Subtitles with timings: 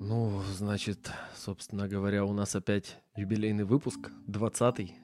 [0.00, 4.94] Ну, значит, собственно говоря, у нас опять юбилейный выпуск, 20-й.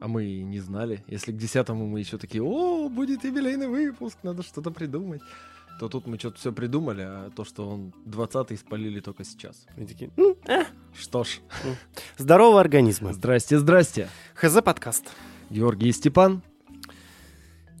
[0.00, 1.04] А мы и не знали.
[1.06, 5.20] Если к десятому мы еще такие, о, будет юбилейный выпуск, надо что-то придумать.
[5.78, 9.66] То тут мы что-то все придумали, а то, что он 20-й спалили только сейчас.
[9.76, 10.64] И такие, ну, э.
[10.94, 11.40] Что ж,
[12.18, 13.12] Здорово, организмы.
[13.12, 14.08] здрасте, здрасте.
[14.34, 15.10] ХЗ подкаст.
[15.48, 16.42] Георгий и Степан.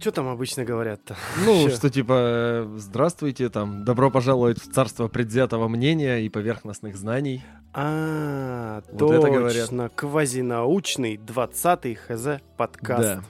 [0.00, 1.14] Что там обычно говорят-то?
[1.44, 1.76] Ну, Чё?
[1.76, 7.44] что типа, э, здравствуйте, там, добро пожаловать в царство предвзятого мнения и поверхностных знаний.
[7.74, 9.66] А, Вот это говорят.
[9.66, 9.90] точно.
[9.90, 13.02] Квазинаучный 20-й ХЗ подкаст.
[13.02, 13.22] Да.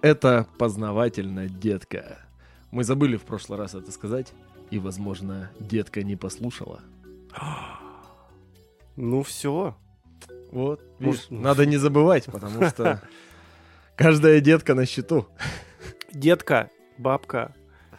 [0.00, 2.18] Это познавательно, детка.
[2.70, 4.32] Мы забыли в прошлый раз это сказать,
[4.70, 6.80] и, возможно, детка не послушала.
[8.98, 9.76] Ну все.
[10.50, 13.02] Вот, Может, видишь, надо не забывать, потому что
[13.96, 15.26] каждая детка на счету.
[16.12, 17.52] Детка, бабка,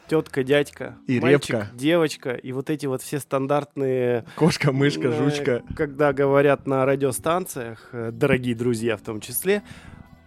[0.08, 1.68] тетка, дядька, И мальчик, репка.
[1.74, 5.62] девочка и вот эти вот все стандартные, Кошка, мышка, э, жучка.
[5.76, 9.62] когда говорят на радиостанциях, э, дорогие друзья в том числе,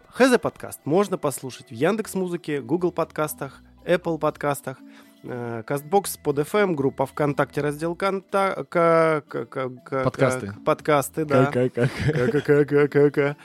[0.08, 4.76] ХЗ подкаст можно послушать в Яндекс Музыке, Google подкастах, Apple подкастах,
[5.24, 8.66] э, Castbox, PodFM, группа ВКонтакте, раздел конта...
[8.68, 9.68] ка- ка- ка-
[10.04, 10.46] Подкасты.
[10.48, 11.46] ка- Подкасты, да.
[11.46, 12.30] Как, как, как.
[12.32, 13.36] Ка-ка-ка-ка-ка.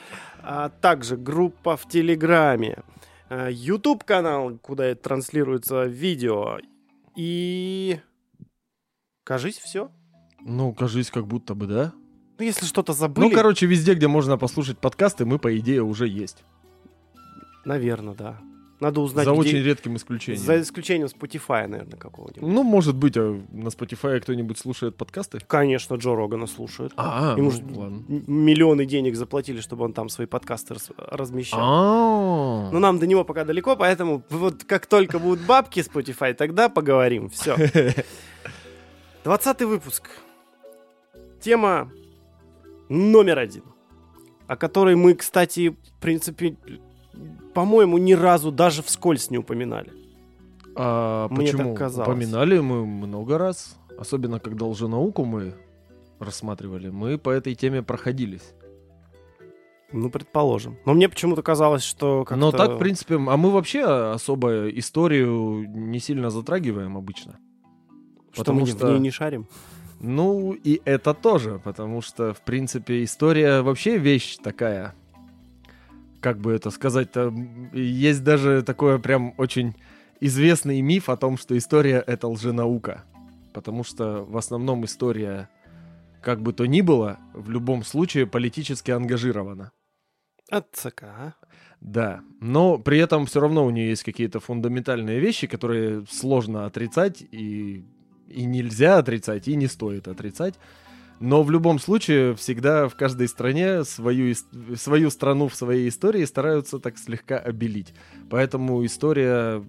[0.47, 2.77] А также группа в Телеграме,
[3.29, 6.57] YouTube канал, куда транслируется видео.
[7.15, 7.99] И
[9.23, 9.89] кажись, все.
[10.41, 11.93] Ну, кажись, как будто бы, да?
[12.37, 16.07] Ну, если что-то забыли, Ну, короче, везде, где можно послушать подкасты, мы, по идее, уже
[16.07, 16.43] есть.
[17.63, 18.39] наверное, да.
[18.81, 20.43] Надо узнать, За где- очень редким исключением.
[20.43, 22.41] За исключением Spotify, наверное, какого-нибудь.
[22.41, 25.39] Ну, может быть, а на Spotify кто-нибудь слушает подкасты?
[25.47, 26.91] Конечно, Джо Рогана слушают.
[26.97, 28.03] А, Ему ну, ладно.
[28.09, 31.59] миллионы денег заплатили, чтобы он там свои подкасты рас- размещал.
[31.61, 36.67] А, Но нам до него пока далеко, поэтому вот как только будут бабки Spotify, тогда
[36.67, 37.29] поговорим.
[37.29, 37.55] Все.
[39.23, 40.09] Двадцатый выпуск.
[41.39, 41.91] Тема
[42.89, 43.63] номер один.
[44.47, 46.55] О которой мы, кстати, в принципе,
[47.53, 49.91] по-моему, ни разу даже вскользь не упоминали.
[50.75, 51.69] А Мне почему?
[51.69, 52.09] так казалось.
[52.09, 53.77] Упоминали мы много раз.
[53.97, 55.53] Особенно, когда лженауку мы
[56.19, 56.89] рассматривали.
[56.89, 58.53] Мы по этой теме проходились.
[59.91, 60.77] Ну, предположим.
[60.85, 62.35] Но мне почему-то казалось, что как-то...
[62.35, 67.37] Но так, в принципе, а мы вообще особо историю не сильно затрагиваем обычно.
[68.33, 69.47] что потому мы что- в ней не шарим.
[70.01, 74.93] Ну, и это тоже, потому что, в принципе, история вообще вещь такая.
[76.25, 77.31] Как бы это сказать-то?
[77.71, 79.75] Есть даже такое прям очень
[80.19, 83.03] известный миф о том, что история— это лженаука.
[83.53, 85.49] Потому что в основном история,
[86.23, 89.71] как бы то ни было, в любом случае политически ангажирована.
[90.49, 91.03] От ЦК?
[91.79, 97.21] Да, но при этом все равно у нее есть какие-то фундаментальные вещи, которые сложно отрицать,
[97.21, 97.85] и,
[98.27, 100.55] и нельзя отрицать, и не стоит отрицать.
[101.19, 104.35] Но в любом случае всегда в каждой стране свою,
[104.75, 107.93] свою страну в своей истории стараются так слегка обелить.
[108.29, 109.63] Поэтому история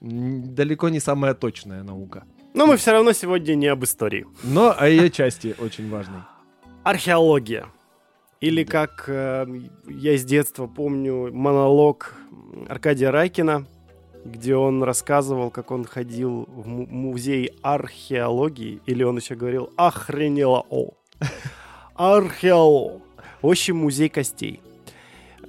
[0.00, 2.24] далеко не самая точная наука.
[2.54, 4.26] Но мы все равно сегодня не об истории.
[4.44, 6.20] Но о ее части очень важной.
[6.82, 7.66] Археология.
[8.40, 9.46] Или как э,
[9.88, 12.14] я с детства помню монолог
[12.68, 13.66] Аркадия Райкина,
[14.24, 20.64] где он рассказывал, как он ходил в му- музей археологии, или он еще говорил «охренело
[20.70, 20.90] о».
[21.94, 23.02] Археолог.
[23.42, 24.60] В общем, музей костей.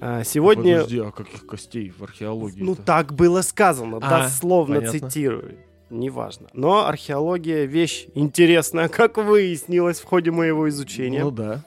[0.01, 0.77] А, Сегодня...
[0.77, 2.61] Подожди, а каких костей в археологии?
[2.61, 4.99] Ну, так было сказано, А, дословно понятно.
[4.99, 5.57] цитирую.
[5.89, 6.47] Неважно.
[6.53, 11.23] Но археология вещь интересная, как выяснилось в ходе моего изучения.
[11.23, 11.63] Ну да.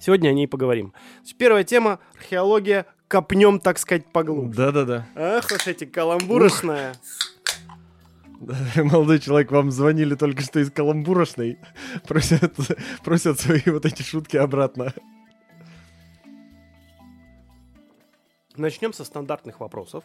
[0.00, 0.92] Сегодня о ней поговорим.
[1.38, 2.86] Первая тема— археология.
[3.08, 4.56] Копнем, так сказать, поглубже.
[4.56, 5.06] Да-да-да.
[5.14, 6.94] Ах уж эти каламбурочная.
[8.40, 8.54] Да,
[8.84, 11.58] Молодой человек, вам звонили только что из каламбурошной.
[12.06, 12.54] Просят,
[13.02, 14.92] просят свои вот эти шутки обратно.
[18.56, 20.04] Начнем со стандартных вопросов.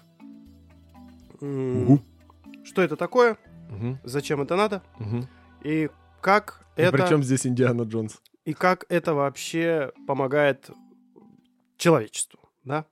[1.41, 1.99] М,
[2.63, 3.37] Что это такое?
[3.69, 4.81] Мгм, Зачем это надо?
[4.99, 5.27] мгм.
[5.63, 5.89] И
[6.21, 6.97] как И это...
[6.97, 8.21] Причем здесь Индиана Джонс?
[8.45, 10.69] И как это вообще помогает
[11.77, 12.85] человечеству, да?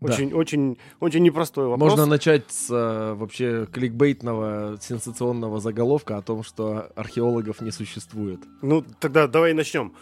[0.00, 0.14] Да.
[0.14, 1.90] Очень, очень, очень непростой вопрос.
[1.90, 8.40] Можно начать с э, вообще кликбейтного сенсационного заголовка о том, что археологов не существует.
[8.62, 9.92] Ну, тогда давай начнем.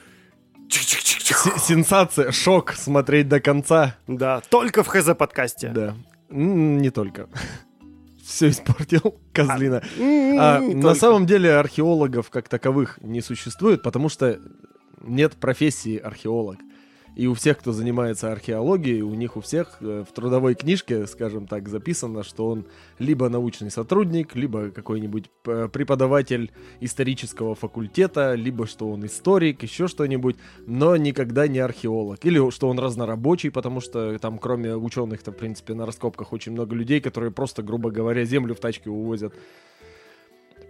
[0.71, 3.97] Сенсация, шок, смотреть до конца.
[4.06, 5.71] Да, только в ХЗ подкасте.
[5.75, 5.95] Да.
[6.31, 7.29] М, Не только.
[8.25, 9.83] Все испортил, козлина.
[9.99, 10.94] А, не на только.
[11.01, 14.39] самом деле археологов как таковых не существует, потому что
[15.01, 16.59] нет профессии археолог.
[17.16, 21.46] И у всех, кто занимается археологией, у них у всех э, в трудовой книжке, скажем
[21.46, 22.66] так, записано, что он
[22.99, 30.37] либо научный сотрудник, либо какой-нибудь э, преподаватель исторического факультета, либо что он историк, еще что-нибудь,
[30.66, 32.25] но никогда не археолог.
[32.25, 36.76] Или что он разнорабочий, потому что там кроме ученых-то, в принципе, на раскопках очень много
[36.76, 39.34] людей, которые просто, грубо говоря, землю в тачке увозят.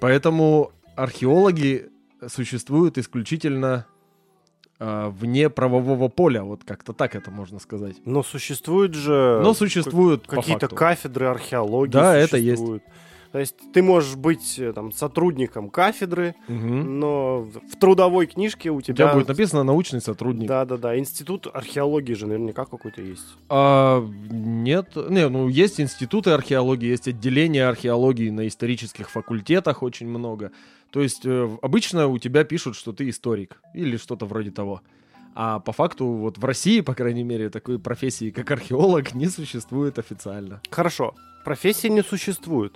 [0.00, 1.90] Поэтому археологи
[2.26, 3.86] существуют исключительно
[4.80, 7.96] вне правового поля, вот как-то так это можно сказать.
[8.04, 9.40] Но существуют же...
[9.42, 11.92] Но существуют какие-то кафедры археологии.
[11.92, 12.62] Да, это есть.
[13.30, 16.98] То есть ты можешь быть э, там сотрудником кафедры, Мгм.
[16.98, 18.94] но в трудовой книжке у У тебя...
[18.94, 20.48] тебя будет написано научный сотрудник.
[20.48, 23.26] Да-да-да, институт археологии же наверняка какой-то есть.
[23.50, 30.50] А, нет, не, ну есть институты археологии, есть отделения археологии на исторических факультетах очень много.
[30.90, 34.80] То есть э, обычно у тебя пишут, что ты историк или что-то вроде того.
[35.34, 39.98] А по факту вот в России, по крайней мере, такой профессии, как археолог, не существует
[39.98, 40.60] официально.
[40.70, 41.14] Хорошо,
[41.44, 42.74] профессии не существует,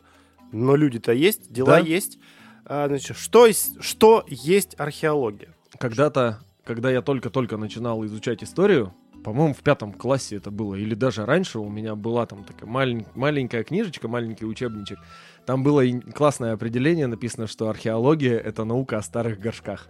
[0.53, 1.79] но люди-то есть, дела Да.
[1.79, 2.19] есть.
[2.65, 5.55] А, значит, что, есть- что есть археология?
[5.79, 8.95] Когда-то, когда я только-только начинал изучать историю,
[9.25, 13.07] по-моему, в пятом классе это было, или даже раньше у меня была там такая малень-
[13.15, 14.99] маленькая книжечка, маленький учебничек.
[15.47, 19.89] Там было и классное определение, написано, что археология— это наука о старых горшках.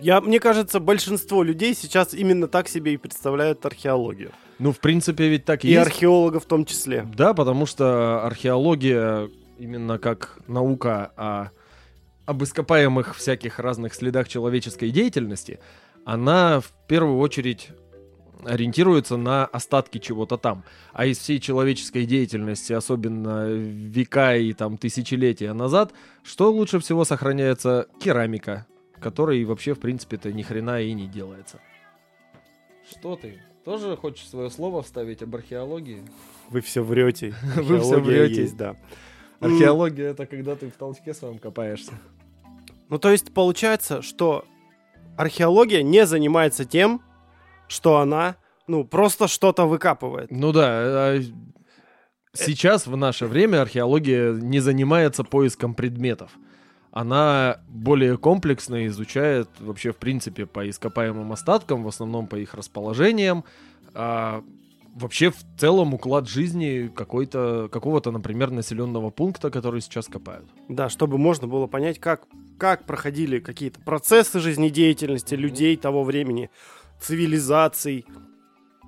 [0.00, 4.30] Я, мне кажется, большинство людей сейчас именно так себе и представляют археологию.
[4.58, 5.86] Ну, в принципе, ведь так и, И есть.
[5.86, 7.06] археологов в том числе.
[7.16, 9.28] Да, потому что археология
[9.58, 11.48] именно как наука о,
[12.26, 15.58] об ископаемых всяких разных следах человеческой деятельности,
[16.04, 17.70] она в первую очередь
[18.44, 20.64] ориентируется на остатки чего-то там.
[20.92, 25.92] А из всей человеческой деятельности, особенно века и там тысячелетия назад,
[26.22, 27.86] что лучше всего сохраняется?
[28.00, 28.66] Керамика,
[29.00, 31.60] которой вообще, в принципе-то, ни хрена и не делается.
[32.90, 33.40] Что ты?
[33.64, 36.02] Тоже хочешь свое слово вставить об археологии?
[36.48, 37.34] Вы все врете.
[37.56, 38.42] Вы Археология врете.
[38.42, 38.76] есть, да.
[39.40, 41.92] Археология это когда ты в толчке своем копаешься.
[42.88, 44.46] Ну, то есть получается, что
[45.16, 47.02] археология не занимается тем,
[47.68, 48.36] что она,
[48.66, 50.30] ну, просто что-то выкапывает.
[50.30, 51.20] Ну да, а
[52.32, 56.32] сейчас в наше время археология не занимается поиском предметов.
[56.90, 63.44] Она более комплексно изучает вообще, в принципе, по ископаемым остаткам, в основном по их расположениям,
[63.94, 64.42] а
[64.94, 70.48] вообще в целом уклад жизни какой-то, какого-то, например, населенного пункта, который сейчас копают.
[70.68, 72.22] Да, чтобы можно было понять, как,
[72.58, 76.50] как проходили какие-то процессы жизнедеятельности людей того времени,
[77.00, 78.06] цивилизаций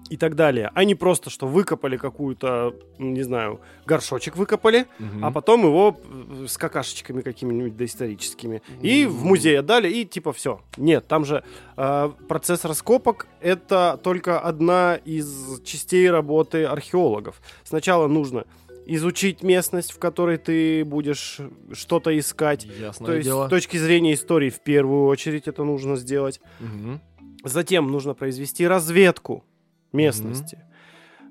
[0.09, 0.71] и так далее.
[0.75, 4.87] А не просто, что выкопали какую-то, м, не знаю, горшочек выкопали,
[5.23, 8.61] а потом его э, с какашечками какими-нибудь доисторическими.
[8.83, 10.63] И в музей отдали, и типа все.
[10.77, 11.45] Нет, там же
[11.77, 17.41] э, процесс раскопок это только одна из частей работы археологов.
[17.63, 18.47] Сначала нужно
[18.87, 21.39] изучить местность, в которой ты будешь
[21.73, 22.65] что-то искать.
[22.65, 23.47] Ясное То есть дело.
[23.47, 26.41] с точки зрения истории в первую очередь это нужно сделать.
[26.59, 27.01] Мгм.
[27.45, 29.45] Затем нужно произвести разведку
[29.93, 30.59] местности.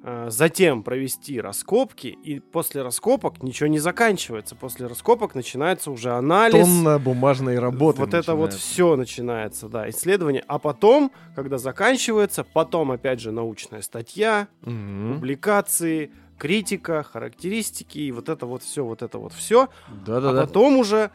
[0.02, 4.56] А, Затем провести раскопки, и после раскопок ничего не заканчивается.
[4.56, 6.66] После раскопок начинается уже анализ.
[6.66, 8.58] Тонна бумажной работы вот это вот начинается.
[8.72, 10.44] все начинается, да, исследование.
[10.48, 15.16] А потом, когда заканчивается, потом опять же научная статья, Мгм.
[15.16, 19.68] публикации, критика, характеристики, и вот это вот все, вот это вот все.
[20.06, 20.44] Да-да-да.
[20.44, 21.12] А потом уже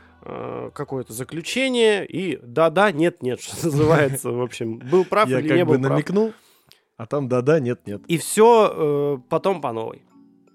[0.74, 4.30] какое-то заключение и да-да, нет-нет, что называется.
[4.30, 5.90] В общем, был прав Я или как не бы был прав.
[5.92, 6.32] намекнул,
[6.96, 8.02] а там да-да, нет-нет.
[8.06, 10.02] И все потом по новой.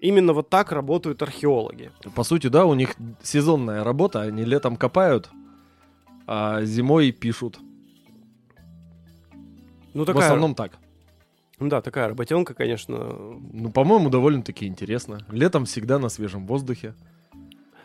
[0.01, 1.91] Именно вот так работают археологи.
[2.15, 5.29] По сути, да, у них сезонная работа, они летом копают,
[6.25, 7.59] а зимой пишут.
[9.93, 10.77] Ну, В такая, основном так.
[11.59, 12.97] да, такая работенка, конечно.
[13.51, 15.19] Ну, по-моему, довольно-таки интересно.
[15.31, 16.93] Летом всегда на свежем воздухе.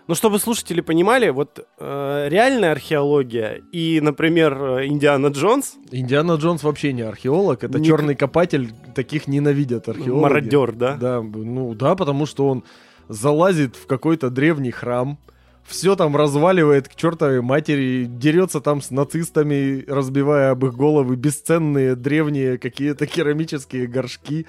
[0.06, 6.62] Ну, чтобы слушатели понимали, вот э, реальная археология и, например, э, Индиана Джонс, Индиана Джонс
[6.62, 10.23] вообще не археолог, это Ник- черный копатель, таких ненавидят археологи.
[10.23, 10.96] мародер, да?
[10.96, 12.64] Да, ну да, потому что он
[13.08, 15.18] залазит в какой-то древний храм,
[15.66, 21.94] все там разваливает к чертовой матери, дерется там с нацистами, разбивая об их головы бесценные
[21.96, 24.46] древние какие-то керамические горшки.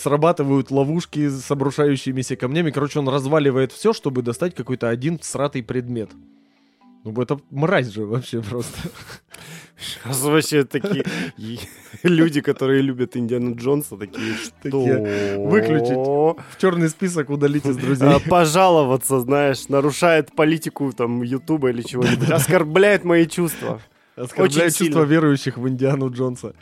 [0.00, 2.70] Срабатывают ловушки с обрушающимися камнями.
[2.70, 6.10] Короче, он разваливает все, чтобы достать какой-то один сратый предмет.
[7.04, 8.78] Ну, это мразь же вообще просто.
[10.04, 11.04] Вообще такие
[12.02, 14.80] люди, которые любят Индиана Джонса, такие, что?
[14.80, 15.96] Выключить.
[15.96, 18.08] В черный список удалить из друзей.
[18.08, 23.82] А, пожаловаться, знаешь, нарушает политику там Ютуба или чего-нибудь, оскорбляет мои чувства.
[24.16, 25.00] Чувство сильно.
[25.00, 26.54] верующих в Индиану Джонса.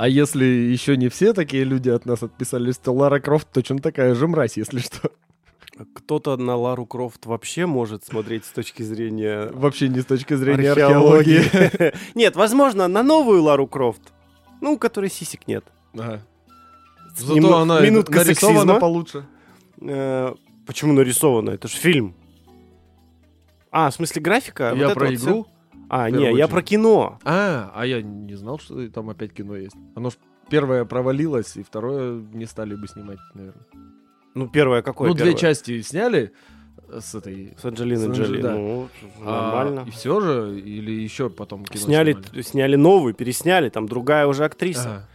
[0.00, 4.14] А если еще не все такие люди от нас отписались, то Лара Крофт точно такая
[4.14, 5.10] же мразь, если что.
[5.94, 10.70] Кто-то на Лару Крофт вообще может смотреть с точки зрения Вообще не с точки зрения
[10.72, 11.40] археологии.
[11.40, 11.92] археологии.
[12.14, 14.00] Нет, возможно, на новую Лару Крофт,
[14.62, 15.66] ну, у которой сисек нет.
[15.92, 16.22] Ага.
[17.18, 18.80] Зато нем- она минутка нарисована сексизма.
[18.80, 19.26] получше.
[19.82, 20.32] Э,
[20.64, 21.50] Почему нарисовано?
[21.50, 22.14] Это же фильм.
[23.70, 24.72] А, в смысле графика?
[24.74, 25.46] Я Вот про вот игру.
[25.90, 26.50] А, не, первую я очередь.
[26.50, 27.18] про кино.
[27.24, 29.76] А, а я не знал, что там опять кино есть.
[29.96, 30.14] Оно ж
[30.48, 33.66] первое провалилось, и второе не стали бы снимать, наверное.
[34.34, 35.08] Ну, первое какое?
[35.08, 35.40] ну, две первое?
[35.40, 36.32] части сняли
[36.88, 37.56] с этой...
[37.60, 38.40] С Анджелиной Джоли.
[38.40, 38.54] да.
[38.54, 38.88] Ну,
[39.24, 39.88] а, нормально.
[39.88, 42.42] и все же, или еще потом кино Сняли, снимали?
[42.42, 45.06] сняли новую, пересняли, там другая уже актриса.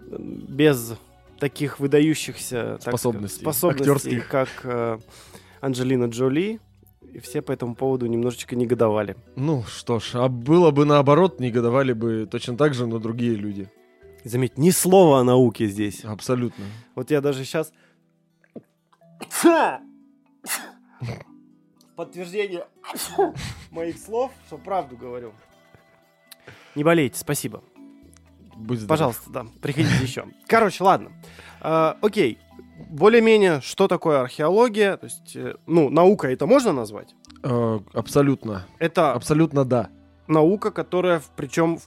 [0.00, 0.18] Ага.
[0.18, 0.94] Без
[1.38, 4.28] таких выдающихся так Способностей, сказать, способностей актерских.
[4.28, 4.98] как э,
[5.60, 6.60] Анджелина Джоли.
[7.14, 9.16] И все по этому поводу немножечко негодовали.
[9.36, 13.70] Ну что ж, а было бы наоборот, негодовали бы точно так же, но другие люди.
[14.24, 16.04] Заметь, ни слова о науке здесь.
[16.04, 16.64] Абсолютно.
[16.96, 17.72] Вот я даже сейчас...
[21.94, 22.66] Подтверждение
[23.70, 25.32] моих слов, что правду говорю.
[26.74, 27.62] Не болейте, спасибо.
[28.56, 28.88] Будь здоров.
[28.88, 30.26] Пожалуйста, да, приходите еще.
[30.48, 31.12] Короче, ладно.
[31.60, 32.38] А, окей.
[32.90, 34.96] Более-менее, что такое археология?
[34.96, 37.14] То есть, э, ну, наука это можно назвать?
[37.42, 38.66] Э, абсолютно.
[38.78, 39.90] Это Абсолютно да.
[40.26, 41.78] наука, которая, причем,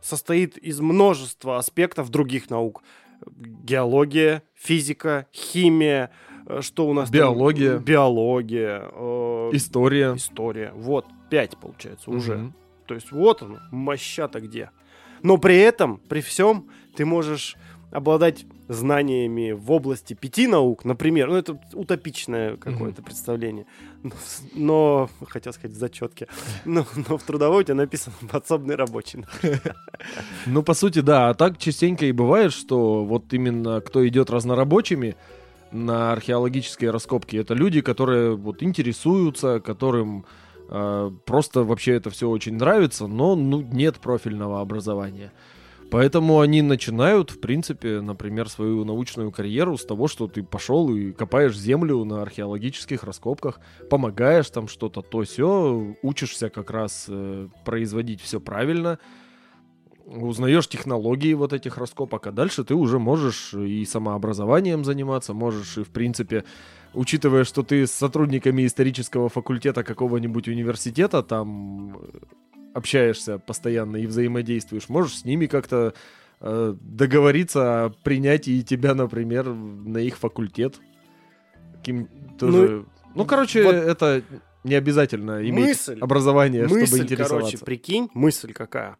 [0.00, 2.82] состоит из множества аспектов других наук.
[3.26, 6.10] Геология, физика, химия,
[6.46, 7.18] э, что у нас там?
[7.18, 7.78] Биология.
[7.78, 10.14] Биология, э, История.
[10.16, 10.72] история.
[10.74, 12.36] Вот, пять, получается, уже.
[12.36, 12.54] Мгм.
[12.86, 14.70] То есть вот оно, моща-то где.
[15.22, 17.56] Но при этом, при всем, ты можешь
[17.90, 23.66] обладать знаниями в области пяти наук, например, ну это утопичное какое-то представление,
[24.02, 24.12] но,
[24.54, 26.28] но, хотел сказать в зачетке,
[26.64, 29.24] но, но в трудовой у тебя написано подсобный рабочий.
[30.46, 31.30] Ну, по сути, да.
[31.30, 35.16] А так частенько и бывает, что вот именно кто идет разнорабочими
[35.72, 40.26] на археологические раскопки, это люди, которые вот интересуются, которым
[40.68, 45.32] э, просто вообще это все очень нравится, но ну, нет профильного образования.
[45.90, 51.12] Поэтому они начинают, в принципе, например, свою научную карьеру с того, что ты пошел и
[51.12, 53.60] копаешь землю на археологических раскопках,
[53.90, 58.98] помогаешь там что-то, то все, учишься как раз э, производить все правильно,
[60.06, 65.84] узнаешь технологии вот этих раскопок, а дальше ты уже можешь и самообразованием заниматься, можешь и,
[65.84, 66.44] в принципе,
[66.92, 71.98] учитывая, что ты с сотрудниками исторического факультета какого-нибудь университета там
[72.74, 75.94] общаешься постоянно и взаимодействуешь, можешь с ними как-то
[76.40, 80.80] э, договориться о принятии тебя, например, на их факультет.
[81.76, 82.84] Каким тоже...
[83.14, 84.22] Ну, короче, вот это
[84.64, 87.50] не обязательно иметь мысль, образование, чтобы мысль, интересоваться.
[87.50, 88.96] короче, прикинь, мысль какая.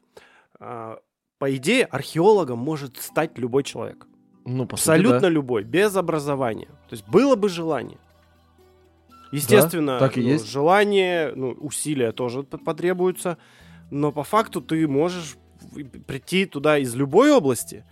[0.60, 0.98] А,
[1.38, 4.06] по идее, археологом может стать любой человек.
[4.44, 5.28] ну, по сути, Абсолютно да.
[5.30, 6.68] любой, без образования.
[6.88, 7.98] То есть было бы желание.
[9.32, 10.48] Естественно, так и ну, есть.
[10.48, 13.36] желание, ну, усилия тоже потребуются,
[13.90, 15.36] но по факту ты можешь
[16.06, 17.84] прийти туда из любой области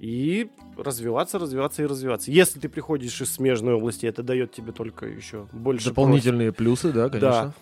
[0.00, 2.30] и развиваться, развиваться и развиваться.
[2.30, 7.08] Если ты приходишь из смежной области, это дает тебе только еще больше Дополнительные плюсы, да,
[7.08, 7.30] конечно.
[7.30, 7.54] Да.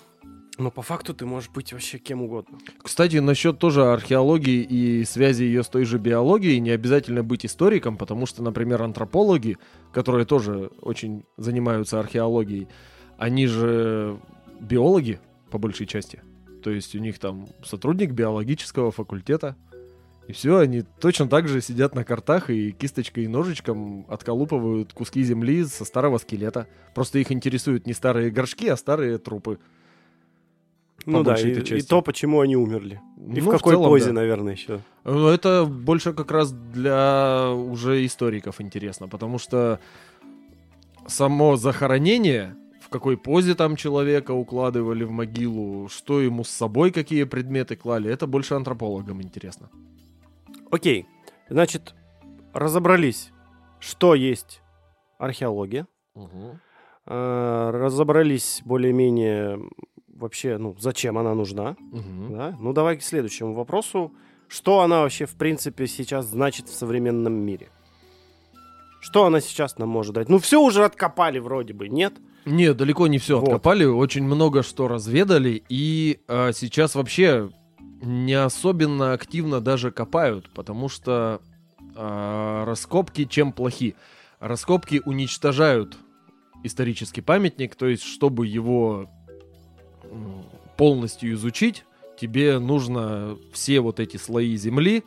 [0.59, 2.59] Но по факту ты можешь быть вообще кем угодно.
[2.83, 7.97] Кстати, насчет тоже археологии и связи ее с той же биологией, не обязательно быть историком,
[7.97, 9.57] потому что, например, антропологи,
[9.93, 12.69] которые тоже очень занимаются археологией,
[13.17, 14.19] они же
[14.61, 16.21] биологи по большей части.
[16.63, 19.57] То есть у них там сотрудник биологического факультета.
[20.29, 25.23] И все, они точно так же сидят на картах и кисточкой и ножичком отколупывают куски
[25.25, 26.69] земли со старого скелета.
[26.95, 29.59] Просто их интересуют не старые горшки, а старые трупы.
[31.07, 33.01] ну да, и, и то, почему они умерли.
[33.19, 34.13] И в Ну, какой целом, позе, да.
[34.13, 34.81] наверное, еще.
[35.03, 39.81] Ну, это больше как раз для уже историков интересно, потому что
[41.09, 42.62] само захоронение, в
[42.93, 48.27] какой позе там человека укладывали в могилу, что ему с собой, какие предметы клали, это
[48.27, 49.69] больше антропологам интересно.
[50.71, 51.07] Окей,
[51.49, 51.95] значит,
[52.53, 53.33] разобрались,
[53.81, 54.63] что есть
[55.19, 55.87] археология.
[57.05, 59.59] Э, разобрались более-менее
[60.07, 61.77] вообще, ну, зачем она нужна.
[61.81, 62.33] Мгм.
[62.33, 62.57] Да?
[62.61, 64.13] Ну, давай к следующему вопросу.
[64.49, 67.71] Что она вообще, в принципе, сейчас значит в современном мире?
[69.01, 70.29] Что она сейчас нам может дать?
[70.29, 72.15] Ну, все уже откопали вроде бы, нет?
[72.45, 73.49] Не, далеко не все Вот.
[73.49, 77.51] откопали, очень много что разведали, и а, сейчас вообще
[78.03, 81.41] не особенно активно даже копают, потому что
[81.95, 83.95] а, раскопки чем плохи?
[84.41, 85.97] Раскопки уничтожают
[86.65, 89.09] исторический памятник, то есть чтобы его
[90.77, 91.85] полностью изучить,
[92.19, 95.05] тебе нужно все вот эти слои земли,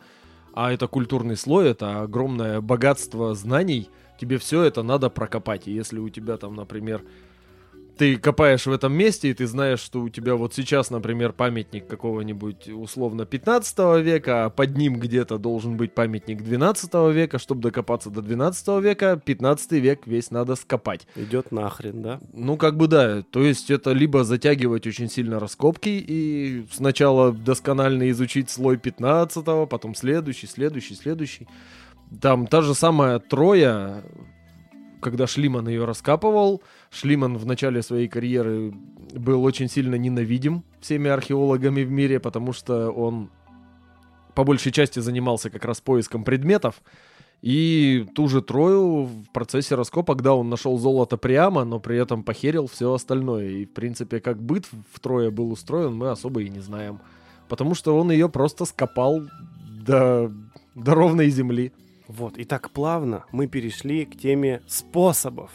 [0.54, 5.68] а это культурный слой, это огромное богатство знаний, тебе все это надо прокопать.
[5.68, 7.02] И если у тебя там, например,
[7.96, 11.86] ты копаешь в этом месте, и ты знаешь, что у тебя вот сейчас, например, памятник
[11.86, 18.10] какого-нибудь условно 15 века, а под ним где-то должен быть памятник 12 века, чтобы докопаться
[18.10, 21.06] до 12 века, 15 век весь надо скопать.
[21.16, 22.20] Идет нахрен, да?
[22.32, 23.22] Ну, как бы да.
[23.30, 29.94] То есть это либо затягивать очень сильно раскопки и сначала досконально изучить слой 15 потом
[29.94, 31.48] следующий, следующий, следующий.
[32.20, 34.04] Там та же самая Троя,
[35.00, 36.62] когда Шлиман ее раскапывал,
[36.96, 38.72] Шлиман в начале своей карьеры
[39.12, 43.30] был очень сильно ненавидим всеми археологами в мире, потому что он
[44.34, 46.82] по большей части занимался как раз поиском предметов.
[47.42, 52.22] И ту же Трою в процессе раскопа, когда он нашел золото прямо, но при этом
[52.22, 53.48] похерил все остальное.
[53.48, 57.00] И, в принципе, как быт в Трое был устроен, мы особо и не знаем.
[57.48, 59.20] Потому что он ее просто скопал
[59.86, 60.32] до,
[60.74, 61.72] до ровной земли.
[62.08, 65.50] Вот, и так плавно мы перешли к теме способов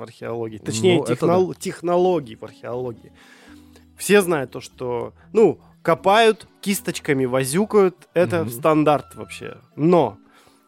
[0.00, 0.58] в археологии.
[0.58, 1.54] Точнее, Ну, технол- да.
[1.60, 3.12] технологий в археологии.
[3.96, 8.50] Все знают то, что, ну, копают, кисточками возюкают, это Мгм.
[8.50, 9.58] стандарт вообще.
[9.76, 10.16] Но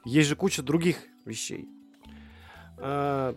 [0.05, 1.69] есть же куча других вещей.
[2.79, 3.35] А,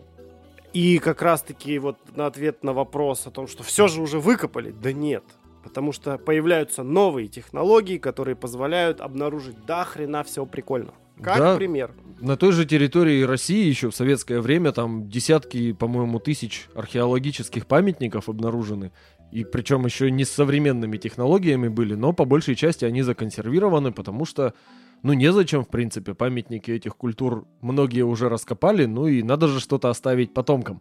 [0.72, 4.72] И как раз-таки вот на ответ на вопрос о том, что все же уже выкопали,
[4.72, 5.24] да нет.
[5.64, 10.92] Потому что появляются новые технологии, которые позволяют обнаружить до хрена всего прикольно.
[11.22, 11.56] Как Да.
[11.56, 11.92] пример.
[12.20, 18.28] На той же территории России еще в советское время там десятки, по-моему, тысяч археологических памятников
[18.28, 18.92] обнаружены.
[19.32, 24.24] И причем еще не с современными технологиями были, но по большей части они законсервированы, потому
[24.24, 24.54] что,
[25.02, 29.90] ну, незачем, в принципе, памятники этих культур многие уже раскопали, ну и надо же что-то
[29.90, 30.80] оставить потомкам.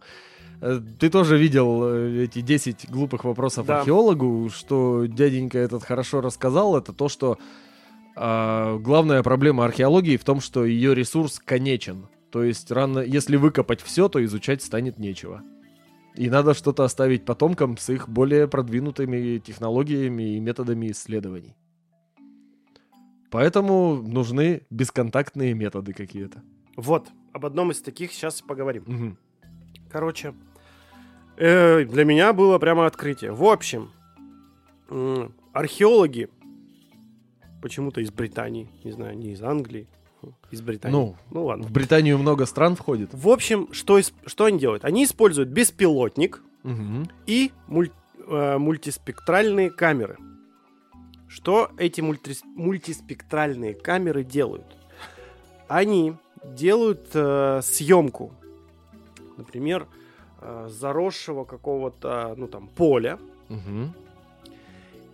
[0.62, 3.80] Э, Ты тоже видел э, эти 10 глупых вопросов Да.
[3.80, 7.38] археологу, что дяденька этот хорошо рассказал, это то, что
[8.16, 12.08] а, главная проблема археологии в том, что ее ресурс конечен.
[12.32, 15.44] То есть рано, если выкопать все, то изучать станет нечего.
[16.16, 21.56] И надо что-то оставить потомкам с их более продвинутыми технологиями и методами исследований.
[23.32, 26.42] Поэтому нужны бесконтактные методы какие-то.
[26.78, 28.84] Вот, об одном из таких сейчас поговорим.
[28.86, 29.18] Мгм.
[29.90, 30.34] Короче,
[31.36, 33.34] э, для меня было прямо открытие.
[33.34, 33.92] В общем,
[35.52, 36.30] археологи
[37.62, 39.88] почему-то из Британии, не знаю, не из Англии,
[40.52, 40.96] из Британии.
[40.96, 41.66] Ну, ну ладно.
[41.68, 43.10] в Британию много стран входит.
[43.14, 44.84] В общем, что, что они делают?
[44.86, 47.08] Они используют беспилотник Мгм.
[47.28, 47.92] и муль-
[48.28, 50.18] э, мультиспектральные камеры.
[51.28, 54.66] Что эти мульти- мультиспектральные камеры делают?
[55.68, 56.14] Они
[56.44, 58.32] делают э, съемку,
[59.38, 59.88] например,
[60.42, 63.94] э, заросшего какого-то, ну там, поля, Мгм.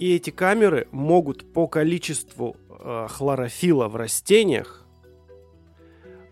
[0.02, 4.84] И эти камеры могут по количеству э, хлорофила в растениях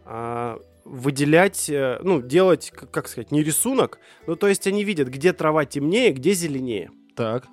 [0.05, 5.10] а, выделять, э, ну, делать, к- как сказать, не рисунок, ну, то есть они видят,
[5.10, 6.89] где трава темнее, где зеленее.
[7.15, 7.45] Так.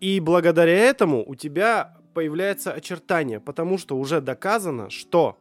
[0.00, 5.36] И благодаря этому у тебя появляется очертание, потому что уже доказано, что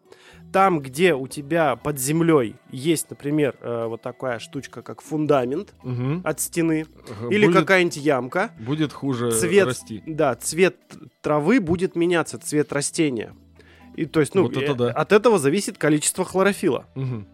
[0.51, 6.21] там, где у тебя под землей есть, например, э, вот такая штучка, как фундамент Мгм.
[6.23, 10.03] от стены, Ага, или будет, какая-нибудь ямка, будет хуже цвет, расти.
[10.05, 10.75] да, цвет
[11.21, 13.33] травы будет меняться, цвет растения.
[13.95, 14.91] И то есть, ну, Вот это э, да.
[14.91, 16.87] от этого зависит количество хлорофила.
[16.95, 17.27] Мгм.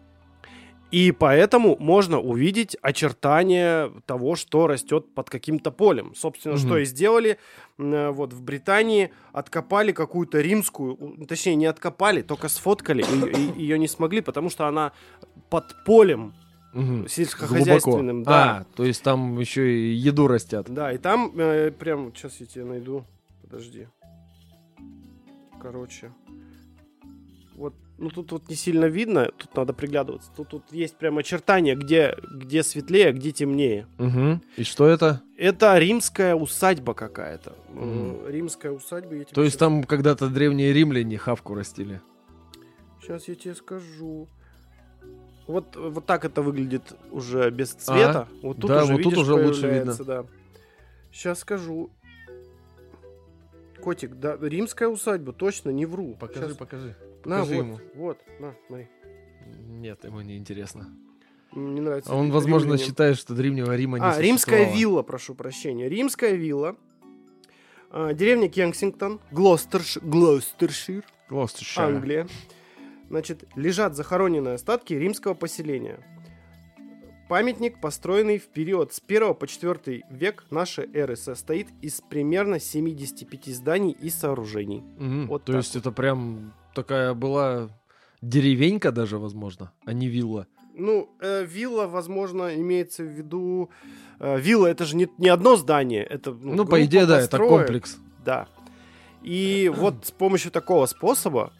[0.90, 6.14] И поэтому можно увидеть очертания того, что растет под каким-то полем.
[6.16, 6.66] Собственно, Мгм.
[6.66, 7.38] что и сделали.
[7.78, 13.02] Э, Вот в Британии откопали какую-то римскую, у- точнее, не откопали, только сфоткали.
[13.02, 14.92] И, ее не смогли, потому что она
[15.48, 16.32] под полем
[16.74, 17.08] Мгм.
[17.08, 18.22] сельскохозяйственным.
[18.24, 18.30] Глубоко.
[18.30, 18.58] Да.
[18.58, 20.66] А, то есть там еще и еду растят.
[20.68, 23.04] Да, и там э, прям, сейчас я тебе найду.
[23.42, 23.86] Подожди.
[25.60, 26.12] Короче.
[27.54, 30.30] Вот, ну тут вот не сильно видно, тут надо приглядываться.
[30.34, 33.86] Тут, тут есть прям очертания, где, где светлее, а где темнее.
[33.98, 34.42] Мгм.
[34.56, 35.20] И что это?
[35.36, 37.54] Это римская усадьба какая-то.
[37.74, 39.14] Э, Римская усадьба.
[39.14, 42.00] Я тебе То есть щас- там когда-то древние римляне хавку растили.
[43.00, 44.28] Сейчас я тебе скажу.
[45.46, 48.28] Вот, вот так это выглядит уже без цвета.
[48.42, 50.24] Вот тут Да, уже, вот тут видишь, уже лучше появляется, Да.
[51.12, 51.90] Сейчас скажу.
[53.82, 56.16] Котик, да, римская усадьба, точно, не вру.
[56.34, 56.94] Щас- покажи.
[57.24, 57.80] На, покажи вот, ему.
[57.94, 58.88] вот, на, смотри.
[59.68, 60.88] Нет, ему не интересно.
[61.52, 62.12] Не нравится.
[62.12, 62.84] А он, возможно, римляне.
[62.84, 65.88] считает, что древнего Рима не А, римская вилла, прошу прощения.
[65.88, 66.76] Римская вилла.
[67.90, 69.98] А, деревня Кенсингтон, Глостерш...
[69.98, 71.82] Глостершир, Гloucestershire.
[71.82, 72.28] Англия.
[73.08, 75.98] Значит, лежат захороненные остатки римского поселения.
[77.28, 83.46] Памятник, построенный в период с 1 по 4 век нашей эры, состоит из примерно 75
[83.54, 84.82] зданий и сооружений.
[84.98, 85.26] Мгм.
[85.26, 87.68] Вот То так есть это прям такая была
[88.22, 90.46] деревенька даже, возможно, а не вилла.
[90.74, 93.70] Ну, э, вилла, возможно, имеется в виду...
[94.18, 96.32] э, вилла это же не, не одно здание, это...
[96.32, 97.98] Ну, по группа идее, да, это комплекс.
[98.24, 98.46] Да.
[99.22, 101.52] И вот с помощью такого способа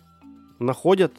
[0.58, 1.12] находят...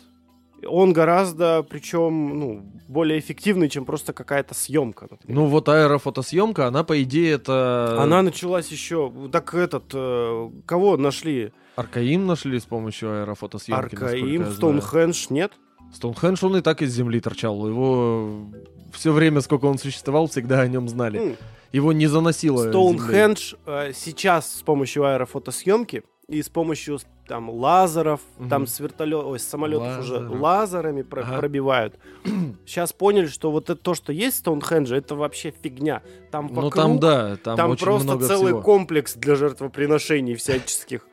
[0.67, 5.07] Он гораздо, причем, ну, более эффективный, чем просто какая-то съемка.
[5.09, 5.35] например.
[5.35, 7.97] Ну вот аэрофотосъемка, она по идее это...
[7.99, 9.11] Она началась еще...
[9.31, 9.85] Так этот...
[9.93, 11.51] э, кого нашли?
[11.75, 13.95] Аркаим нашли с помощью аэрофотосъемки.
[13.95, 14.51] Аркаим.
[14.51, 15.53] Стоунхендж, нет?
[15.93, 17.67] Стоунхендж, он и так из земли торчал.
[17.67, 18.45] Его
[18.93, 21.19] все время, сколько он существовал, всегда о нем знали.
[21.31, 21.37] М,
[21.71, 22.67] Его не заносило.
[22.69, 28.49] Стоунхендж э, сейчас с помощью аэрофотосъемки и с помощью там лазеров, Мгм.
[28.49, 30.41] там с вертолет, ой, с самолетов уже Лазеров.
[30.41, 31.37] лазерами про- Ага.
[31.39, 31.97] пробивают.
[32.65, 36.01] Сейчас поняли, что вот это то, что есть в Стоунхендже, это вообще фигня.
[36.29, 38.61] Там Ну вокруг, там да, там, там очень просто много целый всего.
[38.61, 41.07] комплекс для жертвоприношений всяческих.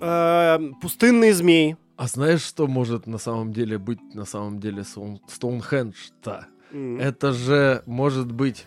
[0.00, 1.76] Э, Пустынные змеи.
[1.96, 6.46] А знаешь, что может на самом деле быть на самом деле Стоун- Стоунхендж-то?
[6.72, 8.66] Это же может быть...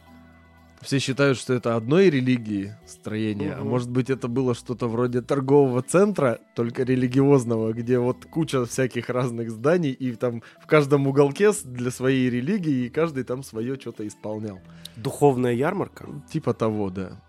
[0.82, 3.70] Все считают, что это одной религии строение, а Мгм.
[3.70, 9.52] может быть это было что-то вроде торгового центра, только религиозного, где вот куча всяких разных
[9.52, 14.60] зданий, и там в каждом уголке для своей религии, и каждый там свое что-то исполнял.
[14.96, 16.08] Духовная ярмарка.
[16.32, 17.22] Типа того, да.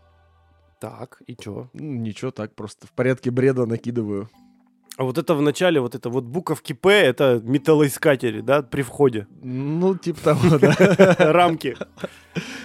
[0.81, 1.69] Так, и чё?
[1.75, 4.31] Ну, ничего, так просто в порядке бреда накидываю.
[4.97, 9.27] А вот это в начале, вот это вот буковки П, это металлоискатели, да, при входе.
[9.43, 11.16] Ну, типа того, да.
[11.19, 11.77] Рамки.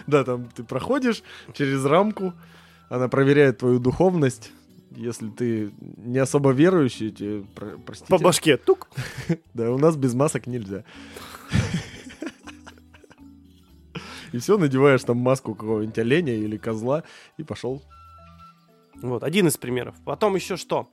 [0.08, 1.24] Да, там ты проходишь
[1.54, 2.34] через рамку,
[2.90, 4.52] она проверяет твою духовность.
[4.92, 8.56] Если ты не особо верующий, тебе, про- простите, По башке.
[8.56, 8.88] Тук.
[9.54, 10.86] да, у нас без масок нельзя.
[14.32, 17.04] И все, надеваешь там маску какого-нибудь оленя или козла
[17.38, 17.84] и пошел.
[19.02, 19.96] Вот, один из примеров.
[20.06, 20.90] Потом еще что?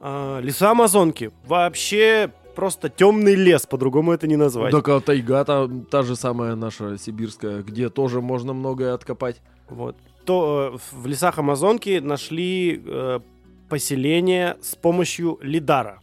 [0.00, 1.32] А, леса Амазонки.
[1.44, 4.72] Вообще просто темный лес, по-другому это не назвать.
[4.72, 9.40] Так а тайга та, та же самая наша сибирская, где тоже можно многое откопать.
[9.68, 9.96] Вот.
[10.24, 13.20] То э, в лесах Амазонки нашли э,
[13.68, 16.00] поселение с помощью лидара.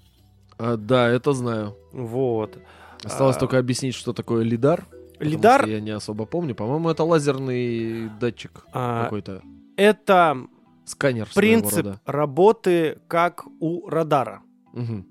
[0.57, 1.75] А, да, это знаю.
[1.91, 2.57] Вот.
[3.03, 4.85] Осталось А, только объяснить, что такое лидар.
[5.19, 6.55] Лидар я не особо помню.
[6.55, 9.41] По-моему, это лазерный датчик а, какой-то.
[9.77, 10.37] это
[10.85, 14.41] Сканер принцип работы как у радара.
[14.73, 15.05] Мгм.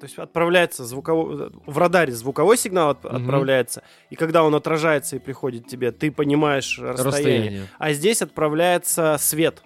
[0.00, 1.50] То есть отправляется звуковой...
[1.64, 3.16] В радаре звуковой сигнал от- Мгм.
[3.16, 7.04] отправляется, и когда он отражается и приходит к тебе, ты понимаешь расстояние.
[7.12, 7.66] Расстояние.
[7.78, 9.62] А здесь отправляется свет.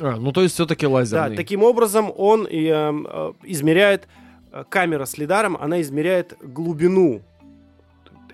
[0.00, 1.30] А, ну то есть все-таки лазерный.
[1.30, 4.08] Да, таким образом он и, эм, э, измеряет...
[4.52, 7.22] э, Камера с лидаром, она измеряет глубину.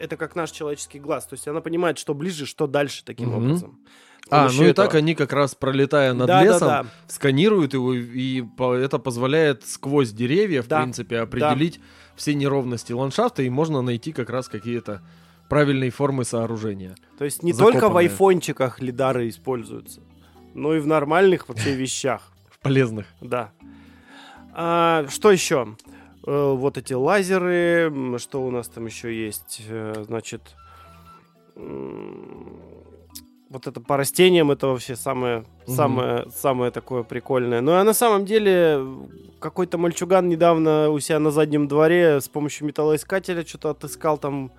[0.00, 1.26] Это как наш человеческий глаз.
[1.26, 3.36] То есть она понимает, что ближе, что дальше таким Мгм.
[3.44, 3.78] образом.
[4.30, 4.86] А, ну и этого.
[4.86, 6.86] так они как раз пролетая над Да, да, лесом, да.
[7.06, 10.82] сканируют его, и это позволяет сквозь деревья, в Да.
[10.82, 11.80] принципе, определить
[12.16, 15.02] все неровности ландшафта, и можно найти как раз какие-то
[15.48, 16.94] правильные формы сооружения.
[17.18, 20.00] То есть не только в айфончиках лидары используются,
[20.54, 22.22] но и в нормальных вообще вещах.
[22.50, 23.06] В полезных.
[23.22, 23.52] Да.
[24.52, 25.76] А, что еще?
[26.26, 27.90] Э, Вот эти лазеры.
[28.18, 29.62] Что у нас там еще есть?
[29.68, 30.42] Э, Значит,
[33.50, 35.76] вот это по растениям это вообще самое, Мгм.
[35.76, 37.60] самое, самое такое прикольное.
[37.60, 38.84] Ну а на самом деле
[39.40, 44.50] какой-то мальчуган недавно у себя на заднем дворе с помощью металлоискателя что-то отыскал там.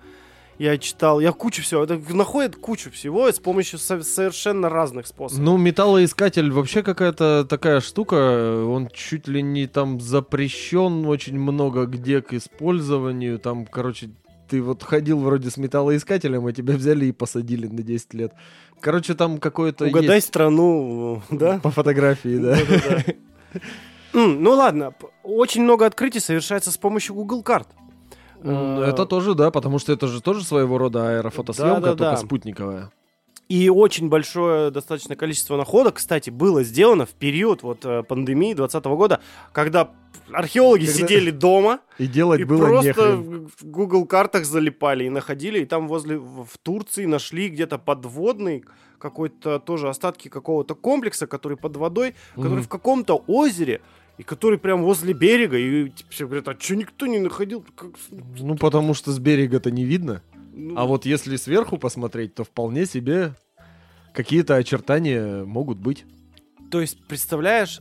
[0.58, 5.42] Я читал, я кучу всего, это находит кучу всего с помощью со- совершенно разных способов.
[5.42, 12.20] Ну, металлоискатель вообще какая-то такая штука, он чуть ли не там запрещен очень много где
[12.20, 14.10] к использованию, там, короче,
[14.50, 18.32] ты вот ходил вроде с металлоискателем, а тебя взяли и посадили на 10 лет.
[18.80, 21.60] Короче, там какое-то Угадай есть страну, да?
[21.62, 22.58] по фотографии, да.
[24.12, 27.68] Ну ладно, очень много открытий совершается с помощью Google карт.
[28.42, 32.90] Э, Это тоже, да, потому что это же тоже своего рода аэрофотосъемка, только спутниковая.
[33.50, 38.84] И очень большое достаточно количество находок, кстати, было сделано в период вот э, пандемии 2020
[38.96, 39.20] года,
[39.52, 39.90] когда
[40.32, 43.48] археологи Когда- сидели дома И делать и было просто нехрен.
[43.58, 48.64] в Google картах залипали и находили, и там возле в Турции нашли где-то подводный
[48.98, 52.62] какой-то тоже остатки какого-то комплекса, который под водой, который Мгм.
[52.62, 53.80] в каком-то озере
[54.18, 57.64] и который прям возле берега, и типа, все говорят, а что никто не находил?
[57.74, 57.90] Как
[58.38, 60.22] Ну, потому что с берега-то не видно.
[60.60, 63.34] Ну, А вот если сверху посмотреть, то вполне себе
[64.12, 66.04] какие-то очертания могут быть.
[66.70, 67.80] То есть, представляешь,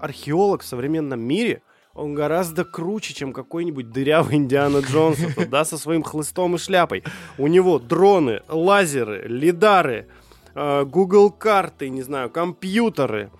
[0.00, 1.62] археолог в современном мире
[1.94, 7.04] он гораздо круче, чем какой-нибудь дырявый Индиана Джонс, да, со своим хлыстом и шляпой.
[7.38, 10.08] У него дроны, лазеры, лидары,
[10.54, 13.30] э, Google карты, не знаю, компьютеры,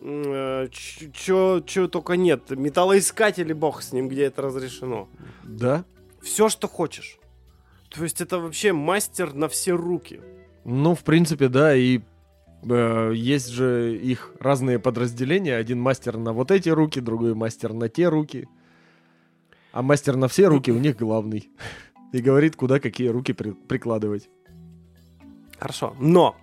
[0.00, 5.08] э, чё только нет, металлоискатели, бог с ним, где это разрешено.
[5.42, 5.84] Да?
[6.22, 7.17] Все, что хочешь.
[7.90, 10.20] То есть это вообще мастер на все руки.
[10.64, 12.00] Ну, в принципе, да, и
[12.68, 15.56] э, есть же их разные подразделения.
[15.56, 18.48] Один мастер на вот эти руки, другой мастер на те руки.
[19.72, 21.48] А мастер на все руки у них главный.
[22.12, 24.28] И говорит, куда какие руки при- прикладывать.
[25.58, 25.94] Хорошо.
[25.98, 26.36] Но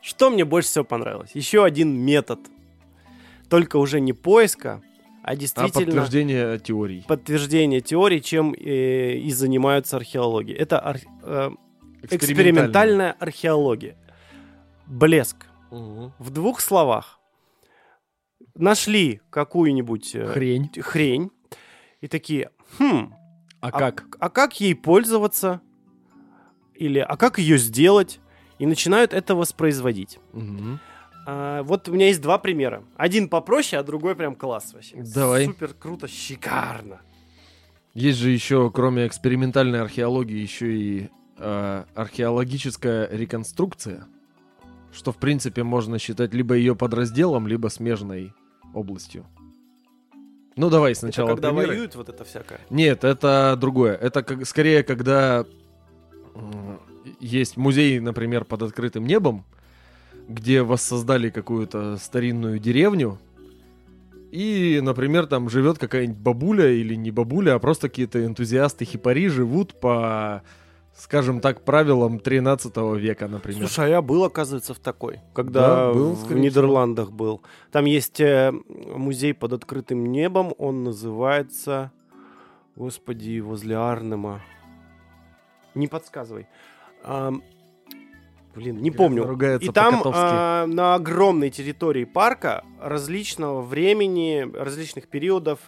[0.00, 1.30] что мне больше всего понравилось?
[1.34, 2.40] Еще один метод.
[3.48, 4.82] Только уже не поиска,
[5.28, 5.82] а действительно...
[5.82, 7.04] А подтверждение теорий.
[7.06, 10.56] Подтверждение теорий, чем э, и занимаются археологией.
[10.56, 11.50] Это ар, э,
[12.00, 13.98] экспериментальная археология.
[14.86, 15.36] Блеск.
[15.70, 16.12] Угу.
[16.18, 17.20] В двух словах.
[18.54, 20.70] Нашли какую-нибудь э, хрень.
[20.80, 21.30] хрень
[22.00, 23.12] и такие, хм,
[23.60, 24.06] а, а как?
[24.18, 25.60] А как ей пользоваться?
[26.74, 28.18] Или а как ее сделать?
[28.58, 30.18] И начинают это воспроизводить.
[30.32, 30.78] Угу.
[31.30, 32.82] А, вот у меня есть два примера.
[32.96, 34.96] Один попроще, а другой прям класс вообще.
[35.14, 35.44] Давай.
[35.44, 37.02] Супер круто, шикарно.
[37.92, 44.06] Есть же еще, кроме экспериментальной археологии, еще и э, археологическая реконструкция,
[44.90, 48.32] что в принципе можно считать либо ее подразделом, либо смежной
[48.72, 49.26] областью.
[50.56, 51.26] Ну давай сначала.
[51.26, 51.68] Это когда примеры.
[51.68, 52.60] воюют вот это всякое.
[52.70, 53.96] Нет, это другое.
[53.96, 55.44] Это как, скорее, когда
[57.20, 59.44] есть музей, например, под открытым небом,
[60.28, 63.18] где воссоздали какую-то старинную деревню,
[64.30, 69.80] и, например, там живет какая-нибудь бабуля или не бабуля, а просто какие-то энтузиасты хипари живут
[69.80, 70.42] по,
[70.94, 73.60] скажем так, правилам 13 века, например.
[73.60, 77.16] Слушай, а я был, оказывается, в такой, когда да, был, в Нидерландах всего.
[77.16, 77.42] был.
[77.72, 81.90] Там есть э, музей под открытым небом, он называется,
[82.76, 84.42] господи, возле Арнема.
[85.74, 86.46] Не подсказывай.
[88.58, 89.38] Блин, не помню.
[89.60, 95.60] И там э, на огромной территории парка различного времени, различных периодов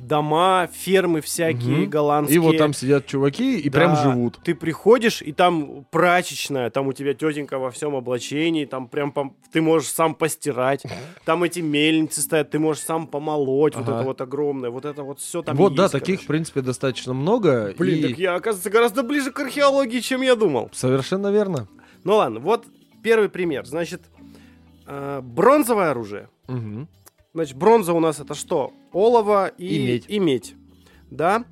[0.00, 1.90] дома, фермы всякие угу.
[1.90, 2.36] голландские.
[2.36, 4.40] И вот там сидят чуваки и да, прям живут.
[4.44, 9.34] Ты приходишь, и там прачечная, там у тебя тетенька во всем облачении, там прям пом-
[9.52, 10.84] ты можешь сам постирать,
[11.24, 13.82] там эти мельницы стоят, ты можешь сам помолоть, ага.
[13.82, 16.04] вот это вот огромное, вот это вот все там Вот, есть, да, короче.
[16.04, 17.74] таких, в принципе, достаточно много.
[17.78, 18.08] Блин, и...
[18.08, 20.70] так я, оказывается, гораздо ближе к археологии, чем я думал.
[20.72, 21.68] Совершенно верно.
[22.04, 22.66] Ну ладно, вот
[23.02, 23.66] первый пример.
[23.66, 24.02] Значит,
[24.86, 26.28] э, бронзовое оружие.
[26.48, 26.86] Угу.
[27.34, 28.72] Значит, бронза у нас это что?
[28.92, 30.04] Олово и, и медь.
[30.08, 30.54] И медь.
[31.10, 31.44] Да?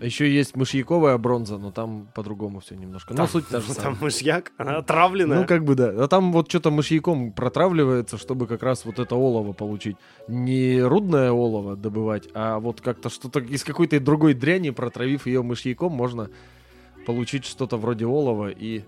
[0.00, 3.14] Еще есть мышьяковая бронза, но там по-другому все немножко.
[3.14, 5.40] Там, но суть та же Там мышьяк, она отравленная.
[5.40, 5.92] Ну, как бы да.
[6.04, 9.96] А там вот что-то мышьяком протравливается, чтобы как раз вот это олово получить.
[10.28, 15.92] Не рудное олово добывать, а вот как-то что-то из какой-то другой дряни, протравив ее мышьяком,
[15.92, 16.30] можно
[17.04, 18.84] получить что-то вроде олова и...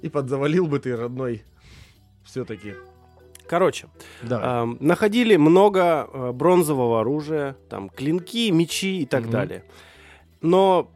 [0.00, 1.44] И подзавалил бы ты, родной,
[2.24, 2.74] все-таки.
[3.46, 3.88] Короче,
[4.22, 9.30] э, находили много э, бронзового оружия, там клинки, мечи и так mm-hmm.
[9.30, 9.64] далее.
[10.40, 10.90] Но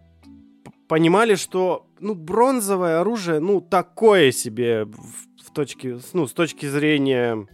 [0.88, 7.46] понимали, что ну бронзовое оружие, ну такое себе в, в точке, ну с точки зрения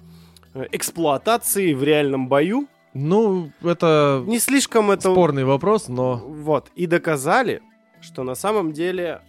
[0.55, 2.68] э, эксплуатации в реальном бою.
[2.94, 7.62] Ну это не слишком это спорный вопрос, но вот и доказали,
[8.00, 9.22] что на самом деле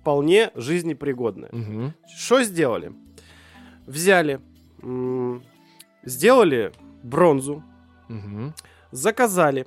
[0.00, 1.50] вполне жизнепригодное.
[1.50, 1.92] Угу.
[2.16, 2.92] Что сделали?
[3.86, 4.40] Взяли
[6.04, 7.62] сделали бронзу,
[8.08, 8.52] угу.
[8.90, 9.66] заказали,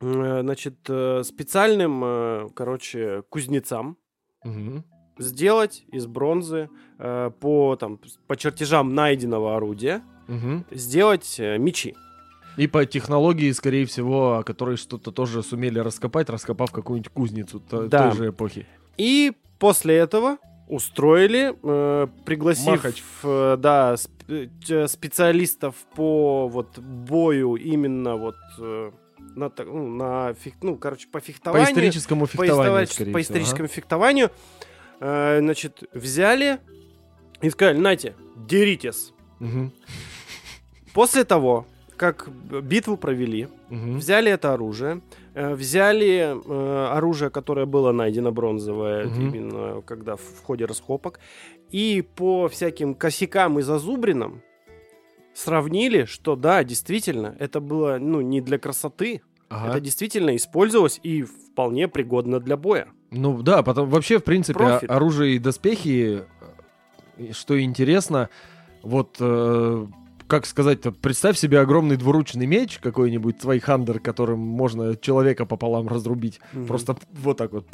[0.00, 3.96] значит, э, специальным, э, короче, кузнецам
[4.44, 4.84] угу.
[5.18, 10.64] сделать из бронзы э, по, там, по чертежам найденного орудия угу.
[10.70, 11.94] сделать мечи.
[12.56, 17.88] И по технологии, скорее всего, о которой что-то тоже сумели раскопать, раскопав какую-нибудь кузницу да.
[17.88, 18.66] той же эпохи.
[18.96, 23.02] И после этого устроили, э, пригласив Махач.
[23.22, 28.90] э, да, сп- э, специалистов по вот бою именно вот э,
[29.36, 31.66] на, ну, на фех, ну, короче, по фехтованию.
[31.66, 33.74] По историческому фехтованию, По, по историческому ага.
[33.74, 34.30] фехтованию.
[35.00, 36.60] Э, значит, взяли
[37.42, 39.12] и сказали, нате, деритесь.
[39.40, 39.70] Угу.
[40.94, 42.28] После того, как
[42.62, 43.96] битву провели, угу.
[43.96, 45.00] взяли это оружие,
[45.34, 49.20] э, взяли э, оружие, которое было найдено бронзовое, угу.
[49.20, 51.20] именно когда в, в ходе раскопок,
[51.70, 54.42] и по всяким косякам и зазубринам
[55.34, 59.70] сравнили, что да, действительно, это было ну не для красоты, ага.
[59.70, 62.88] это действительно использовалось и вполне пригодно для боя.
[63.10, 64.90] Ну да, потом вообще в принципе Профит.
[64.90, 66.24] оружие и доспехи,
[67.32, 68.28] что интересно,
[68.82, 69.86] вот э,
[70.26, 76.40] как сказать, представь себе огромный двуручный меч, какой-нибудь цвайхандер, которым можно человека пополам разрубить.
[76.52, 76.66] Мгм.
[76.66, 77.66] Просто вот так вот.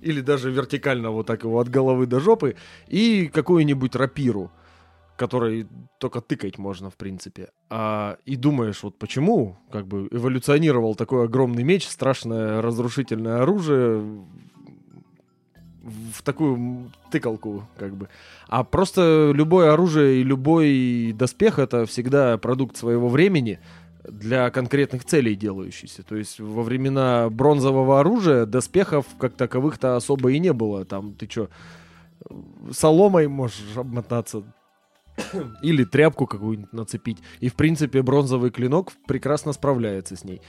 [0.00, 2.56] Или даже вертикально вот так его от головы до жопы.
[2.88, 4.50] И какую-нибудь рапиру,
[5.16, 5.66] которой
[5.98, 7.48] только тыкать можно, в принципе.
[7.70, 14.24] А, и думаешь, вот почему как бы эволюционировал такой огромный меч, страшное разрушительное оружие
[15.86, 18.08] в такую тыкалку, как бы.
[18.48, 23.60] А просто любое оружие и любой доспех это всегда продукт своего времени
[24.04, 26.02] для конкретных целей делающийся.
[26.02, 30.84] То есть во времена бронзового оружия доспехов как таковых-то особо и не было.
[30.84, 31.48] Там ты что,
[32.72, 34.42] соломой можешь обмотаться
[35.62, 37.18] или тряпку какую-нибудь нацепить.
[37.40, 40.40] И в принципе бронзовый клинок прекрасно справляется с ней.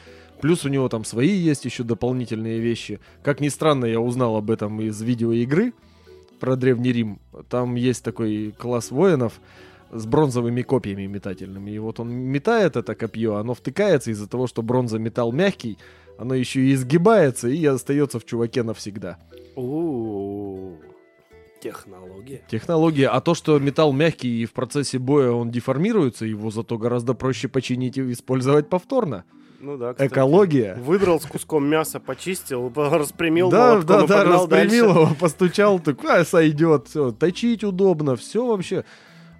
[0.41, 2.99] Плюс у него там свои есть еще дополнительные вещи.
[3.23, 5.73] Как ни странно, я узнал об этом из видеоигры
[6.39, 7.19] про Древний Рим.
[7.49, 9.39] Там есть такой класс воинов
[9.91, 11.71] с бронзовыми копьями метательными.
[11.71, 15.77] И вот он метает это копье, оно втыкается из-за того, что бронза металл мягкий,
[16.17, 19.17] оно еще и изгибается и остается в чуваке навсегда.
[21.61, 22.41] Технология.
[22.49, 23.07] Технология.
[23.07, 27.47] А то, что металл мягкий и в процессе боя он деформируется, его зато гораздо проще
[27.47, 29.23] починить и использовать повторно.
[29.59, 30.11] Ну да, кстати.
[30.11, 30.75] Экология.
[30.75, 34.75] Выдрал с куском мяса, почистил, распрямил Да, молотком да, и да, распрямил дальше.
[34.75, 38.85] его, постучал, так, а, сойдет, все, точить удобно, все вообще.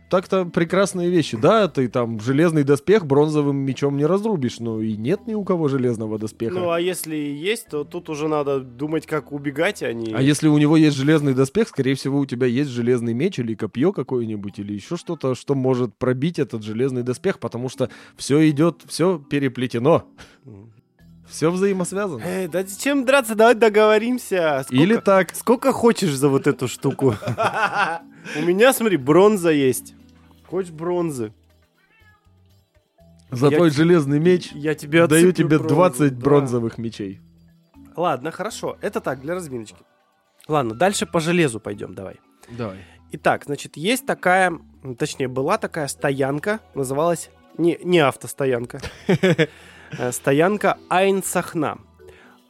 [0.09, 1.37] Так-то прекрасные вещи.
[1.37, 5.67] Да, ты там железный доспех бронзовым мечом не разрубишь, но и нет ни у кого
[5.67, 6.55] железного доспеха.
[6.55, 10.13] Ну, а если есть, то тут уже надо думать, как убегать, а не...
[10.13, 13.53] А если у него есть железный доспех, скорее всего, у тебя есть железный меч или
[13.53, 18.83] копье какое-нибудь, или еще что-то, что может пробить этот железный доспех, потому что все идет,
[18.87, 20.05] все переплетено.
[21.27, 22.23] Все взаимосвязано.
[22.23, 23.35] Эй, да зачем драться?
[23.35, 24.61] Давай договоримся.
[24.63, 25.35] Сколько, Или так.
[25.35, 27.15] сколько хочешь за вот эту штуку?
[28.35, 29.93] У меня, смотри, бронза есть.
[30.47, 31.33] Хочешь бронзы?
[33.29, 36.23] За твой железный меч Я тебе даю тебе бронзу, 20 да.
[36.23, 37.19] бронзовых мечей.
[37.97, 38.77] Ладно, хорошо.
[38.79, 39.83] Это так, для разминочки.
[40.47, 42.21] Ладно, дальше по железу пойдем, давай.
[42.49, 42.77] Давай.
[43.11, 44.53] Итак, значит, есть такая,
[44.97, 48.81] точнее, была такая стоянка, называлась не, не автостоянка,
[50.11, 51.79] стоянка Айнсахна.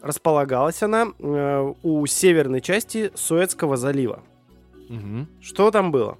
[0.01, 4.23] Располагалась она э, у северной части Суэцкого залива.
[5.41, 6.17] Что там было?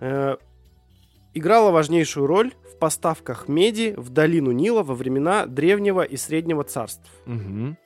[0.00, 0.36] Э,
[1.34, 7.10] Играла важнейшую роль в поставках меди в долину Нила во времена Древнего и Среднего царств.
[7.24, 7.78] Мгм.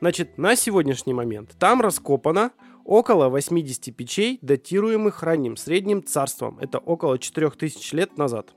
[0.00, 2.52] Значит, на сегодняшний момент там раскопано
[2.84, 6.58] около 80 печей, датируемых ранним средним царством.
[6.60, 8.54] Это около 4000 лет назад.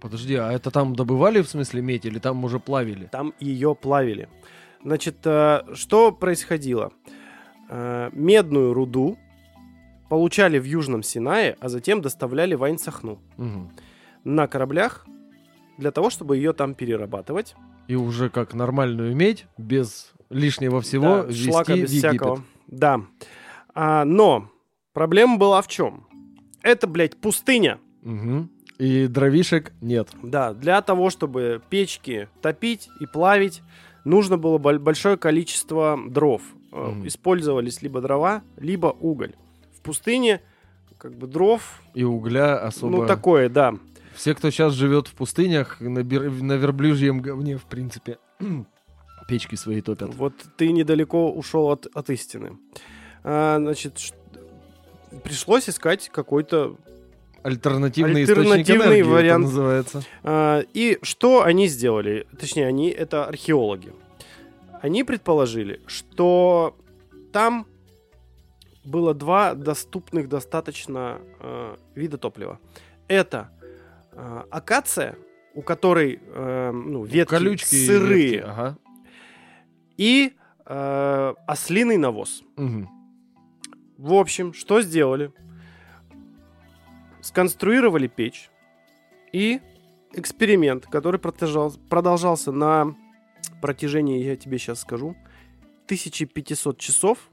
[0.00, 3.06] Подожди, а это там добывали в смысле медь или там уже плавили?
[3.06, 4.28] Там ее плавили.
[4.82, 6.92] Значит, э, что происходило?
[7.70, 9.16] Э, Медную руду
[10.10, 13.70] получали в Южном Синае, а затем доставляли в Айнсахну Мгм.
[14.24, 15.06] на кораблях
[15.78, 17.54] для того, чтобы ее там перерабатывать.
[17.88, 22.10] И уже как нормальную медь, без лишнего всего, Да, везти шлака в без Египет.
[22.10, 22.44] всякого.
[22.66, 23.00] Да.
[23.74, 24.50] А, но
[24.92, 26.06] проблема была в чем?
[26.62, 27.78] Это, блядь, пустыня.
[28.02, 28.50] Мгм.
[28.78, 30.08] И дровишек нет.
[30.22, 33.62] Да, для того, чтобы печки топить и плавить,
[34.04, 36.42] нужно было боль- большое количество дров.
[36.72, 37.06] Мгм.
[37.06, 39.34] Использовались либо дрова, либо уголь.
[39.76, 40.40] В пустыне
[40.98, 42.96] как бы дров, И угля особо...
[42.96, 43.74] ну такое, да.
[44.14, 48.18] Все, кто сейчас живет в пустынях, на, бер- на верблюжьем говне, в принципе,
[49.28, 50.14] печки свои топят.
[50.14, 52.58] Вот ты недалеко ушел от, от истины.
[53.22, 54.14] А, значит,
[55.22, 56.76] пришлось искать какой-то
[57.44, 59.44] Альтернативный, источник Альтернативный энергии, вариант.
[59.44, 60.02] это называется.
[60.22, 62.26] А, И что они сделали?
[62.40, 63.92] Точнее, они это археологи.
[64.80, 66.76] Они предположили, что
[67.32, 67.66] там
[68.84, 72.58] было два доступных достаточно э, вида топлива.
[73.08, 73.50] Это
[74.12, 75.16] э, акация,
[75.54, 78.78] у которой э, ну, ветки Колючки и сырые, ветки, Ага.
[79.96, 80.32] и
[80.66, 82.42] э, ослиный навоз.
[82.56, 82.88] Мгм.
[83.96, 85.30] В общем, что сделали?
[87.24, 88.50] Сконструировали печь
[89.32, 89.62] и
[90.12, 92.94] эксперимент, который продолжал- продолжался на
[93.62, 95.16] протяжении, я тебе сейчас скажу,
[95.86, 97.30] 1500 часов,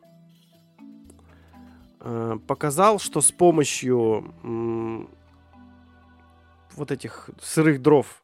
[1.99, 4.33] э, показал, что с помощью
[6.77, 8.20] вот этих сырых дров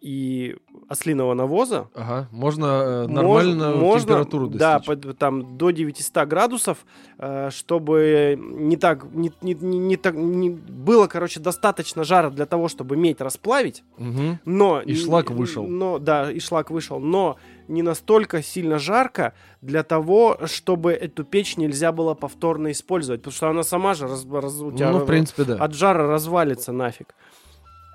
[0.00, 0.56] и
[0.88, 2.28] ослиного навоза Ага.
[2.30, 4.86] Можно э, нормальную можно, температуру Да, достичь.
[5.04, 6.84] под- там до 900 градусов,
[7.18, 12.46] э, чтобы не так, не, не- не- не так, не- было, короче, достаточно жара для
[12.46, 14.38] того, чтобы медь расплавить, Мгм.
[14.44, 14.80] но...
[14.82, 15.66] И шлак вышел.
[15.66, 17.36] Но, да, и шлак вышел, но
[17.66, 23.48] не настолько сильно жарко для того, чтобы эту печь нельзя было повторно использовать, потому что
[23.48, 25.54] она сама же раз- раз- у тебя Ну, в принципе, да.
[25.56, 27.14] от жара развалится нафиг.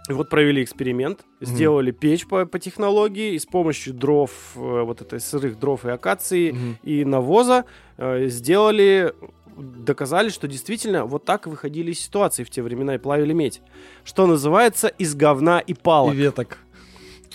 [0.10, 5.20] Вот провели эксперимент, сделали печь по, по технологии, и с помощью дров, э, вот этой
[5.20, 6.78] сырых дров и акации, Мгм.
[6.84, 7.66] и навоза
[7.97, 9.14] э, сделали,
[9.56, 13.62] доказали, что действительно вот так выходили из ситуации в те времена и плавили медь.
[14.04, 16.14] Что называется из говна и палок.
[16.16, 16.58] И веток.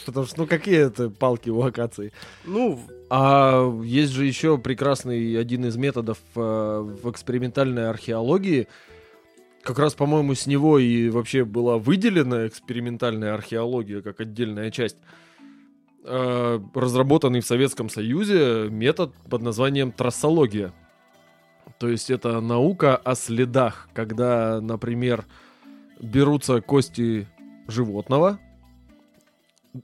[0.04, 2.12] Потому что, ну, какие это палки у акации?
[2.44, 2.78] Ну,
[3.10, 6.40] А есть же еще прекрасный один из методов э,
[7.02, 8.66] в экспериментальной археологии.
[9.66, 14.96] Как раз, по-моему, с него и вообще была выделена экспериментальная археология как отдельная часть.
[16.04, 20.72] Э, разработанный в Советском Союзе метод под названием трассология.
[21.80, 25.24] То есть это наука о следах, когда, например,
[26.00, 27.26] берутся кости
[27.66, 28.38] животного,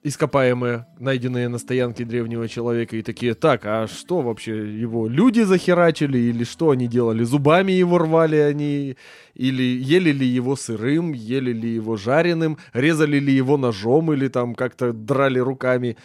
[0.03, 6.19] ископаемые, найденные на стоянке древнего человека, и такие, так, а что вообще, его люди захерачили,
[6.19, 8.97] или что они делали, зубами его рвали они,
[9.35, 14.55] или ели ли его сырым, ели ли его жареным, резали ли его ножом, или там
[14.55, 15.97] как-то драли руками,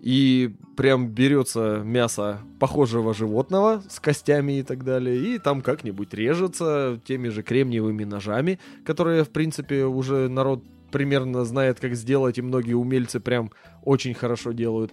[0.00, 7.00] и прям берется мясо похожего животного с костями и так далее, и там как-нибудь режется
[7.04, 12.74] теми же кремниевыми ножами, которые, в принципе, уже народ примерно знает, как сделать, и многие
[12.74, 13.50] умельцы прям
[13.82, 14.92] очень хорошо делают.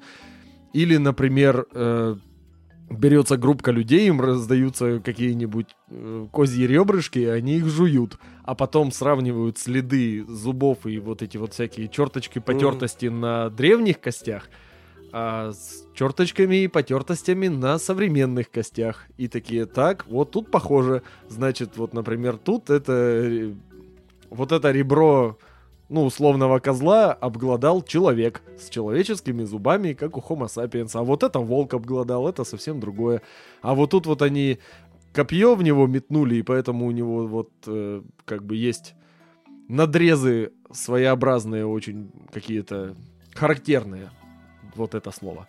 [0.74, 2.16] Или, например, э,
[2.90, 8.92] берется группка людей, им раздаются какие-нибудь э, козьи ребрышки, и они их жуют, а потом
[8.92, 14.50] сравнивают следы зубов и вот эти вот всякие черточки потертости на древних костях,
[15.12, 19.06] а с черточками и потертостями на современных костях.
[19.18, 21.04] И такие, так, вот тут похоже.
[21.30, 23.54] Значит, вот, например, тут это...
[24.32, 25.38] Вот это ребро
[25.94, 30.90] ну, условного козла обглодал человек с человеческими зубами, как у Homo sapiens.
[30.96, 33.22] А вот это волк обглодал, это совсем другое.
[33.62, 34.58] А вот тут вот они
[35.14, 38.96] копье в него метнули, и поэтому у него вот э, как бы есть
[39.68, 42.96] надрезы своеобразные, очень какие-то
[43.36, 44.10] характерные.
[44.76, 45.48] Вот это слово.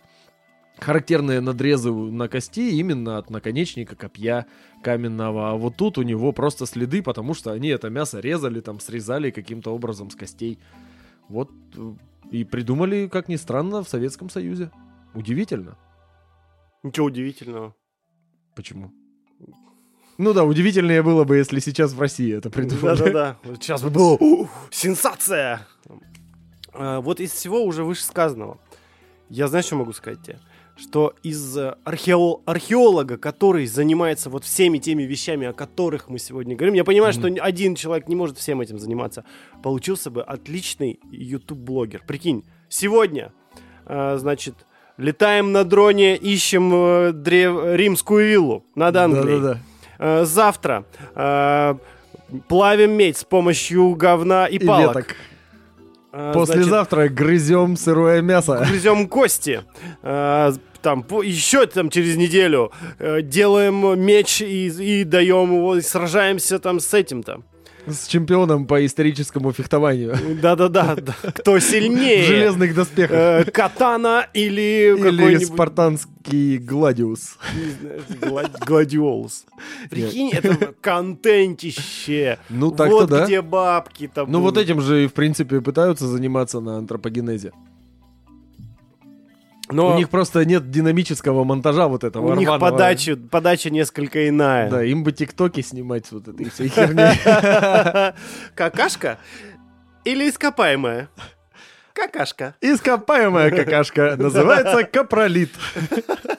[0.79, 4.45] Характерные надрезы на кости именно от наконечника копья
[4.83, 5.51] каменного.
[5.51, 9.31] А вот тут у него просто следы, потому что они это мясо резали, там срезали
[9.31, 10.59] каким-то образом с костей.
[11.29, 11.93] Вот э,
[12.31, 14.69] и придумали, как ни странно, в Советском Союзе.
[15.13, 15.77] Удивительно.
[16.83, 17.73] ничего удивительного.
[18.55, 18.91] Почему?
[20.17, 22.97] Ну да, удивительнее было бы, если сейчас в России это придумали.
[22.97, 23.37] Да-да-да.
[23.55, 25.67] Сейчас бы было «Ух, сенсация!
[26.73, 28.59] А, Вот из всего уже вышесказанного,
[29.29, 30.39] я знаешь, что могу сказать тебе?
[30.77, 36.55] Что из э, архео- археолога, который занимается вот всеми теми вещами, о которых мы сегодня
[36.55, 37.37] говорим, я понимаю, что Мгм.
[37.41, 39.23] один человек не может всем этим заниматься,
[39.63, 42.03] получился бы отличный YouTube-блогер.
[42.05, 43.31] Прикинь, сегодня,
[43.85, 44.55] э, значит,
[44.97, 49.39] летаем на дроне, ищем э, древ- римскую виллу над Англией.
[49.39, 49.59] Да-да-да.
[49.97, 50.83] Э, завтра
[51.15, 51.75] э,
[52.49, 54.95] плавим медь с помощью говна и, И палок.
[54.97, 55.15] веток.
[56.17, 58.55] Э, Послезавтра грызем сырое мясо.
[58.57, 59.63] значит, грызем кости.
[60.01, 65.81] Э, там по- еще там через неделю э, делаем меч и, и даем его, и
[65.81, 67.41] сражаемся там с этим-то.
[67.87, 70.17] С чемпионом по историческому фехтованию.
[70.41, 70.95] Да-да-да.
[70.95, 71.15] да.
[71.31, 72.23] Кто В сильнее?
[72.23, 73.17] железных доспехах.
[73.17, 77.37] Э, Катана или, Или спартанский гладиус.
[78.65, 79.45] Гладиолус.
[79.89, 82.39] Прикинь, это контентище.
[82.49, 83.25] Ну так-то вот да.
[83.25, 87.51] где бабки-то Ну вот этим же в принципе пытаются заниматься на антропогенезе.
[89.69, 92.71] Но У них просто нет динамического монтажа вот этого у них рваного.
[92.71, 94.69] подача, подача несколько иная.
[94.69, 97.15] Да, им бы тиктоки снимать вот этой всей херней.
[98.55, 99.17] Какашка
[100.03, 101.09] или ископаемая?
[101.93, 102.55] Какашка.
[102.61, 105.51] Ископаемая какашка называется капролит.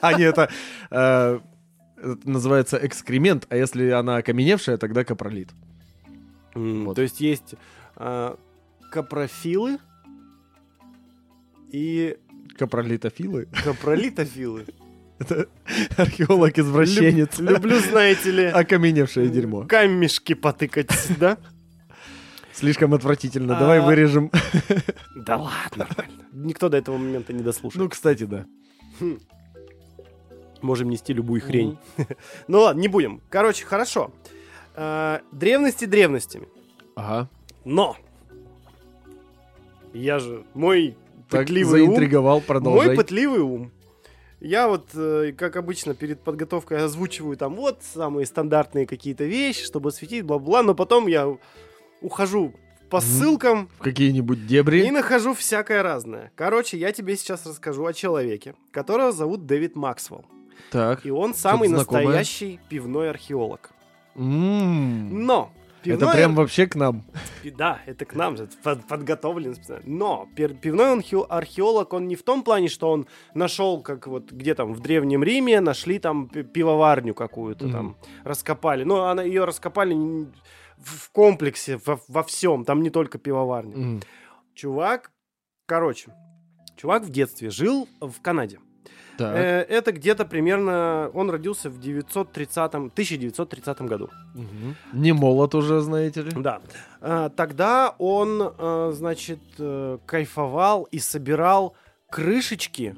[0.01, 0.49] А не это
[0.91, 1.39] э,
[1.97, 5.49] это называется экскремент, а если она окаменевшая, тогда капролит.
[6.53, 6.95] Вот.
[6.95, 7.55] То есть есть
[7.95, 8.37] а,
[8.91, 9.79] капрофилы
[11.71, 12.17] и
[12.57, 13.47] Капролитофилы.
[13.63, 14.65] капролитофилы.
[15.19, 15.47] Это
[15.97, 17.39] археолог-извращенец.
[17.39, 19.65] Люб- Люблю, знаете ли, Окаменевшее дерьмо.
[19.65, 21.37] камешки потыкать, да?
[22.53, 23.57] Слишком отвратительно.
[23.59, 23.85] Давай А.
[23.85, 24.31] вырежем.
[25.15, 25.87] Да ладно.
[26.33, 27.81] Никто до этого момента не дослушал.
[27.83, 28.45] Ну, кстати, да.
[30.61, 31.77] Можем нести любую хрень.
[32.47, 33.21] Ну ладно, не будем.
[33.29, 34.11] Короче, хорошо.
[34.75, 36.47] А, Древности древностями.
[36.95, 37.29] Ага.
[37.65, 37.95] Но
[39.93, 40.95] я же мой
[41.29, 42.95] Так пытливый ум, заинтриговал, мой продолжай.
[42.95, 43.71] пытливый ум.
[44.39, 49.89] Я вот, э, как обычно, перед подготовкой озвучиваю там вот самые стандартные какие-то вещи, чтобы
[49.89, 51.35] осветить, бла-бла, но потом я
[52.01, 52.53] ухожу
[52.89, 54.89] по ссылкам В какие-нибудь и дебри.
[54.91, 56.31] нахожу всякое разное.
[56.35, 60.23] Короче, я тебе сейчас расскажу о человеке, которого зовут Дэвид Максвелл.
[60.71, 61.05] Так.
[61.05, 63.71] И он самый настоящий пивной археолог.
[64.15, 65.25] М.
[65.25, 65.51] Но
[65.91, 67.03] Это пивной прям вообще к нам.
[67.57, 69.83] да, это к нам же под- подготовлен специально.
[69.85, 74.53] Но пивной архе- археолог, он не в том плане, что он нашел, как вот где
[74.55, 77.73] там в Древнем Риме, нашли там пи- пивоварню какую-то Мгм.
[77.73, 78.83] там, раскопали.
[78.83, 79.95] Но она, ее раскопали
[80.77, 83.75] в комплексе, во, во всем, там не только пивоварня.
[83.77, 84.01] Мгм.
[84.53, 85.11] Чувак,
[85.65, 86.13] короче,
[86.75, 88.59] чувак в детстве жил в Канаде.
[89.17, 89.35] Так.
[89.35, 94.09] Э, это где-то примерно, он родился в 930 1930 году.
[94.35, 94.75] Мгм.
[94.93, 96.31] Не молод уже, знаете ли.
[96.35, 96.61] Да.
[97.01, 101.75] А, Тогда он, а, значит, э, кайфовал и собирал
[102.09, 102.95] крышечки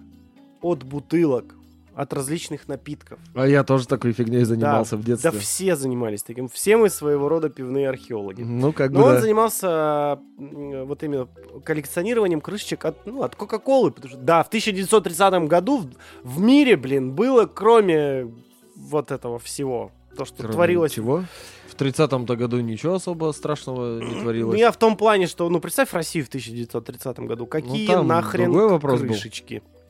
[0.62, 1.56] от бутылок,
[2.02, 3.20] от различных напитков.
[3.36, 5.32] А я тоже такой фигней занимался в Да детстве.
[5.32, 6.48] все занимались таким.
[6.48, 8.42] Все мы своего рода пивные археологи.
[8.42, 9.22] Ну, как Но бы, он да.
[9.22, 11.28] занимался вот именно
[11.66, 13.92] коллекционированием крышечек от, ну, от Кока-Колы.
[13.92, 15.90] Потому что, да, в 1930 году в,
[16.24, 18.32] в мире, блин, было кроме
[18.78, 21.26] вот этого всего, то, что Кроме творилось Чего?
[21.68, 24.58] В 30-м-то году ничего особо страшного не Ну, творилось.
[24.60, 27.46] я в том плане, что, ну, представь Россию в 1930 году.
[27.46, 29.16] Какие там нахрен вопрос был.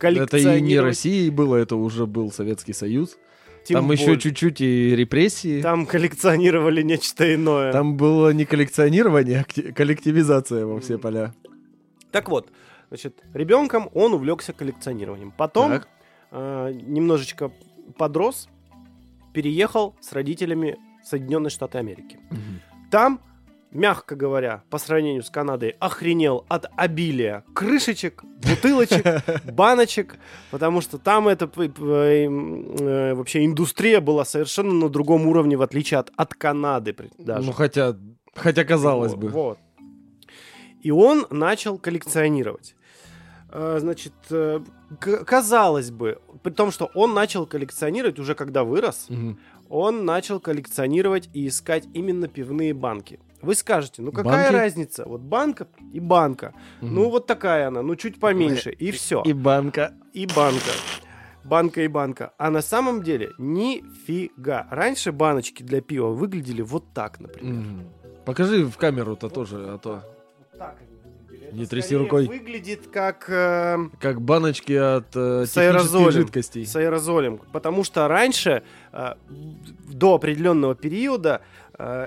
[0.02, 3.18] Это и не Россией было, это уже был Советский Союз.
[3.66, 4.20] тем Там еще более.
[4.22, 5.62] чуть-чуть и репрессии.
[5.62, 7.72] Там, Там коллекционировали нечто иное.
[7.84, 11.34] было не коллекционирование, а кти- коллективизация во все поля.
[12.12, 12.50] Так вот,
[12.90, 15.32] значит, ребенком он увлекся коллекционированием.
[15.32, 15.88] Потом Так.
[16.32, 17.52] э, немножечко
[17.98, 18.48] подрос,
[19.34, 22.20] переехал с родителями в Соединенные Штаты Америки.
[22.32, 22.62] Мгм.
[22.92, 23.20] Там,
[23.72, 29.06] мягко говоря, по сравнению с Канадой, охренел от обилия крышечек, бутылочек,
[29.54, 30.18] баночек,
[30.52, 35.62] потому что там это п- п- э, вообще индустрия была совершенно на другом уровне, в
[35.62, 37.46] отличие от, от Канады даже.
[37.46, 37.96] Ну, хотя,
[38.36, 39.28] хотя казалось Вот, бы.
[39.30, 39.60] Вот.
[40.82, 42.76] И он начал коллекционировать.
[43.52, 44.60] Э, Значит, э,
[45.26, 49.38] казалось бы, при том, что он начал коллекционировать уже когда вырос, Мгм.
[49.70, 53.20] он начал коллекционировать и искать именно пивные банки.
[53.42, 54.54] Вы скажете, ну какая Банки?
[54.54, 55.06] разница?
[55.06, 56.54] Вот банка и банка.
[56.82, 56.96] Мгм.
[56.96, 59.22] Ну вот такая она, ну чуть поменьше, и все.
[59.26, 59.94] И банка.
[60.14, 60.72] И банка.
[61.46, 62.34] Банка и банка.
[62.38, 64.68] А на самом деле нифига.
[64.70, 67.54] Раньше баночки для пива выглядели вот так, например.
[67.54, 67.84] Мгм.
[68.26, 70.04] Покажи в камеру-то тоже, а то
[70.58, 70.98] Так они
[71.32, 71.56] выглядели.
[71.56, 72.28] Не Это тряси рукой.
[72.28, 76.12] Выглядит как э, как баночки от э, С аэрозолем.
[76.12, 76.66] жидкостей.
[76.66, 77.40] с аэрозолем.
[77.54, 78.62] Потому что раньше,
[78.92, 79.14] э,
[79.88, 81.42] до определенного периода,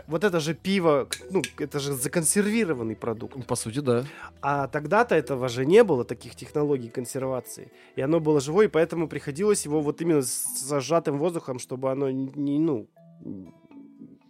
[0.07, 3.47] вот это же пиво, ну, это же законсервированный продукт.
[3.47, 4.05] По сути, да.
[4.43, 7.73] А тогда-то этого же не было, таких технологий консервации.
[7.97, 12.11] И оно было живое, и поэтому приходилось его вот именно с зажатым воздухом, чтобы оно
[12.11, 12.87] не, ну,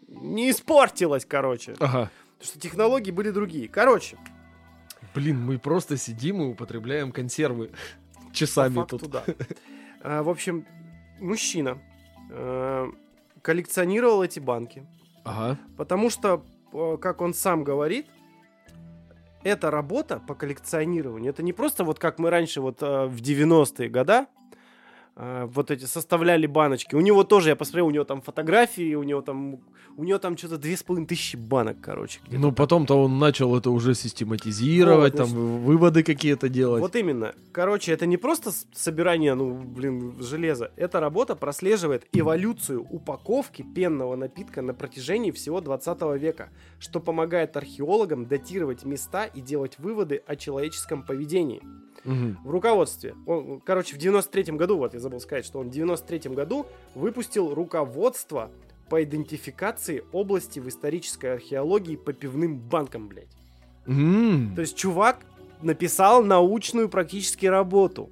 [0.09, 1.75] не испортилось, короче.
[1.81, 2.11] Ага.
[2.39, 3.69] Потому что технологии были другие.
[3.69, 4.17] Короче,
[5.15, 7.71] Блин, мы просто сидим и употребляем консервы
[8.33, 9.11] часами факту, тут.
[9.11, 9.25] да.
[10.03, 10.65] А, В общем,
[11.21, 11.79] мужчина
[12.31, 12.87] э,
[13.43, 14.87] коллекционировал эти банки,
[15.25, 15.59] Ага.
[15.77, 18.07] потому что, э, как он сам говорит,
[19.45, 23.89] эта работа по коллекционированию, это не просто вот как мы раньше вот э, в 90-е
[23.89, 24.27] года
[25.15, 26.95] вот эти составляли баночки.
[26.95, 29.61] У него тоже, я посмотрел, у него там фотографии, у него там,
[29.97, 32.21] у него там что-то две с половиной тысячи банок, короче.
[32.31, 36.81] Ну, потом-то он начал это уже систематизировать, Вот, там значит, выводы какие-то делать.
[36.81, 37.35] Вот именно.
[37.53, 40.73] Короче, это не просто собирание, ну, блин, железа.
[40.77, 46.49] Эта работа прослеживает эволюцию упаковки пенного напитка на протяжении всего 20 века,
[46.79, 51.63] что помогает археологам датировать места и делать выводы о человеческом поведении.
[52.05, 53.15] В руководстве.
[53.27, 57.55] Он, короче, в 93 году, вот я забыл сказать, что он в 93 году выпустил
[57.55, 58.51] руководство
[58.89, 63.31] по идентификации области в исторической археологии по пивным банкам, блядь.
[63.87, 64.55] М.
[64.55, 65.21] То есть чувак
[65.63, 68.11] написал научную практически работу.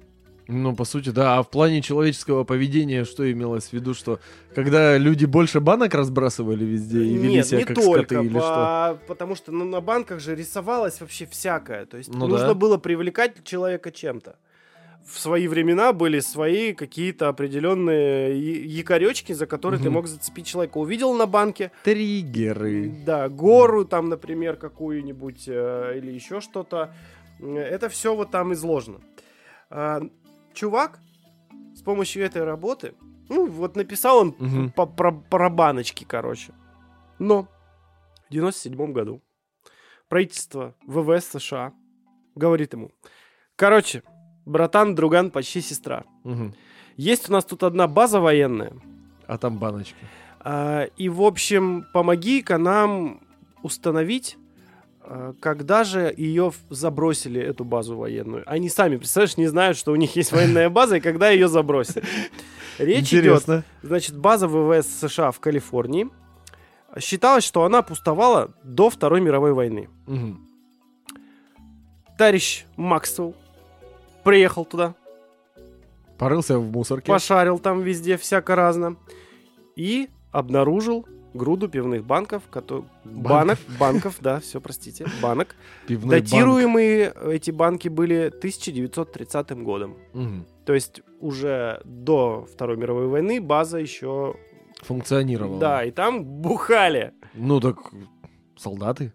[0.53, 1.37] Ну, по сути, да.
[1.37, 4.19] А в плане человеческого поведения что имелось в виду, что
[4.55, 8.29] когда люди больше банок разбрасывали везде и вели Нет, себя не как только, скоты или
[8.39, 8.39] что?
[9.07, 11.85] по- потому что ну, на банках же рисовалось вообще всякое.
[11.85, 12.53] То есть Ну нужно да.
[12.53, 14.35] было привлекать человека чем-то.
[15.05, 18.37] В свои времена были свои какие-то определенные
[18.67, 19.93] якоречки, за которые ты Мгм.
[19.93, 20.77] мог зацепить человека.
[20.77, 22.91] Увидел на банке, Триггеры.
[23.05, 26.93] да, гору там, например, какую-нибудь э, или еще что-то.
[27.39, 28.99] Э, Это все вот там изложено.
[30.53, 30.99] Чувак
[31.75, 32.93] с помощью этой работы,
[33.29, 34.71] ну, вот написал он Мгм.
[34.71, 36.53] по- про, про баночки, короче.
[37.19, 37.43] Но
[38.29, 39.21] в 97 году
[40.09, 41.73] правительство ВВС США
[42.35, 42.91] говорит ему,
[43.55, 44.03] короче,
[44.45, 46.53] братан, друган, почти сестра, Мгм.
[46.97, 48.73] есть у нас тут одна база военная,
[49.27, 49.95] А там баночки.
[50.39, 53.21] а, и, в общем, помоги-ка нам
[53.63, 54.37] установить,
[55.39, 58.43] когда же ее забросили, эту базу военную.
[58.45, 62.03] Они сами, представляешь, не знают, что у них есть военная база и когда ее забросили.
[62.77, 63.63] Речь идет, Интересно.
[63.83, 66.09] значит, база ВВС США в Калифорнии.
[66.99, 69.89] Считалось, что она пустовала до Второй мировой войны.
[70.07, 70.47] Мгм.
[72.17, 73.35] Товарищ Максвелл
[74.23, 74.95] приехал туда,
[76.17, 77.11] Порылся в мусорке.
[77.11, 78.95] пошарил там везде всяко разно
[79.75, 85.55] и обнаружил груду пивных банков, кото- банок, банков, да, все, простите, банок.
[85.87, 86.23] Пивной банк.
[86.29, 89.95] Датируемые эти банки были 1930 годом.
[90.13, 90.45] Мгм.
[90.65, 94.35] То есть уже до Второй мировой войны база еще...
[94.81, 95.59] Функционировала.
[95.59, 97.13] Да, и там бухали.
[97.33, 97.77] Ну так
[98.57, 99.13] солдаты.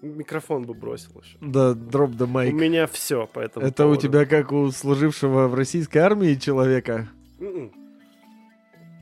[0.00, 1.36] Микрофон бы бросил еще.
[1.40, 2.54] Да, дроп да У майк.
[2.54, 4.02] меня все по этому Это у поводу.
[4.02, 7.08] тебя как у служившего в российской армии человека.
[7.40, 7.72] М-м.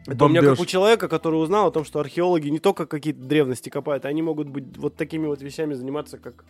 [0.06, 3.20] Это у меня как у человека, который узнал о том, что археологи не только какие-то
[3.20, 6.44] древности копают, они могут быть вот такими вот вещами заниматься, как...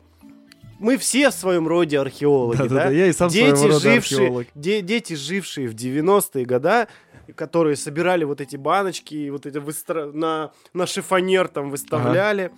[0.78, 2.64] Мы все в своем роде археологи, да?
[2.64, 4.46] Да-да-да, я и сам дети, своего рода жившие, археолог.
[4.54, 6.88] де- дети, жившие в 90-е года,
[7.34, 12.52] которые собирали вот эти баночки, и вот эти выстра- на, на шифонер там выставляли.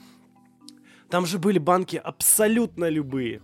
[1.10, 3.40] Там же были банки абсолютно любые.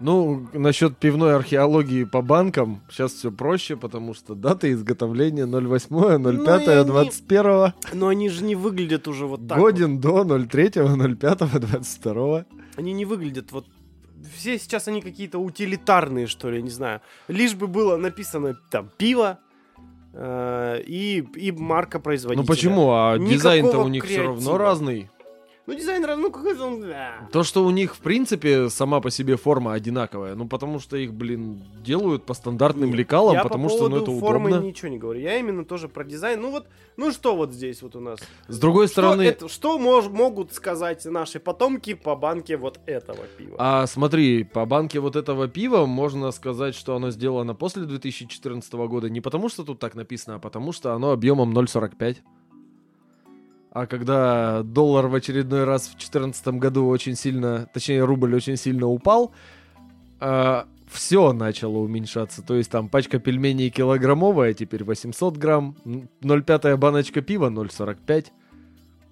[0.00, 6.32] Ну, насчет пивной археологии по банкам, сейчас все проще, потому что дата изготовления 08, Ну,
[6.32, 9.58] и 05, они- 21, Но они же не выглядят уже вот так.
[9.58, 10.70] годен до 03,
[11.16, 12.14] 05, 22.
[12.14, 12.46] вот.
[12.76, 13.66] Они не выглядят вот...
[14.36, 17.00] Все сейчас они какие-то утилитарные, что ли, не знаю.
[17.28, 19.38] Лишь бы было написано там пиво
[20.12, 22.42] э, и, и марка производителя.
[22.42, 22.90] Ну почему?
[22.92, 24.34] А Никакого дизайн-то у них все креатива.
[24.34, 25.10] равно разный.
[25.68, 26.80] Ну дизайн, раз- ну какой-то он...
[26.80, 27.28] да.
[27.30, 31.12] То, что у них, в принципе, сама по себе форма одинаковая, ну, потому что их,
[31.12, 34.66] блин, делают по стандартным Нет, лекалам, я потому по что, ну, это формы удобно.
[34.66, 35.20] ничего не говорю.
[35.20, 36.40] Я именно тоже про дизайн.
[36.40, 38.18] Ну вот, ну что вот здесь вот у нас?
[38.46, 43.24] С другой Что, стороны, это- что мож- могут сказать наши потомки по банке вот этого
[43.36, 43.56] пива?
[43.58, 49.10] а смотри, по банке вот этого пива можно сказать, что оно сделано после 2014 года
[49.10, 52.16] не потому, что тут так написано, а потому что оно объемом 0,45.
[53.80, 58.88] А когда доллар в очередной раз в 2014 году очень сильно, точнее рубль очень сильно
[58.88, 59.32] упал,
[60.18, 62.42] все начало уменьшаться.
[62.42, 68.32] То есть там пачка пельменей килограммовая, теперь 800 грамм, м, 0,5 баночка пива 0,45.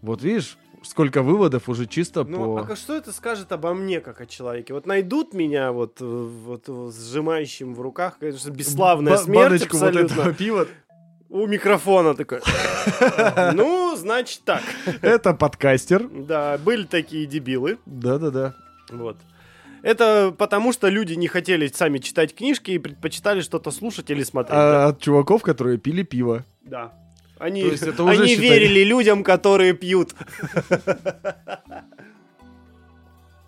[0.02, 2.72] Вот видишь, сколько выводов уже чисто Ну, по...
[2.72, 4.74] а что это скажет обо мне, как о человеке?
[4.74, 9.76] Вот найдут меня вот, э, вот э, сжимающим в руках, конечно, бесславная Ба- смерть баночку
[9.76, 10.12] вот абсолютно.
[10.14, 10.66] этого пива.
[11.28, 12.40] У микрофона такой.
[13.54, 14.62] Ну, значит так.
[15.02, 16.08] Это подкастер.
[16.08, 17.78] Да, были такие дебилы.
[17.86, 18.54] Да-да-да.
[18.90, 19.16] Вот.
[19.82, 24.54] Это потому, что люди не хотели сами читать книжки и предпочитали что-то слушать или смотреть.
[24.54, 24.86] да.
[24.86, 26.44] А от чуваков, которые пили пиво.
[26.62, 26.92] Да.
[27.38, 30.14] Они, То есть это уже они верили людям, которые пьют.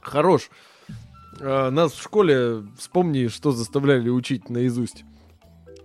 [0.00, 0.50] Хорош.
[1.40, 5.04] А, нас в школе, вспомни, что заставляли учить наизусть.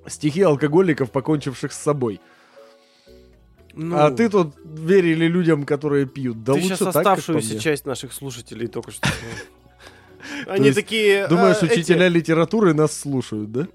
[0.07, 2.19] Стихи алкоголиков, покончивших с собой.
[3.73, 6.43] Ну, А ты тут верили людям, которые пьют.
[6.43, 9.07] Да ты лучше сейчас так, оставшуюся часть наших слушателей только что.
[10.47, 11.27] Они такие...
[11.27, 13.67] Думаешь, а, эти, учителя литературы нас слушают, да?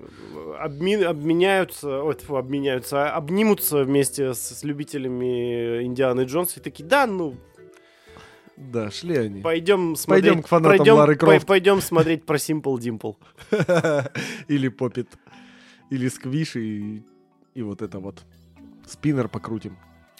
[0.59, 7.37] обменяются, обменяются, а, обнимутся вместе с, любителями Индианы Джонса и такие, да, ну,
[8.57, 9.41] Да, шли они.
[9.41, 10.25] пойдем смотреть...
[10.25, 11.47] Пойдем к фанатам Лары Крофт.
[11.47, 12.77] Пойдем смотреть про Simple
[13.53, 14.11] Dimple.
[14.49, 15.09] Или попит.
[15.91, 17.03] Или сквиш и...
[17.55, 18.25] И вот это вот.
[18.87, 19.77] Спиннер покрутим.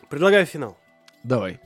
[0.09, 0.77] Предлагаю финал.
[1.25, 1.61] Давай.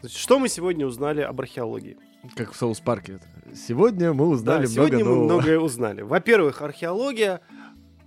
[0.00, 1.96] Значит, что мы сегодня узнали об археологии?
[2.36, 3.20] Как в Соус Парке.
[3.54, 5.24] Сегодня мы узнали Да, много сегодня мы нового.
[5.24, 6.02] многое узнали.
[6.02, 7.40] Во-первых, археология,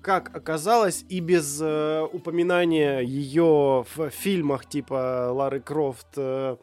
[0.01, 6.57] как оказалось, и без э, упоминания ее в фильмах типа Лары Крофт, э,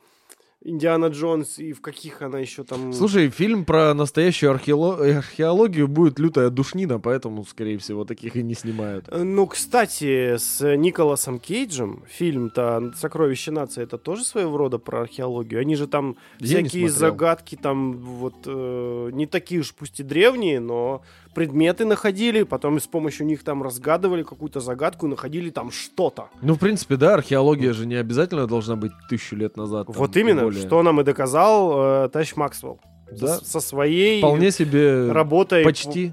[0.63, 2.93] Индиана Джонс и в каких она еще там...
[2.93, 8.55] Слушай, фильм про настоящую археоло- археологию будет лютая душнина, поэтому, скорее всего, таких и не
[8.55, 9.07] снимают.
[9.09, 15.61] Э, Ну, кстати, с Николасом Кейджем фильм-то «Сокровище нации» это тоже своего рода про археологию.
[15.61, 20.61] Они же там Я всякие загадки там вот э, не такие уж пусть и древние,
[20.61, 21.01] но
[21.35, 26.29] предметы находили, потом с помощью них там разгадывали какую-то загадку и находили там что-то.
[26.43, 29.87] Ну, в принципе, да, археология же не обязательно должна быть тысячу лет назад.
[29.87, 30.67] там, вот именно, более.
[30.67, 32.81] что нам и доказал э, товарищ Максвелл.
[33.11, 35.65] Да, Со, со своей вполне себе работой.
[35.65, 36.13] почти,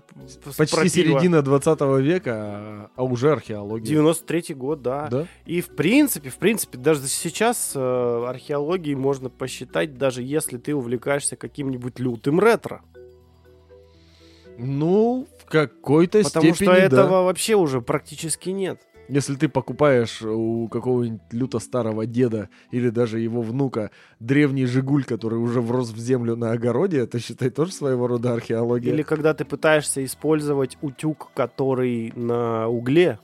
[0.58, 0.90] почти про пиво.
[0.90, 4.02] середина 20 века, а, а уже археология.
[4.02, 5.08] 93-й год, да.
[5.10, 5.28] Да?
[5.46, 11.36] И в принципе, в принципе, даже сейчас э, археологией можно посчитать, даже если ты увлекаешься
[11.36, 12.82] каким-нибудь лютым ретро.
[14.58, 16.78] Ну, в какой-то Потому степени, что да.
[16.78, 18.82] этого вообще уже практически нет.
[19.10, 25.40] Если ты покупаешь у какого-нибудь люто старого деда или даже его внука древний «Жигуль», который
[25.40, 28.92] уже врос в землю на огороде, это, считай, тоже своего рода археология.
[28.92, 33.20] Или когда ты пытаешься использовать утюг, который на угле,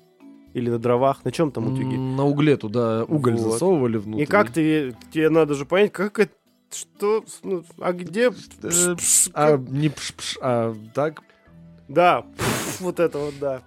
[0.53, 1.25] Или на дровах?
[1.25, 1.95] На чем там утюги?
[1.95, 3.53] На угле туда уголь Вот.
[3.53, 4.23] засовывали внутрь.
[4.23, 4.95] И как ты...
[5.11, 6.31] Тебе надо же понять, как это...
[6.73, 7.23] Что?
[7.43, 8.29] ну, а где...
[8.63, 8.95] Э,
[9.33, 9.91] А не
[10.41, 11.21] а так.
[11.87, 12.25] Да,
[12.79, 13.61] вот это вот, да.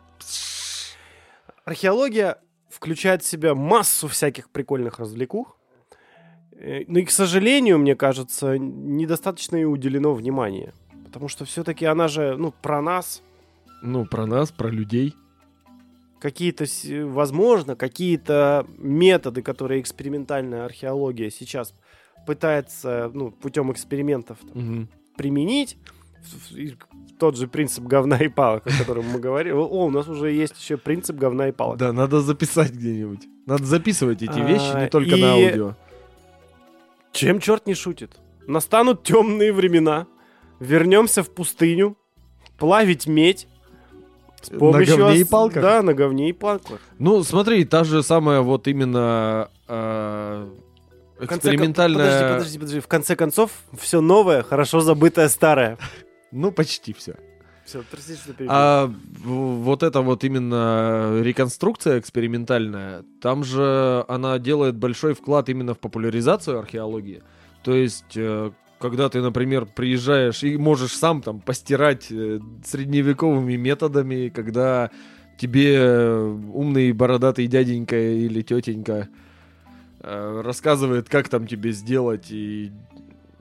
[1.65, 2.39] Археология
[2.71, 5.57] включает в себя массу всяких прикольных развлекух.
[6.53, 10.73] Э, Ну и, к сожалению, мне кажется, недостаточно ей уделено внимания.
[11.05, 13.23] Потому что все-таки она же, ну, про нас.
[13.83, 15.15] Ну, про нас, про людей.
[16.21, 21.75] Какие-то, с- возможно, какие-то методы, которые экспериментальная археология сейчас
[22.27, 24.89] пытается, ну, путем экспериментов там, Мгм.
[25.17, 25.77] применить.
[27.19, 29.55] Тот же принцип говна и палок, о котором мы говорили.
[29.55, 31.79] О, у нас уже есть еще принцип говна и палок.
[31.79, 33.27] Да, надо записать где-нибудь.
[33.47, 35.75] Надо записывать эти А, вещи не только и- на аудио.
[37.13, 38.17] Чем черт не шутит?
[38.47, 40.07] Настанут темные времена.
[40.61, 41.97] Вернемся в пустыню.
[42.59, 43.49] Плавить медь.
[44.43, 45.63] С На помощью говне и палках?
[45.63, 46.81] Да, на говне и палках.
[46.99, 50.49] Ну, смотри, та же самая вот именно а,
[51.17, 52.05] В конце кон- экспериментальная...
[52.05, 52.81] Подожди, подожди, подожди.
[52.81, 55.79] В конце концов, все новое, хорошо забытое старое.
[56.31, 57.15] Ну, почти все.
[57.65, 58.53] Все, простите, что перебил.
[58.53, 58.93] А
[59.25, 66.59] вот эта вот именно реконструкция экспериментальная, там же она делает большой вклад именно в популяризацию
[66.59, 67.23] археологии.
[67.65, 74.29] То есть, э, когда ты, например, приезжаешь и можешь сам там постирать э, средневековыми методами,
[74.29, 74.91] когда
[75.37, 79.09] тебе э, умный бородатый дяденька или тетенька
[80.07, 82.73] рассказывает, как там тебе сделать и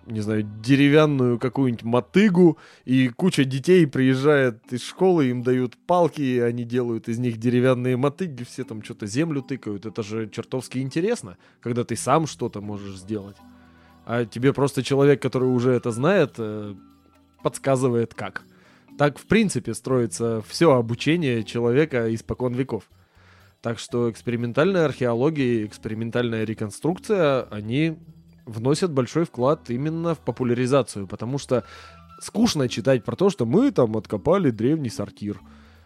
[0.05, 6.39] не знаю, деревянную какую-нибудь мотыгу, и куча детей приезжает из школы, им дают палки, и
[6.39, 9.85] они делают из них деревянные мотыги, все там что-то землю тыкают.
[9.85, 13.37] Это же чертовски интересно, когда ты сам что-то можешь сделать.
[14.05, 16.75] А тебе просто человек, который уже это знает, э,
[17.41, 18.43] подсказывает как.
[18.99, 22.83] Так, в принципе, строится все обучение человека испокон веков.
[23.65, 27.97] Так что экспериментальная археология и экспериментальная реконструкция, они
[28.45, 31.63] вносят большой вклад именно в популяризацию, потому что
[32.21, 35.41] скучно читать про то, что мы там откопали древний сортир.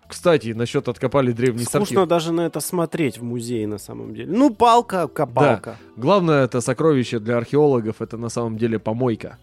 [0.09, 2.05] Кстати, насчет откопали древний Скучно сортир.
[2.05, 4.37] даже на это смотреть в музее на самом деле.
[4.37, 5.77] Ну, палка, копалка.
[5.95, 9.37] Главное это сокровище для археологов, это на самом деле помойка.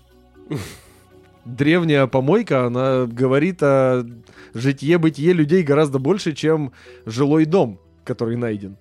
[1.47, 4.05] Древняя помойка, она говорит о
[4.53, 6.73] житье-бытие людей гораздо больше, чем
[7.07, 8.77] жилой дом, который найден.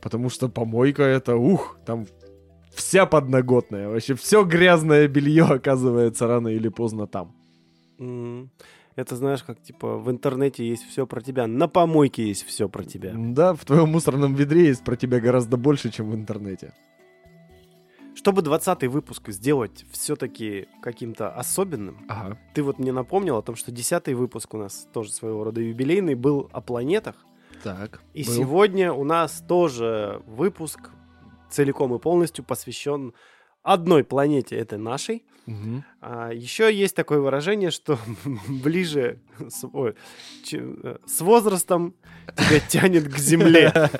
[0.00, 2.06] Потому что помойка это, ух, там
[2.74, 7.34] вся подноготная, вообще все грязное белье оказывается рано или поздно там.
[7.98, 8.50] М,
[8.96, 12.82] Это знаешь, как типа в интернете есть все про тебя, на помойке есть все про
[12.84, 13.12] тебя.
[13.14, 16.72] Да, в твоем мусорном ведре есть про тебя гораздо больше, чем в интернете.
[18.14, 22.36] Чтобы 20 выпуск сделать все-таки каким-то особенным, Ага.
[22.54, 26.14] ты вот мне напомнил о том, что 10 выпуск у нас тоже своего рода юбилейный
[26.16, 27.14] был о планетах.
[27.62, 28.00] Так.
[28.14, 28.32] И был.
[28.32, 30.90] сегодня у нас тоже выпуск
[31.50, 33.12] целиком и полностью посвящен
[33.62, 35.24] одной планете, это нашей.
[35.46, 35.84] Мгм.
[36.00, 37.98] А еще есть такое выражение, что
[38.48, 39.94] ближе с, ой,
[40.44, 41.94] че- э, с возрастом
[42.36, 43.72] тебя тянет к Земле.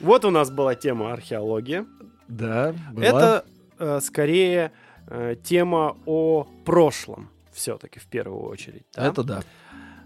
[0.00, 1.86] Вот у нас была тема археология.
[2.26, 3.06] Да, была.
[3.06, 3.44] Это
[3.78, 4.72] э, скорее
[5.06, 8.84] э, тема о прошлом, все-таки в первую очередь.
[8.96, 9.06] да?
[9.06, 9.42] Это да.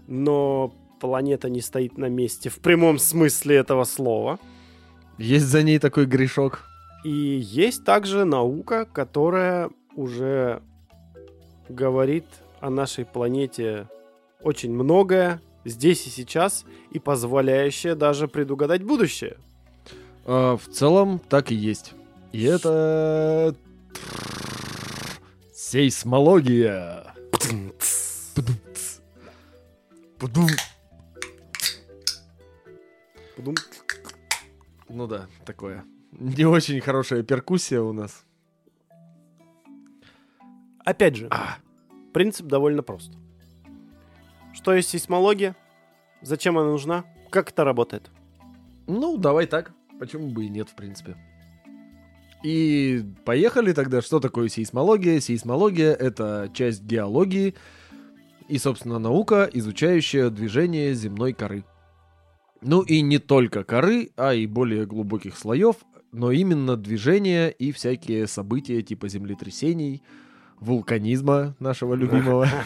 [0.05, 4.39] Но планета не стоит на месте в прямом смысле этого слова.
[5.17, 6.63] Есть за ней такой грешок.
[7.03, 10.61] И есть также наука, которая уже
[11.69, 12.25] говорит
[12.59, 13.87] о нашей планете
[14.41, 19.37] очень многое здесь и сейчас, и позволяющая даже предугадать будущее.
[20.25, 21.93] А, в целом, так и есть.
[22.31, 23.55] И это...
[25.53, 27.13] Сейсмология.
[30.19, 30.67] Пудум-ц.
[33.37, 33.55] Подум-
[34.89, 35.85] Ну да, такое.
[36.11, 38.25] Не очень хорошая перкуссия у нас.
[40.83, 41.57] Опять же, А,
[42.13, 43.11] принцип довольно прост.
[44.53, 45.55] Что есть сейсмология?
[46.21, 47.05] Зачем она нужна?
[47.29, 48.09] Как это работает?
[48.87, 49.73] ну, давай так.
[49.99, 51.17] Почему бы и нет, в принципе.
[52.43, 54.01] И поехали тогда.
[54.01, 55.19] Что такое сейсмология?
[55.19, 57.55] Сейсмология— это часть геологии
[58.47, 61.65] и, собственно, наука, изучающая движение земной коры.
[62.61, 65.75] Ну и не только коры, а и более глубоких слоев,
[66.11, 70.01] но именно движение и всякие события типа землетрясений,
[70.59, 72.47] вулканизма нашего любимого.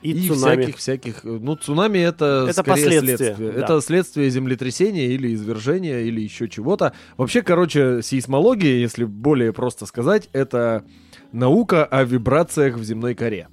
[0.00, 0.62] И, И цунами.
[0.62, 1.24] всяких всяких.
[1.24, 3.50] Ну, цунами это, Это скорее последствия, следствие.
[3.52, 3.60] да.
[3.64, 6.92] Это следствие землетрясения или извержения, или еще чего-то.
[7.16, 10.84] Вообще, короче, сейсмология, если более просто сказать, это
[11.32, 13.48] наука о вибрациях в земной коре.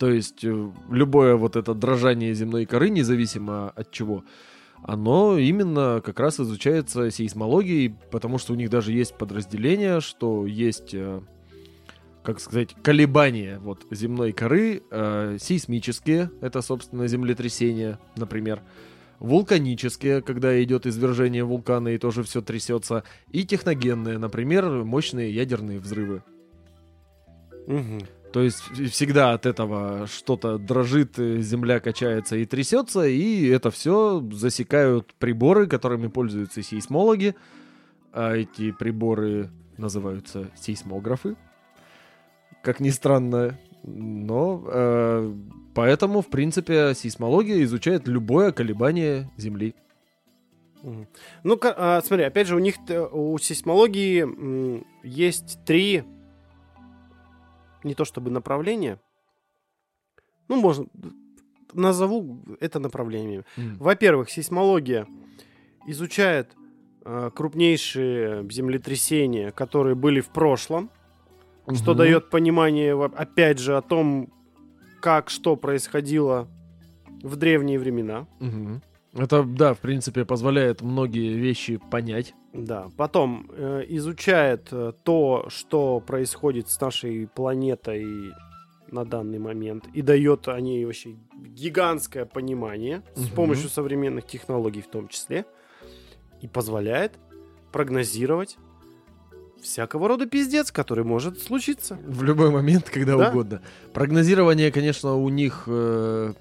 [0.00, 4.24] То есть э, любое вот это дрожание земной коры, независимо от чего,
[4.82, 10.94] оно именно как раз изучается сейсмологией, потому что у них даже есть подразделение, что есть,
[10.94, 11.20] э,
[12.22, 18.62] как сказать, колебания вот земной коры, э, сейсмические, это, собственно, землетрясения, например,
[19.18, 26.22] вулканические, когда идет извержение вулкана и тоже все трясется, и техногенные, например, мощные ядерные взрывы.
[27.66, 28.00] Мгм.
[28.32, 34.24] То есть всегда от этого что-то дрожит, э, земля качается и трясется, и это все
[34.32, 37.34] засекают приборы, которыми пользуются сейсмологи.
[38.12, 41.36] А эти приборы называются сейсмографы.
[42.62, 43.58] Как ни странно.
[43.82, 45.34] Но э,
[45.74, 49.74] поэтому, в принципе, сейсмология изучает любое колебание Земли.
[50.82, 51.58] Ну,
[52.02, 52.76] смотри, опять же, у них
[53.12, 56.04] у сейсмологии есть три
[57.84, 58.98] не то чтобы направления.
[60.48, 60.86] Ну, можно
[61.72, 63.44] назову это направлениями.
[63.78, 65.06] Во-первых, сейсмология
[65.86, 66.50] изучает
[67.04, 70.90] э, крупнейшие землетрясения, которые были в прошлом,
[71.74, 71.98] что Мгм.
[71.98, 74.28] дает понимание, опять же, о том,
[75.00, 76.48] как что происходило
[77.22, 78.26] в древние времена.
[78.40, 78.82] Мгм.
[79.14, 82.34] Это, да, в принципе, позволяет многие вещи понять.
[82.52, 88.32] Да, потом э, изучает э, то, что происходит с нашей планетой
[88.90, 93.34] на данный момент, и дает о ней вообще гигантское понимание с Мгм.
[93.36, 95.44] помощью современных технологий в том числе,
[96.40, 97.12] и позволяет
[97.70, 98.56] прогнозировать
[99.62, 101.98] всякого рода пиздец, который может случиться.
[102.04, 103.28] В любой момент, когда Да.
[103.30, 103.60] угодно.
[103.92, 106.32] Прогнозирование, конечно, у них э,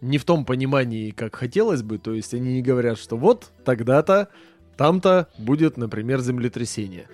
[0.00, 1.98] не в том понимании, как хотелось бы.
[1.98, 4.28] То есть они не говорят, что вот тогда-то,
[4.76, 7.06] там-то будет, например, землетрясение.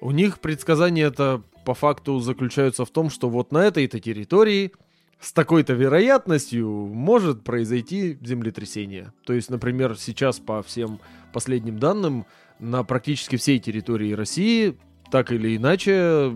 [0.00, 4.72] У них предсказания это по факту заключаются в том, что вот на этой-то территории
[5.20, 9.12] с такой-то вероятностью может произойти землетрясение.
[9.24, 11.00] То есть, например, сейчас по всем
[11.32, 12.26] последним данным
[12.58, 14.76] на практически всей территории России
[15.10, 16.30] так или иначе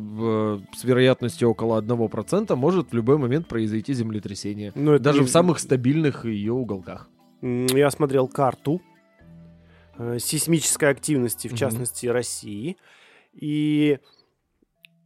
[0.77, 4.73] с вероятностью около 1% может в любой момент произойти землетрясение.
[4.75, 7.09] Но это Даже не- в самых стабильных ее уголках.
[7.43, 8.81] Я смотрел карту
[10.19, 12.77] сейсмической активности, в частности, России.
[13.33, 13.99] И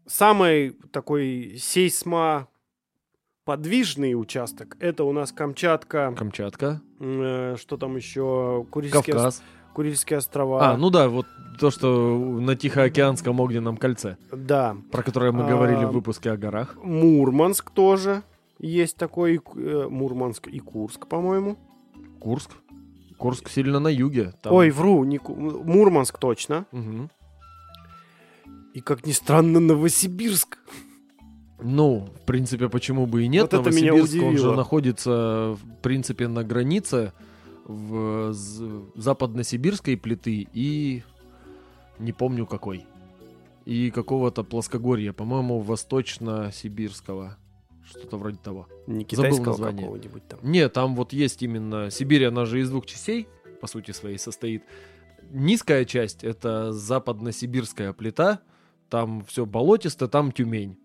[0.07, 9.07] самый такой сейсмоподвижный участок это у нас Камчатка, Камчатка, э, что там еще, Курильские, ос-
[9.07, 9.43] Кавказ.
[9.74, 10.70] Курильские острова.
[10.72, 11.26] А, ну да, вот
[11.59, 16.36] то, что на Тихоокеанском огненном кольце, Да, про которое мы А, говорили в выпуске о
[16.36, 16.76] горах.
[16.82, 18.22] Мурманск тоже
[18.59, 21.57] есть такой, э, Мурманск и Курск, по-моему.
[22.20, 22.51] Курск.
[23.22, 24.32] Курск сильно на юге.
[24.42, 26.66] там- Ой, вру, не Мурманск точно.
[26.72, 27.10] Мгм.
[28.74, 30.58] И, как ни странно, Новосибирск.
[31.60, 33.52] Ну, в принципе, почему бы и нет.
[33.52, 34.56] Вот это меня Новосибирск, он же удивило.
[34.56, 37.12] находится, в принципе, на границе
[37.64, 38.32] в
[38.96, 41.02] западносибирской плиты и
[41.98, 42.84] не помню какой.
[43.64, 47.36] И какого-то плоскогорья, по-моему, восточно-сибирского.
[47.93, 48.68] Что-то вроде того.
[48.86, 50.40] Не Забыл китайского какого-нибудь там.
[50.43, 51.90] Нет, там вот есть именно...
[51.90, 53.28] Сибирь, она же из двух частей,
[53.61, 54.64] по сути своей, состоит.
[55.30, 58.40] Низкая часть— это западно-сибирская плита.
[58.88, 60.78] Там все болотисто, там Тюмень.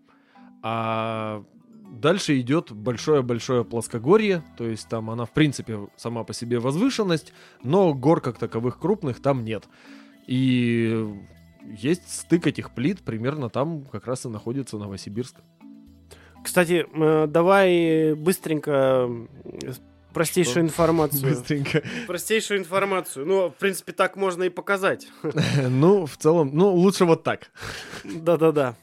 [0.62, 1.44] А
[1.90, 4.44] дальше идет большое-большое плоскогорье.
[4.56, 7.32] То есть там она, в принципе, сама по себе возвышенность,
[7.62, 9.64] но гор как таковых крупных там нет.
[10.26, 11.08] И
[11.64, 15.36] есть стык этих плит, примерно там как раз и находится Новосибирск.
[16.42, 19.08] Кстати, э, давай быстренько
[20.12, 20.60] простейшую Что?
[20.62, 21.22] информацию.
[21.22, 21.82] Быстренько.
[22.06, 23.26] Простейшую информацию.
[23.26, 25.06] Ну, в принципе, так можно и показать.
[25.68, 27.50] Ну, в целом, ну, лучше вот так.
[28.04, 28.74] Да-да-да.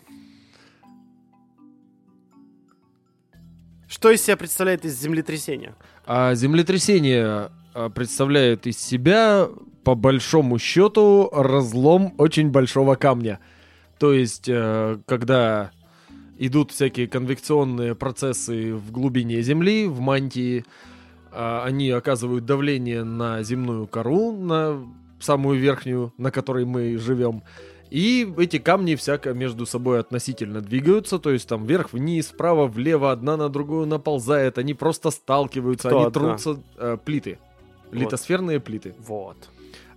[3.88, 5.76] Что из себя представляет из землетрясения?
[6.06, 9.48] А землетрясение а, представляет из себя,
[9.84, 13.40] по большому счету, разлом очень большого камня.
[14.00, 15.72] То есть, э, когда
[16.38, 20.66] идут всякие конвекционные процессы в глубине Земли, в мантии,
[21.32, 24.82] а, они оказывают давление на земную кору, на
[25.20, 27.44] самую верхнюю, на которой мы живем.
[27.92, 33.48] И эти камни всяко между собой относительно двигаются, то есть там вверх-вниз, вправо-влево, одна на
[33.48, 36.22] другую наползает, они просто сталкиваются, Кто они одна?
[36.22, 37.38] трутся, э, плиты,
[37.92, 38.00] Вот.
[38.02, 38.96] литосферные плиты.
[39.00, 39.38] Вот.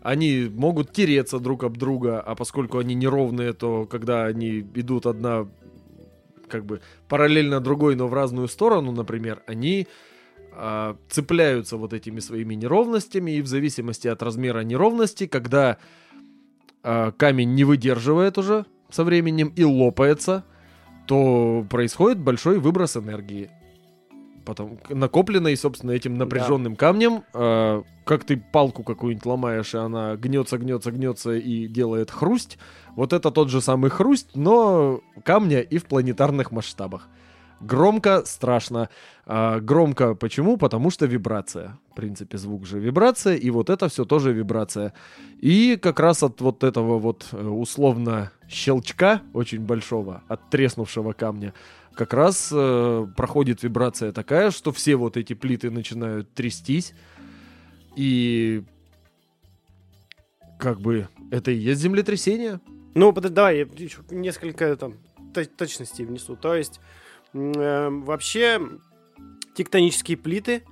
[0.03, 5.49] Они могут тереться друг об друга, а поскольку они неровные, то когда они идут одна
[6.49, 9.86] как бы параллельно другой, но в разную сторону, например, они
[10.53, 15.78] а, цепляются вот этими своими неровностями, и в зависимости от размера неровности, когда
[16.82, 20.44] а, камень не выдерживает уже со временем и лопается,
[21.07, 23.51] то происходит большой выброс энергии.
[24.49, 27.22] Потом накопленной, собственно, этим напряженным камнем.
[27.34, 32.57] э, как ты палку какую-нибудь ломаешь, и она гнется, гнется, гнется и делает хрусть.
[32.96, 37.09] Вот это тот же самый хрусть, но камня и в планетарных масштабах.
[37.61, 38.88] Громко, страшно.
[39.26, 40.57] А, громко почему?
[40.57, 41.78] Потому что вибрация.
[41.92, 44.94] В принципе, звук же вибрация, и вот это все тоже вибрация.
[45.40, 51.53] И как раз от вот этого вот э, условно щелчка очень большого, от треснувшего камня,
[51.99, 56.94] как раз э, проходит вибрация такая, что все вот эти плиты начинают трястись.
[57.96, 58.62] И
[60.61, 62.61] как бы это и есть землетрясение.
[62.94, 64.94] Ну, подожди, давай я еще несколько там
[65.34, 66.36] то- точностей внесу.
[66.36, 66.78] То есть,
[67.34, 68.61] э, вообще,
[69.57, 70.62] тектонические плиты,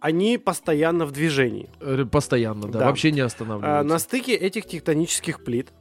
[0.00, 1.68] они постоянно в движении.
[2.12, 2.86] Постоянно, да, Да.
[2.86, 3.82] вообще не А, останавливаются.
[3.92, 5.72] на стыке этих тектонических плит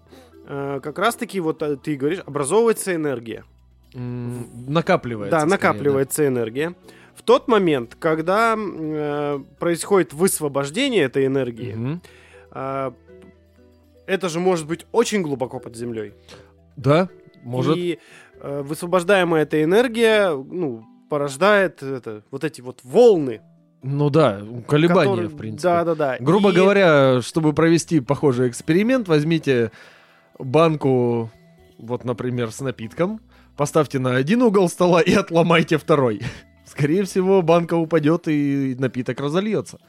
[0.47, 3.45] э, как раз-таки, вот э, ты говоришь, образовывается энергия.
[3.93, 5.31] Накапливается.
[5.31, 6.75] да, скорее, накапливается энергия.
[7.15, 11.27] В тот момент, когда э, происходит высвобождение этой да.
[11.27, 12.01] энергии, Мгм.
[12.51, 12.93] а,
[14.07, 16.13] это же может быть очень глубоко под землей.
[16.77, 17.09] Да,
[17.43, 17.77] может.
[17.77, 17.99] И
[18.41, 23.41] э, высвобождаемая эта энергия, ну, порождает это, вот эти вот волны.
[23.81, 25.63] Ну да, колебания, которые- в принципе.
[25.63, 26.17] Да, да, да.
[26.19, 29.71] Грубо И- говоря, чтобы провести похожий эксперимент, возьмите
[30.37, 31.29] банку,
[31.77, 33.19] вот, например, с напитком,
[33.59, 36.21] поставьте на один угол стола и отломайте второй.
[36.65, 39.79] Скорее всего, банка упадет и напиток разольется.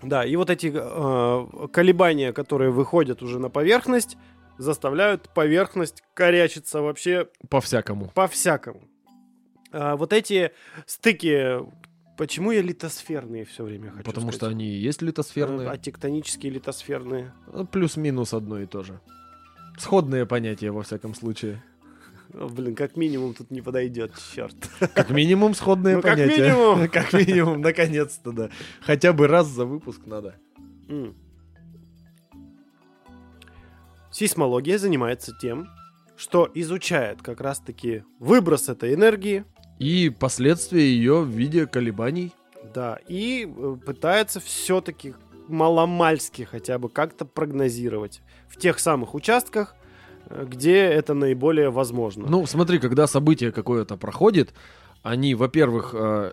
[0.00, 4.16] Да, и вот эти э, колебания, которые выходят уже на поверхность,
[4.58, 8.12] заставляют поверхность корячиться вообще По-всякому.
[8.14, 8.82] по-всякому.
[9.72, 10.52] А вот эти
[10.86, 11.58] стыки,
[12.16, 14.54] почему я литосферные все время хочу Потому что сказать?
[14.54, 15.68] они и есть литосферные.
[15.68, 17.32] А тектонические литосферные.
[17.52, 19.00] Ну, Плюс-минус одно и то же.
[19.78, 21.60] Сходные понятия, во всяком случае.
[22.32, 24.54] Блин, как минимум тут не подойдет, черт.
[24.94, 26.42] Как минимум сходные Ну, как понятия.
[26.42, 26.88] минимум.
[26.92, 28.50] Как минимум, наконец-то, да.
[28.80, 30.36] Хотя бы раз за выпуск надо.
[30.88, 31.14] М.
[34.10, 35.68] Сейсмология занимается тем,
[36.16, 39.44] что изучает как раз-таки выброс этой энергии,
[39.78, 42.32] И последствия ее в виде колебаний.
[42.74, 45.14] да, и э, пытается все-таки
[45.46, 49.74] маломальски хотя бы как-то прогнозировать в тех самых участках,
[50.30, 52.26] где это наиболее возможно.
[52.28, 54.52] Ну, смотри, когда событие какое-то проходит,
[55.02, 56.32] они, во-первых, э,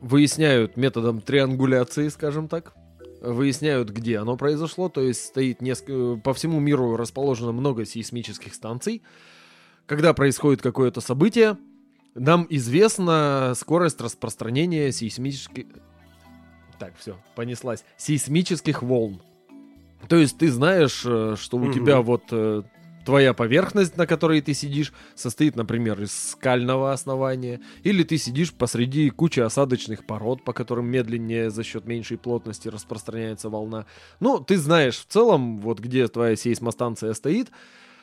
[0.00, 2.74] выясняют методом триангуляции, скажем так,
[3.22, 9.02] выясняют, где оно произошло, то есть стоит неск- по всему миру расположено много сейсмических станций.
[9.86, 11.56] Когда происходит какое-то событие,
[12.14, 15.66] нам известна скорость распространения сейсмических...
[16.78, 17.84] Так, все, понеслась.
[17.96, 19.22] Сейсмических волн.
[20.08, 21.72] То есть ты знаешь, э, что у Мгм.
[21.72, 22.62] тебя вот э,
[23.06, 29.08] твоя поверхность, на которой ты сидишь, состоит, например, из скального основания, или ты сидишь посреди
[29.10, 33.86] кучи осадочных пород, по которым медленнее за счет меньшей плотности распространяется волна.
[34.18, 37.50] Ну, ты знаешь в целом, вот где твоя сейсмостанция стоит,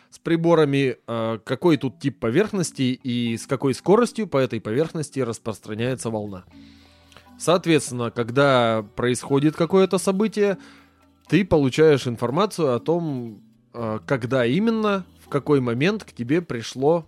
[0.10, 6.12] с приборами, э, какой тут тип поверхности и с какой скоростью по этой поверхности распространяется
[6.12, 6.46] волна.
[7.38, 10.60] Соответственно, когда происходит какое-то событие,
[11.28, 13.42] ты получаешь информацию о том,
[14.06, 17.06] когда именно, в какой момент к тебе пришло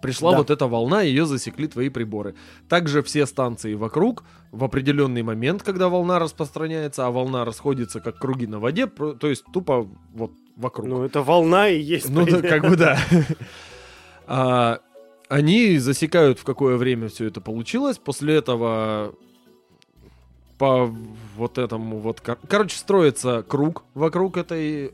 [0.00, 0.38] пришла Да.
[0.38, 2.34] вот эта волна, ее засекли твои приборы.
[2.68, 8.46] Также все станции вокруг в определенный момент, когда волна распространяется, а волна расходится как круги
[8.46, 10.88] на воде, то есть тупо вот вокруг.
[10.88, 12.08] Ну, это волна и есть.
[12.08, 12.98] Ну, да, как бы да.
[14.26, 14.80] А,
[15.28, 17.98] Они засекают, в какое время все это получилось.
[17.98, 19.14] После этого
[20.58, 20.86] по
[21.36, 22.20] вот этому вот...
[22.20, 24.92] кор- Короче, строится круг вокруг этой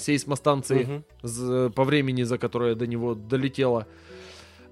[0.00, 1.04] сейсмостанции Мгм.
[1.22, 3.86] за- по времени, за которое до него долетело.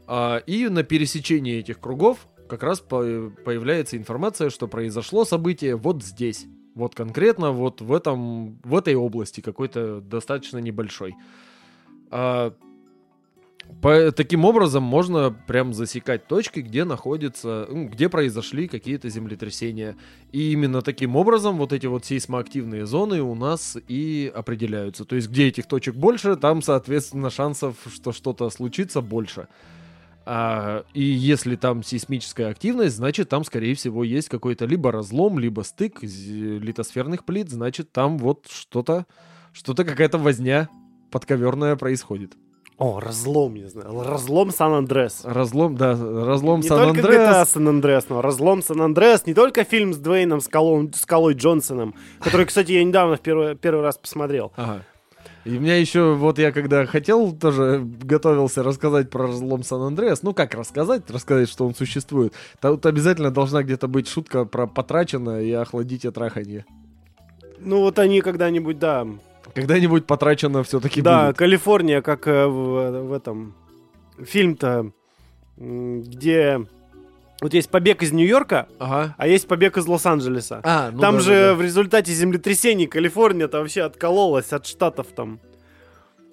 [0.06, 6.02] А, и на пересечении этих кругов как раз по- появляется информация, что произошло событие вот
[6.02, 6.46] здесь.
[6.74, 11.14] Вот конкретно вот в, этом, в этой области, какой-то достаточно небольшой.
[12.10, 12.54] А,
[13.82, 19.96] по- таким образом можно прям засекать точки, где находится, где произошли какие-то землетрясения.
[20.32, 25.04] И именно таким образом вот эти вот сейсмоактивные зоны у нас и определяются.
[25.04, 29.48] То есть где этих точек больше, там, соответственно, шансов, что что-то случится, больше.
[30.30, 35.62] А, и если там сейсмическая активность, значит там, скорее всего, есть какой-то либо разлом, либо
[35.62, 39.06] стык литосферных плит, значит там вот что-то,
[39.52, 40.68] что-то какая-то возня
[41.10, 42.34] подковерная происходит.
[42.78, 44.04] О, разлом, не знаю.
[44.04, 45.22] Разлом Сан-Андрес.
[45.24, 47.44] Разлом, да, разлом Не только GTA.
[47.44, 49.26] Сан-Андреас, но разлом Сан-Андреас.
[49.26, 53.82] Не только фильм с Дуэйном Скалом, Скалой Джонсоном, который, кстати, я недавно в первый, первый
[53.82, 54.52] раз посмотрел.
[54.56, 54.84] Ага.
[55.44, 60.22] И у меня еще, вот я когда хотел, тоже готовился рассказать про разлом Сан-Андреас.
[60.22, 61.10] Ну, как рассказать?
[61.10, 62.32] Рассказать, что он существует.
[62.60, 66.64] Тут обязательно должна где-то быть шутка про потрачено и охладите траханье.
[67.58, 69.04] Ну, вот они когда-нибудь, да.
[69.54, 71.38] Когда-нибудь потрачено все-таки Да, будет.
[71.38, 73.54] Калифорния, как э, в, в этом
[74.22, 74.92] фильм-то,
[75.56, 76.60] где
[77.40, 79.14] вот есть побег из Нью-Йорка, Ага.
[79.16, 80.60] а есть побег из Лос-Анджелеса.
[80.64, 85.38] А, ну там да, же да, в результате землетрясений Калифорния-то вообще откололась от штатов там.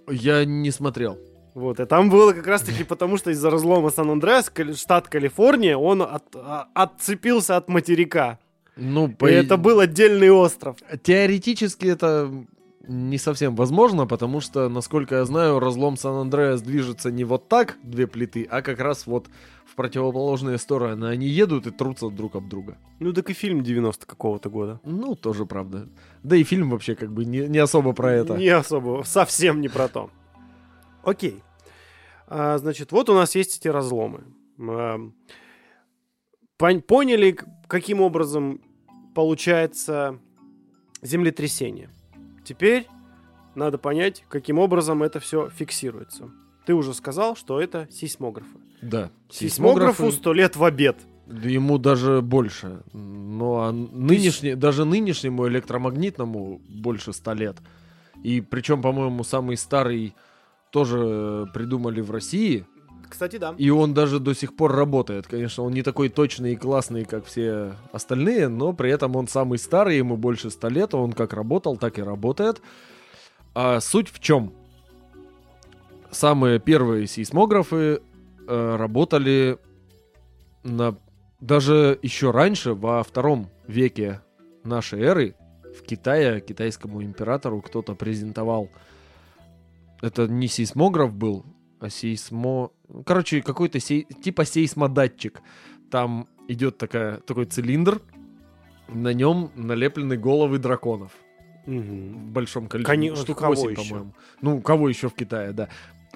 [0.07, 0.13] да.
[0.13, 1.17] Я не смотрел.
[1.53, 6.35] Вот, и там было как раз-таки потому, что из-за разлома Сан-Андреас, штат Калифорния, он от-
[6.35, 8.39] а- отцепился от материка.
[8.75, 9.25] Ну, И по...
[9.25, 10.75] это был отдельный остров.
[11.01, 12.29] Теоретически это
[12.87, 18.07] не совсем возможно, потому что, насколько я знаю, разлом Сан-Андреас движется не вот так, две
[18.07, 19.27] плиты, а как раз вот
[19.65, 21.05] в противоположные стороны.
[21.05, 22.77] Они едут и трутся друг об друга.
[22.99, 24.79] Ну, так и фильм 90 какого-то года.
[24.83, 25.87] Ну, тоже правда.
[26.23, 28.37] Да и фильм вообще как бы не, не особо про это.
[28.37, 30.09] Не особо, совсем не про то.
[31.03, 31.41] Окей.
[32.27, 34.23] А, значит, вот у нас есть эти разломы.
[34.57, 35.11] Пон-
[36.81, 38.61] поняли, каким образом
[39.13, 40.19] получается
[41.01, 41.89] землетрясение.
[42.45, 42.87] Теперь
[43.55, 46.29] надо понять, каким образом это все фиксируется.
[46.65, 48.57] Ты уже сказал, что это сейсмографы.
[48.81, 49.09] Да.
[49.29, 50.97] Сейсмографу сто лет в обед.
[51.25, 52.83] Да ему даже больше.
[52.93, 57.57] Ну, а нынешний, даже нынешнему электромагнитному больше ста лет.
[58.23, 60.13] И причем, по-моему, самый старый
[60.69, 62.65] тоже придумали в России.
[63.09, 63.55] Кстати, да.
[63.57, 65.27] И он даже до сих пор работает.
[65.27, 69.57] Конечно, он не такой точный и классный, как все остальные, но при этом он самый
[69.57, 72.61] старый, ему больше ста лет, он как работал, так и работает.
[73.53, 74.53] А суть в чем?
[76.11, 78.01] Самые первые сейсмографы
[78.47, 79.57] э, работали
[80.63, 80.97] на
[81.39, 84.21] даже еще раньше, во втором веке
[84.63, 88.69] нашей эры, в Китае китайскому императору кто-то презентовал.
[90.01, 91.45] Это не сейсмограф был,
[91.79, 92.71] а сейсмо...
[93.05, 94.03] Короче, какой-то сей...
[94.23, 95.41] типа сейсмодатчик.
[95.91, 98.01] Там идет такая, такой цилиндр,
[98.87, 101.11] на нем налеплены головы драконов
[101.65, 102.27] Мгм.
[102.27, 102.95] в большом количестве.
[102.95, 103.89] Кони- Штук кого 8, еще?
[103.89, 104.13] по-моему.
[104.41, 105.69] Ну, кого еще в Китае, да.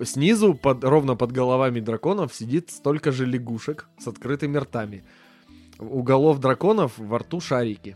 [0.04, 5.04] Снизу, под, ровно под головами драконов, сидит столько же лягушек с открытыми ртами.
[5.80, 7.96] У голов драконов во рту шарики.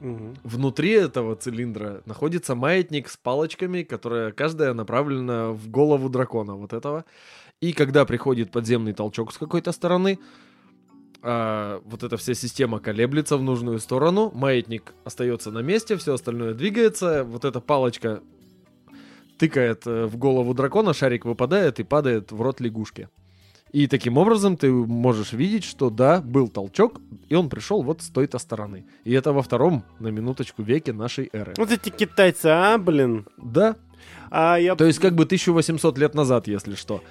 [0.00, 0.34] Мгм.
[0.44, 7.04] Внутри этого цилиндра находится маятник с палочками, которая каждая направлена в голову дракона вот этого.
[7.60, 10.18] И когда приходит подземный толчок с какой-то стороны,
[11.22, 16.52] а, вот эта вся система колеблется в нужную сторону, маятник остается на месте, все остальное
[16.52, 18.22] двигается, вот эта палочка
[19.38, 23.08] тыкает э, в голову дракона, шарик выпадает и падает в рот лягушки.
[23.72, 28.08] И таким образом ты можешь видеть, что да, был толчок, и он пришел вот с
[28.08, 28.86] той-то стороны.
[29.04, 31.54] И это во втором, на минуточку, веке нашей эры.
[31.56, 33.26] Вот эти китайцы, а, блин.
[33.36, 33.76] Да,
[34.30, 37.02] А я то есть как бы 1800 лет назад, если что.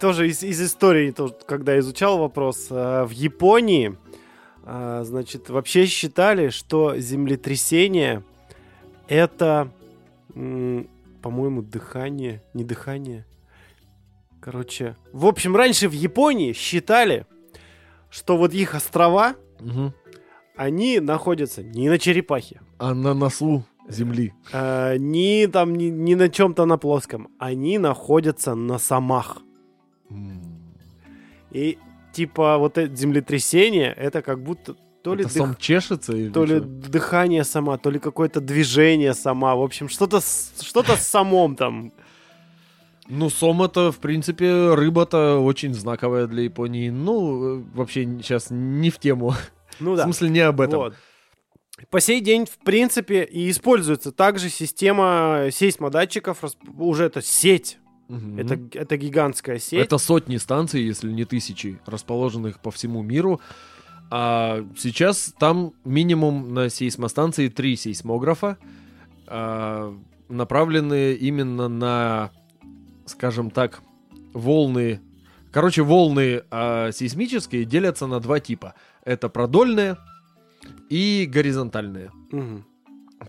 [0.00, 3.96] Тоже из, из истории, тоже, когда изучал вопрос, э, в Японии,
[4.64, 8.22] э, значит, вообще считали, что землетрясение
[9.08, 9.70] это,
[11.22, 13.24] по-моему, дыхание, не дыхание.
[14.40, 17.26] Короче, в общем, раньше в Японии считали,
[18.10, 19.92] что вот их острова, Мгм.
[20.56, 24.32] они находятся не на черепахе, А на носу земли.
[24.52, 29.38] э, ни там, ни, ни на чем-то на плоском, они находятся на самах.
[31.52, 31.78] И
[32.12, 36.44] типа вот это землетрясение, это как будто то ли, Это дых- сам чешется или то
[36.44, 36.60] ли чё?
[36.64, 39.54] дыхание сама, то ли какое-то движение сама.
[39.54, 41.92] В общем, что-то что-то с самом там.
[43.08, 46.90] Ну, сом это, в принципе, рыба-то очень знаковая для Японии.
[46.90, 49.32] Ну, э, вообще сейчас не в тему.
[49.78, 50.04] Ну В да.
[50.04, 50.78] смысле, не об этом.
[50.80, 50.94] Вот.
[51.90, 56.42] По сей день, в принципе, и используется также система сейсмодатчиков,
[56.78, 57.78] уже это сеть,
[58.08, 58.38] Мгм.
[58.38, 59.84] это, это гигантская сеть.
[59.84, 63.40] Это сотни станций, если не тысячи, расположенных по всему миру.
[64.10, 68.56] А сейчас там минимум на сейсмостанции три сейсмографа,
[69.26, 69.96] а,
[70.28, 72.30] направленные именно на,
[73.06, 73.82] скажем так,
[74.32, 75.00] волны.
[75.50, 78.74] Короче, волны а, сейсмические делятся на два типа.
[79.04, 79.96] Это продольные
[80.88, 82.12] и горизонтальные.
[82.30, 82.64] Мгм.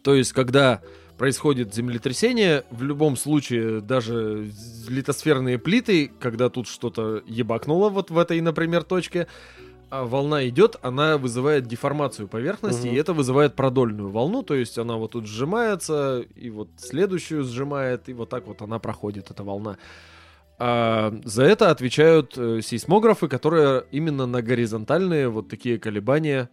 [0.03, 0.81] То есть, когда
[1.17, 4.51] происходит землетрясение, в любом случае, даже
[4.87, 9.27] литосферные плиты, когда тут что-то ебакнуло вот в этой, например, точке,
[9.89, 12.95] а волна идет, она вызывает деформацию поверхности, Мгм.
[12.95, 18.09] и это вызывает продольную волну, то есть она вот тут сжимается, и вот следующую сжимает,
[18.09, 19.77] и вот так вот она проходит, эта волна.
[20.59, 26.49] А за это отвечают э, сейсмографы, которые именно на горизонтальные вот такие колебания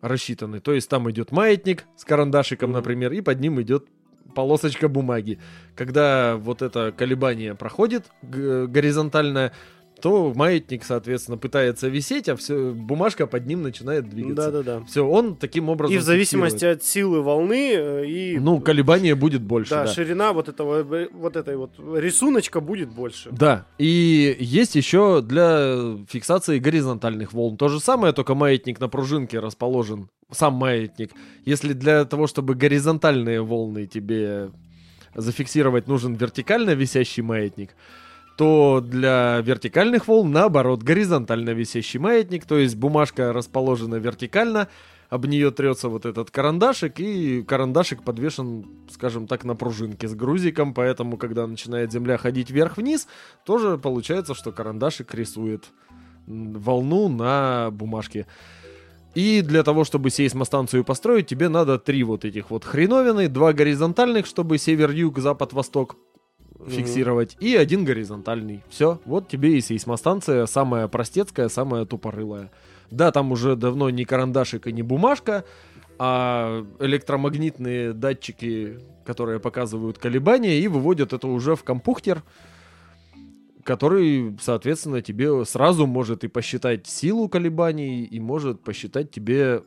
[0.00, 0.60] рассчитаны.
[0.60, 3.86] То есть там идет маятник с карандашиком, например, и под ним идет
[4.34, 5.38] полосочка бумаги.
[5.74, 9.52] Когда вот это колебание проходит горизонтальное,
[10.00, 14.50] то маятник, соответственно, пытается висеть, а все бумажка под ним начинает двигаться.
[14.50, 14.84] Да-да-да.
[14.86, 15.94] Все, он таким образом.
[15.94, 16.78] И в зависимости фиксирует.
[16.78, 19.70] от силы волны э, и Ну, колебание будет больше.
[19.70, 19.92] да, да.
[19.92, 23.30] ширина вот этого э, вот этой вот рисуночка будет больше.
[23.32, 27.56] Да, и есть еще для фиксации горизонтальных волн.
[27.56, 31.12] То же самое, только маятник на пружинке расположен, сам маятник.
[31.44, 34.50] Если для того, чтобы горизонтальные волны тебе
[35.14, 37.70] зафиксировать, нужен вертикально висящий маятник,
[38.40, 44.68] то для вертикальных волн, наоборот, горизонтально висящий маятник, то есть бумажка расположена вертикально,
[45.10, 50.72] об нее трется вот этот карандашик, и карандашик подвешен, скажем так, на пружинке с грузиком,
[50.72, 53.08] поэтому, когда начинает Земля ходить вверх-вниз,
[53.44, 55.66] тоже получается, что карандашик рисует
[56.26, 58.26] волну на бумажке.
[59.14, 64.24] И для того, чтобы сейсмостанцию построить, тебе надо три вот этих вот хреновины, два горизонтальных,
[64.24, 65.18] чтобы север, юг,
[66.66, 68.62] фиксировать, и один горизонтальный.
[68.68, 72.50] Все, вот тебе и сейсмостанция, самая простецкая, самая тупорылая.
[72.90, 75.44] Да, там уже давно не карандашик и не бумажка,
[75.98, 82.22] а электромагнитные датчики, которые показывают колебания и выводят это уже в компьютер,
[83.64, 89.62] который, соответственно, тебе сразу может и посчитать силу колебаний, и может посчитать тебе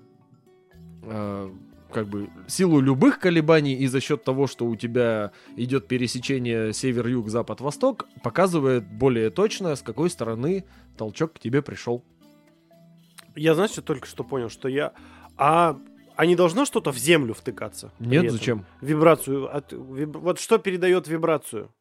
[1.03, 1.52] э,
[1.94, 7.30] как бы силу любых колебаний, и за счет того, что у тебя идет пересечение север-юг,
[7.30, 10.65] запад-восток, показывает более точно, с какой стороны
[10.98, 12.03] толчок к тебе пришел.
[13.36, 14.94] Я, знаешь, что только что понял, что я...
[15.38, 15.80] А,
[16.15, 17.91] а не должно что-то в землю втыкаться?
[17.99, 18.38] Нет, этом?
[18.38, 18.65] зачем?
[18.82, 19.56] Вибрацию.
[19.56, 21.72] от- виб- Вот что передает вибрацию?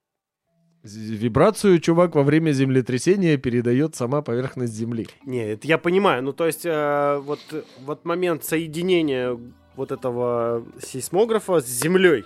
[0.83, 5.07] Вибрацию, чувак, во время землетрясения передает сама поверхность Земли.
[5.25, 6.25] Нет, я понимаю.
[6.25, 7.39] Ну, то есть, э, вот,
[7.85, 9.39] вот момент соединения
[9.77, 12.25] вот этого сейсмографа с землей.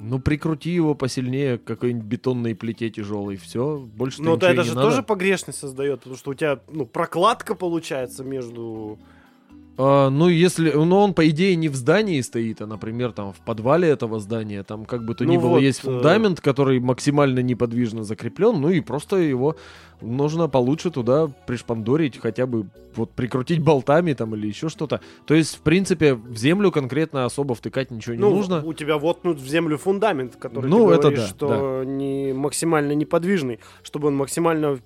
[0.00, 3.36] Ну, прикрути его посильнее к какой-нибудь бетонной плите тяжелой.
[3.36, 4.88] Все, больше ничего это же надо.
[4.88, 8.98] тоже погрешность создает, потому что у тебя ну, прокладка получается между...
[9.82, 10.70] А, ну, если...
[10.72, 14.62] Ну, он, по идее, не в здании стоит, а, например, там, в подвале этого здания.
[14.62, 18.60] Там, как бы то ни Ну было, вот, есть э, фундамент, который максимально неподвижно закреплен,
[18.60, 19.56] ну, и просто его
[20.02, 25.00] нужно получше туда пришпандорить, хотя бы вот прикрутить болтами там или еще что-то.
[25.24, 28.62] То есть, в принципе, в землю конкретно особо втыкать ничего не ну, нужно.
[28.62, 32.92] у тебя воткнут в землю фундамент, который Ну, ты это говоришь, да, что не максимально
[32.92, 34.78] неподвижный, чтобы он максимально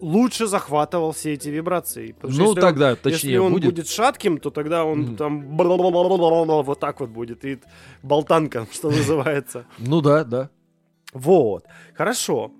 [0.00, 2.12] лучше захватывал все эти вибрации.
[2.12, 3.74] Потому Ну, если он- тогда, Если точнее, он будет.
[3.74, 3.88] будет.
[3.88, 5.16] шатким, то тогда он Мгм.
[5.16, 5.56] там
[6.62, 7.44] вот так вот будет.
[7.44, 7.58] И
[8.02, 9.64] болтанка, что называется.
[9.78, 10.50] Ну да, да.
[11.12, 11.64] Вот.
[11.94, 12.50] Хорошо.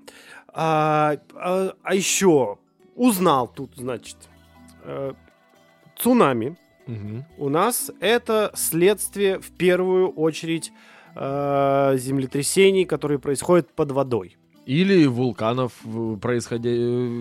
[0.53, 2.59] А, а- а еще
[2.97, 4.17] узнал тут, значит,
[4.85, 5.13] э,
[5.97, 6.57] цунами
[6.87, 7.25] Мгм.
[7.39, 10.73] у нас это следствие в первую очередь
[11.17, 14.37] э, землетрясений, которые происходят под водой.
[14.67, 16.71] Или вулканов, в- происходя...
[16.71, 16.73] э,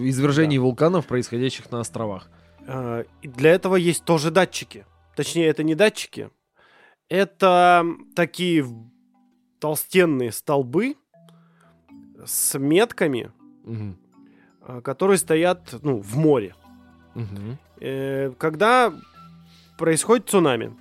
[0.10, 2.30] извержений вулканов, происходящих на островах.
[2.68, 4.86] Э, и для этого есть тоже датчики.
[5.16, 6.30] Точнее, это не датчики,
[7.10, 7.86] это
[8.16, 8.66] такие
[9.60, 10.96] толстенные столбы
[12.26, 13.32] с метками,
[13.66, 16.56] э, которые стоят ну, в море.
[17.82, 18.94] Э, Когда
[19.78, 20.74] происходит цунами,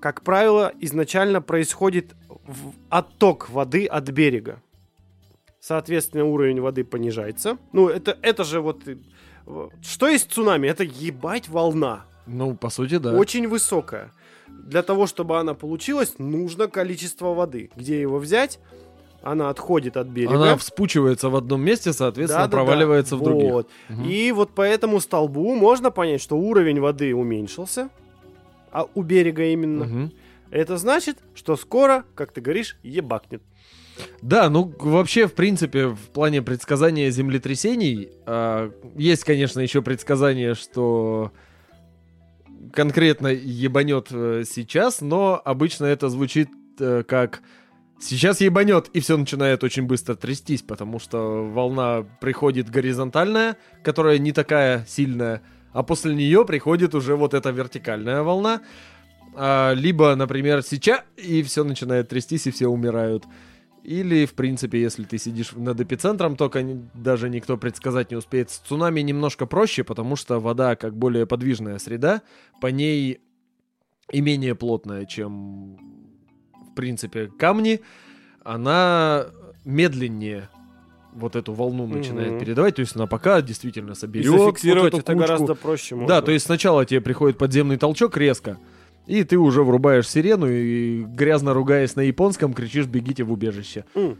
[0.00, 2.14] как правило, изначально происходит
[2.90, 4.62] отток воды от берега.
[5.66, 7.58] Соответственно, уровень воды понижается.
[7.72, 8.86] Ну, это, это же вот...
[8.86, 8.96] э,
[9.82, 10.68] Что есть цунами?
[10.68, 12.04] Это ебать волна.
[12.24, 13.12] Ну, по сути, да.
[13.14, 14.12] Очень высокая.
[14.46, 17.70] Для того, чтобы она получилась, нужно количество воды.
[17.74, 18.60] Где его взять?
[19.22, 20.36] Она отходит от берега.
[20.36, 22.62] Она вспучивается в одном месте, соответственно, Да-да-да.
[22.64, 23.50] проваливается в других.
[23.50, 23.68] Вот.
[23.88, 24.04] Мгм.
[24.04, 27.88] И вот по этому столбу можно понять, что уровень воды уменьшился,
[28.70, 29.84] а у берега именно.
[29.84, 30.12] Мгм.
[30.52, 33.42] Это значит, что скоро, как ты говоришь, ебакнет.
[34.22, 41.32] Да, ну вообще, в принципе, в плане предсказания землетрясений а, есть, конечно, еще предсказание, что
[42.72, 46.48] конкретно ебанет э, сейчас, но обычно это звучит
[46.80, 47.42] э, как
[48.00, 54.32] сейчас ебанет, и все начинает очень быстро трястись, потому что волна приходит горизонтальная, которая не
[54.32, 55.42] такая сильная,
[55.72, 58.62] а после нее приходит уже вот эта вертикальная волна.
[59.34, 63.24] А, либо, например, сейчас, и все начинает трястись, и все умирают.
[63.86, 66.64] Или, в принципе, если ты сидишь над эпицентром, только
[66.94, 68.50] даже никто предсказать не успеет.
[68.50, 72.22] С цунами немножко проще, потому что вода как более подвижная среда,
[72.60, 73.20] по ней
[74.10, 75.76] и менее плотная, чем,
[76.70, 77.80] в принципе, камни.
[78.42, 79.26] Она
[79.64, 80.48] медленнее
[81.12, 82.40] вот эту волну начинает Мгм.
[82.40, 85.18] передавать, то есть она пока действительно И соберет вот зафиксировать это кучку.
[85.18, 85.94] гораздо проще.
[85.94, 86.22] Да, можно.
[86.22, 88.58] то есть сначала тебе приходит подземный толчок резко,
[89.06, 93.84] И ты уже врубаешь сирену и, грязно ругаясь на японском, кричишь «бегите в убежище».
[93.94, 94.18] М.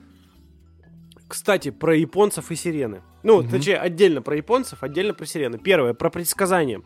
[1.29, 3.03] Кстати, про японцев и сирены.
[3.25, 3.51] Ну, Мгм.
[3.51, 5.59] точнее, отдельно про японцев, отдельно про сирены.
[5.59, 6.83] Первое, про предсказания.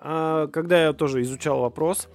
[0.00, 2.08] А, когда я тоже изучал вопрос,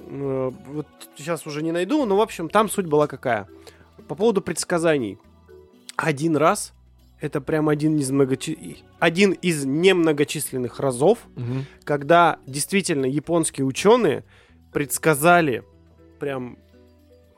[0.00, 0.86] э, вот
[1.16, 3.46] сейчас уже не найду, но, в общем, там суть была какая.
[4.08, 5.18] По поводу предсказаний.
[5.96, 6.72] Один раз,
[7.20, 8.78] это прям один из, многочи...
[8.98, 11.66] один из немногочисленных разов, Мгм.
[11.84, 14.24] когда действительно японские ученые
[14.72, 15.62] предсказали
[16.18, 16.58] прям,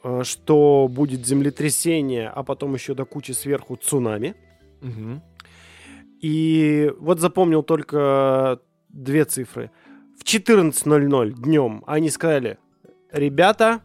[0.05, 4.35] э, что будет землетрясение, а потом еще до кучи сверху цунами.
[4.81, 5.23] Мгм.
[6.21, 9.71] И вот запомнил только две цифры.
[10.19, 12.59] В 14.00 днем они сказали,
[13.11, 13.81] ребята,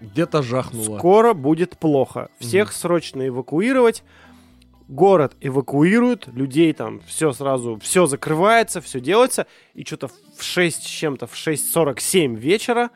[0.00, 0.98] Где-то жахнуло.
[0.98, 2.28] скоро будет плохо.
[2.38, 4.02] Всех срочно эвакуировать.
[4.88, 9.46] Город эвакуируют, людей там все сразу, все закрывается, все делается.
[9.74, 12.90] И что-то в 6 с чем-то, в 6.47 вечера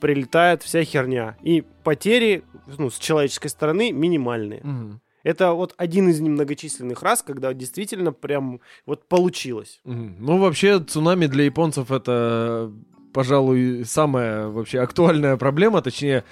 [0.00, 1.36] прилетает вся херня.
[1.42, 2.44] И потери,
[2.78, 4.60] ну, с человеческой стороны минимальные.
[4.62, 5.00] Мгм.
[5.22, 9.80] Это вот один из немногочисленных раз, когда действительно прям вот получилось.
[9.84, 10.16] Мгм.
[10.20, 12.70] Ну, вообще, цунами для японцев это,
[13.14, 15.80] пожалуй, самая вообще актуальная проблема.
[15.80, 16.22] Точнее,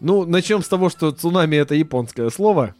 [0.00, 2.74] ну, начнем с того, что цунами это японское слово,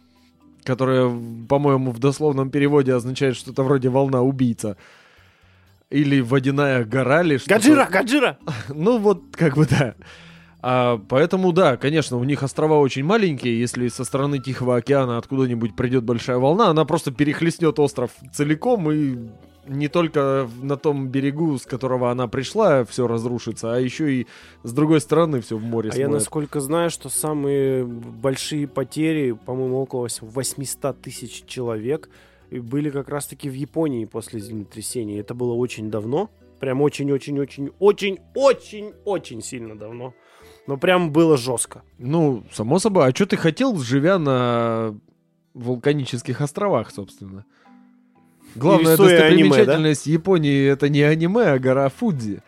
[0.67, 1.09] которое,
[1.47, 4.75] по-моему, в дословном переводе означает что-то вроде волна убийца.
[5.89, 7.55] Или водяная гора, или что-то.
[7.55, 8.37] Гаджира, Гаджира!
[8.69, 9.95] Ну, вот, как бы да.
[10.61, 13.57] А, поэтому, да, конечно, у них острова очень маленькие.
[13.57, 19.29] Если со стороны Тихого океана откуда-нибудь придет большая волна, она просто перехлестнет остров целиком и
[19.67, 24.27] не только на том берегу, с которого она пришла, все разрушится, а еще и
[24.63, 26.11] с другой стороны все в море А я смоет.
[26.11, 32.09] насколько знаю, что самые большие потери, по-моему, около 800 тысяч человек,
[32.51, 35.19] были как раз-таки в Японии после землетрясения.
[35.19, 36.29] Это было очень давно.
[36.59, 40.13] Прям очень-очень-очень-очень-очень сильно давно.
[40.65, 41.83] Но прям было жестко.
[41.97, 43.07] Ну, само собой.
[43.07, 44.97] А что ты хотел, живя на
[45.53, 47.45] вулканических островах, собственно?
[48.57, 52.41] Главная рисуя аниме, достопримечательность Японии это не аниме, а гора Фудзи,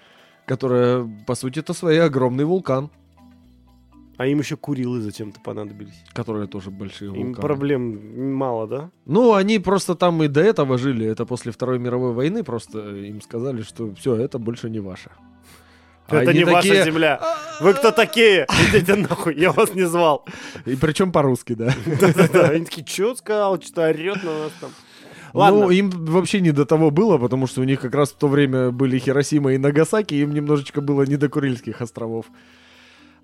[0.45, 2.89] которая, по сути, это своей огромный вулкан,
[4.17, 6.03] А им еще Курилы зачем-то понадобились.
[6.13, 7.41] которые тоже большие Им вулканы.
[7.47, 8.89] проблем мало, да?
[9.05, 11.05] Ну, они просто там и до этого жили.
[11.05, 12.43] Это после Второй мировой войны.
[12.43, 15.11] Просто им сказали, что все, это больше не ваше.
[16.09, 17.21] Это не ваша земля.
[17.61, 18.45] Вы кто такие?
[18.73, 20.25] Идите нахуй, я вас не звал.
[20.65, 21.73] И причем по-русски, да.
[22.01, 22.49] Да-да-да.
[22.49, 24.71] Они такие, что сказал, что орет на нас там.
[25.33, 25.61] Ладно.
[25.61, 28.27] Ну, им вообще не до того было, потому что у них как раз в то
[28.27, 32.25] время были Хиросима и Нагасаки, им немножечко было не до Курильских островов.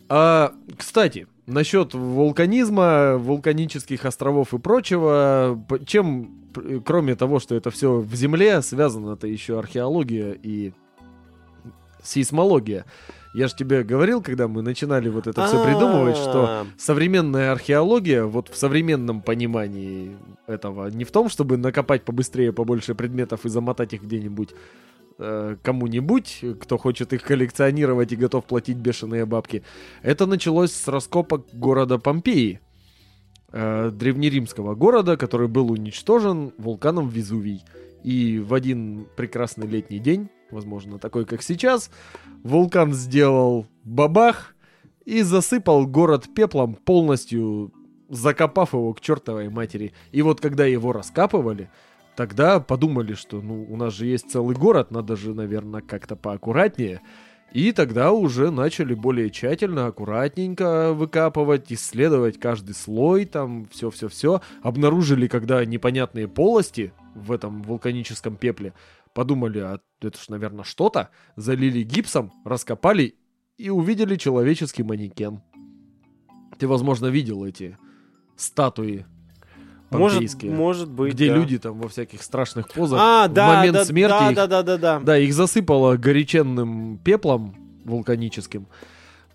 [0.07, 6.32] А, кстати, насчет вулканизма, вулканических островов и прочего, чем,
[6.86, 10.73] кроме того, что это все в земле, связано это еще археология и
[12.03, 12.86] сейсмология.
[13.36, 18.24] Я же тебе говорил, когда мы начинали вот это все придумывать, что А, современная археология,
[18.24, 20.16] вот в современном понимании
[20.48, 24.52] этого, не в том, чтобы накопать побыстрее побольше предметов и замотать их где-нибудь
[25.20, 29.64] э, кому-нибудь, кто хочет их коллекционировать и готов платить бешеные бабки.
[30.02, 32.62] Это началось с раскопок города Помпеи,
[33.52, 37.64] э, древнеримского города, который был уничтожен вулканом Везувий.
[38.06, 41.91] И в один прекрасный летний день, возможно, такой, как сейчас,
[42.44, 44.56] вулкан сделал бабах
[45.06, 47.72] и засыпал город пеплом, полностью
[48.10, 49.94] закопав его к чертовой матери.
[50.11, 51.69] И вот когда его раскапывали,
[52.15, 57.02] тогда подумали, что ну у нас же есть целый город, надо же, наверное, как-то поаккуратнее.
[57.53, 64.41] И тогда уже начали более тщательно, аккуратненько выкапывать, исследовать каждый слой, там все-все-все.
[64.61, 68.73] Обнаружили, когда непонятные полости в этом вулканическом пепле,
[69.16, 73.16] подумали, а это ж, наверное, что-то, залили гипсом, раскопали
[73.58, 75.42] и увидели человеческий манекен.
[76.60, 77.78] Ты, возможно, видел эти
[78.36, 79.06] статуи
[79.90, 81.36] Может, может быть, где да.
[81.36, 84.48] люди там во всяких страшных позах А, в да, момент да, смерти да, их да,
[84.48, 85.00] да, да, да.
[85.00, 87.56] да, их засыпало горяченным пеплом
[87.86, 88.68] вулканическим,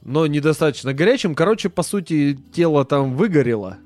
[0.03, 1.35] но недостаточно горячим.
[1.35, 3.79] Короче, по сути, тело там выгорело,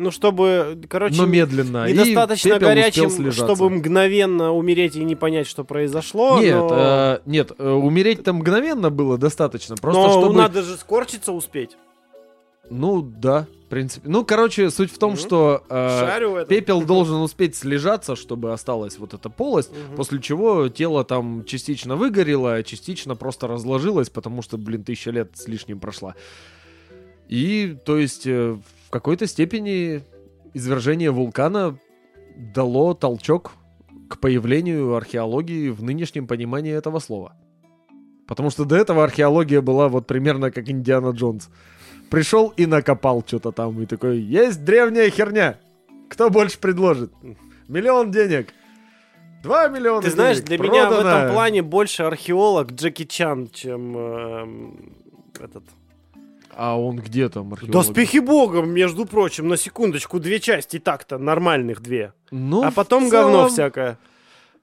[0.00, 1.86] Ну, чтобы, короче, но медленно.
[1.86, 6.40] недостаточно горячим, чтобы мгновенно умереть и не понять, что произошло.
[6.40, 9.76] Нет, но, э, нет, э, умереть там мгновенно было достаточно.
[9.76, 10.34] Просто но чтобы...
[10.34, 11.76] надо же скорчиться успеть.
[12.70, 14.08] Ну, да, в принципе.
[14.08, 15.20] Ну, короче, суть в том, Мгм.
[15.20, 19.70] что э, пепел должен успеть слежаться, чтобы осталась вот эта полость.
[19.70, 19.96] Мгм.
[19.96, 25.46] После чего тело там частично выгорело, частично просто разложилось, потому что, блин, тысяча лет с
[25.46, 26.14] лишним прошла.
[27.28, 28.56] И, то есть, э,
[28.90, 30.02] в какой-то степени
[30.52, 31.78] извержение вулкана
[32.36, 33.52] дало толчок
[34.08, 37.36] к появлению археологии в нынешнем понимании этого слова.
[38.26, 41.50] Потому что до этого археология была вот примерно как Индиана Джонс.
[42.10, 45.60] Пришел и накопал что-то там, и такой, есть древняя херня.
[46.08, 47.12] Кто больше предложит?
[47.68, 48.48] Миллион денег.
[49.44, 50.48] Два миллиона Ты знаешь, денег.
[50.48, 51.10] для меня в Продано.
[51.10, 54.96] этом плане больше археолог Джеки Чан, чем эм,
[55.38, 55.62] этот.
[56.62, 57.72] А он где там археолог?
[57.72, 62.12] Доспехи бога, между прочим, на секундочку, две части так-то, нормальных две.
[62.30, 63.98] Ну, а потом целом- говно всякое.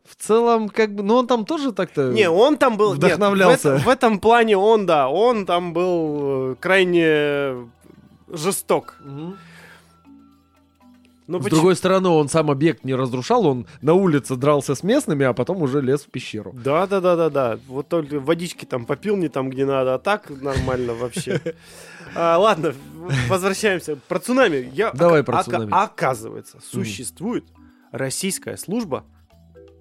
[0.08, 2.12] В целом, как бы, ну он там тоже так-то...
[2.12, 2.90] Не, он там был...
[2.94, 3.70] нет, Вдохновлялся.
[3.70, 7.68] в, этом, в этом плане он, да, он там был э, крайне
[8.32, 8.98] жесток.
[9.00, 9.38] Мгм.
[11.28, 14.84] Ну, С почему- другой стороны, он сам объект не разрушал, он на улице дрался с
[14.84, 16.54] местными, а потом уже лез в пещеру.
[16.54, 17.60] Да, да, да, да, да.
[17.68, 21.42] Вот только водички там попил не там, где надо, а так нормально вообще.
[22.16, 22.74] А, ладно,
[23.28, 23.98] возвращаемся.
[24.08, 24.72] Про цунами.
[24.74, 25.70] Я, Давай про цунами.
[25.72, 27.44] Оказывается, существует
[27.92, 29.04] российская служба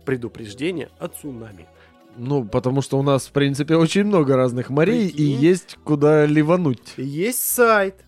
[0.05, 1.67] предупреждения о цунами.
[2.17, 6.95] Ну, потому что у нас, в принципе, очень много разных морей, и есть куда ливануть.
[6.97, 8.06] Есть сайт,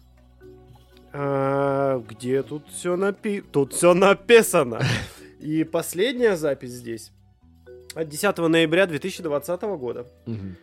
[1.21, 3.41] а, где тут все напи...
[3.41, 4.81] Тут все написано.
[5.41, 7.11] И последняя запись здесь
[7.95, 10.07] от 10 ноября 2020 года.
[10.27, 10.57] М,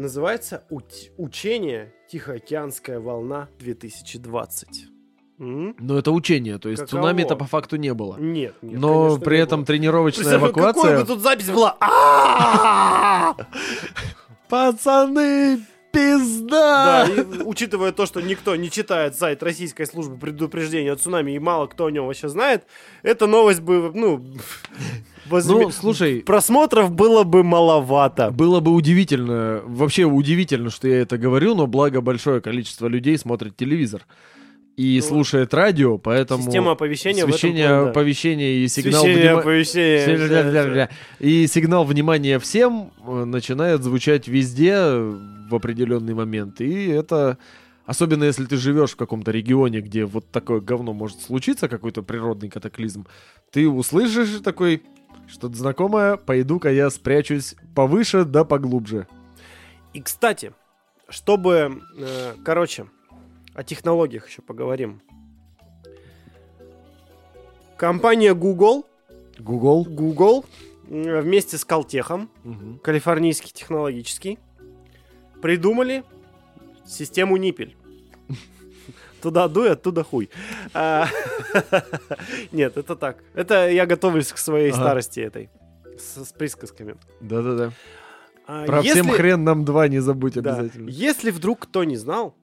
[0.00, 4.66] Называется «Уть- «Учение Тихоокеанская волна 2020».
[5.38, 5.76] М?
[5.78, 7.02] Но это учение, то есть Каково?
[7.02, 8.16] цунами-то по факту не было.
[8.18, 9.66] Нет, нет, Но конечно, при не этом было.
[9.66, 11.00] тренировочная Представь, какой эвакуация...
[11.00, 11.76] бы тут запись была?
[11.80, 13.34] А!
[15.92, 17.06] Пацаны, Да, пизда!
[17.06, 21.66] и учитывая то, что никто не читает сайт Российской службы предупреждения о цунами, и мало
[21.66, 22.64] кто о нем вообще знает,
[23.02, 24.24] эта новость бы, ну,
[25.26, 28.30] возьми- Ну, слушай, просмотров было бы маловато.
[28.30, 33.56] было бы удивительно, вообще удивительно, что я это говорю, но благо большое количество людей смотрит
[33.56, 34.02] телевизор
[34.76, 36.42] и Ну, слушает радио, поэтому...
[36.42, 37.90] Система оповещения в этом Освещение, плане, да.
[37.90, 40.88] оповещения и сигнал Освещение, внима- оповещение.
[41.18, 46.60] И сигнал внимания всем э, начинает звучать везде в определенный момент.
[46.60, 47.36] И это,
[47.84, 52.48] особенно если ты живешь в каком-то регионе, где вот такое говно может случиться, какой-то природный
[52.48, 53.06] катаклизм,
[53.50, 54.82] ты услышишь такой,
[55.28, 59.06] что-то знакомое, пойду-ка я спрячусь повыше да поглубже.
[59.92, 60.52] И, кстати,
[61.08, 62.86] чтобы, э, короче,
[63.54, 65.00] о технологиях еще поговорим.
[67.76, 68.86] Компания Google,
[69.38, 69.84] Google.
[69.84, 70.44] Google
[70.88, 72.78] э, вместе с Калтехом, Мгм.
[72.80, 74.38] калифорнийский технологический,
[75.40, 76.04] придумали
[76.86, 77.76] систему Ниппель.
[79.22, 80.28] Туда дуй, оттуда хуй.
[80.74, 81.06] А,
[82.52, 83.22] Нет, это так.
[83.34, 85.48] Это я готовлюсь к своей старости этой.
[85.98, 86.96] С, присказками.
[87.20, 87.72] Да-да-да.
[88.46, 90.88] А Про всем хрен нам два не забудь обязательно.
[90.88, 92.34] Если вдруг кто не знал,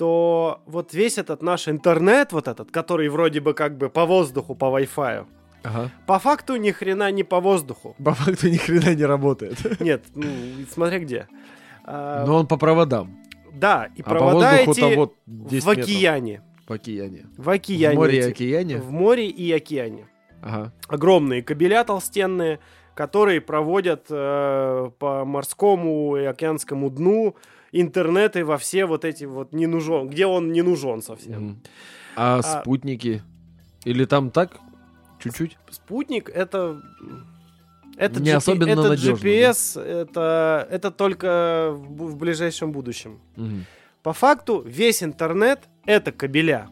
[0.00, 4.54] то вот весь этот наш интернет, вот этот, который вроде бы как бы по воздуху,
[4.54, 5.26] по Wi-Fi,
[5.62, 5.90] Ага.
[6.06, 7.94] по факту ни хрена не по воздуху.
[8.02, 9.58] По факту ни хрена не работает.
[9.80, 10.24] Нет, ну,
[10.72, 11.26] смотря где.
[11.84, 13.10] А, Но он по проводам.
[13.52, 15.84] да, и А по провода воздуху-то эти вот в 10 метров.
[15.84, 16.42] океане.
[16.66, 17.26] В океане.
[17.36, 17.94] В океане.
[17.96, 18.76] В море и океане?
[18.78, 20.06] В море и океане.
[20.42, 20.72] Ага.
[20.88, 22.58] Огромные кабеля толстенные,
[22.94, 27.34] которые проводят э, по морскому и океанскому дну
[27.72, 31.42] интернеты во все вот эти вот не нужен, где он не нужен совсем.
[31.42, 31.62] Мгм.
[32.16, 33.22] А, А- спутники?
[33.84, 34.58] Или там так?
[35.22, 35.56] Чуть-чуть?
[35.70, 36.80] Спутник это
[37.96, 43.20] это, Не GP особенно это надежно, GPS, это, это только в, в ближайшем будущем.
[43.36, 43.66] Мгм.
[44.02, 46.68] По факту весь интернет это кабеля.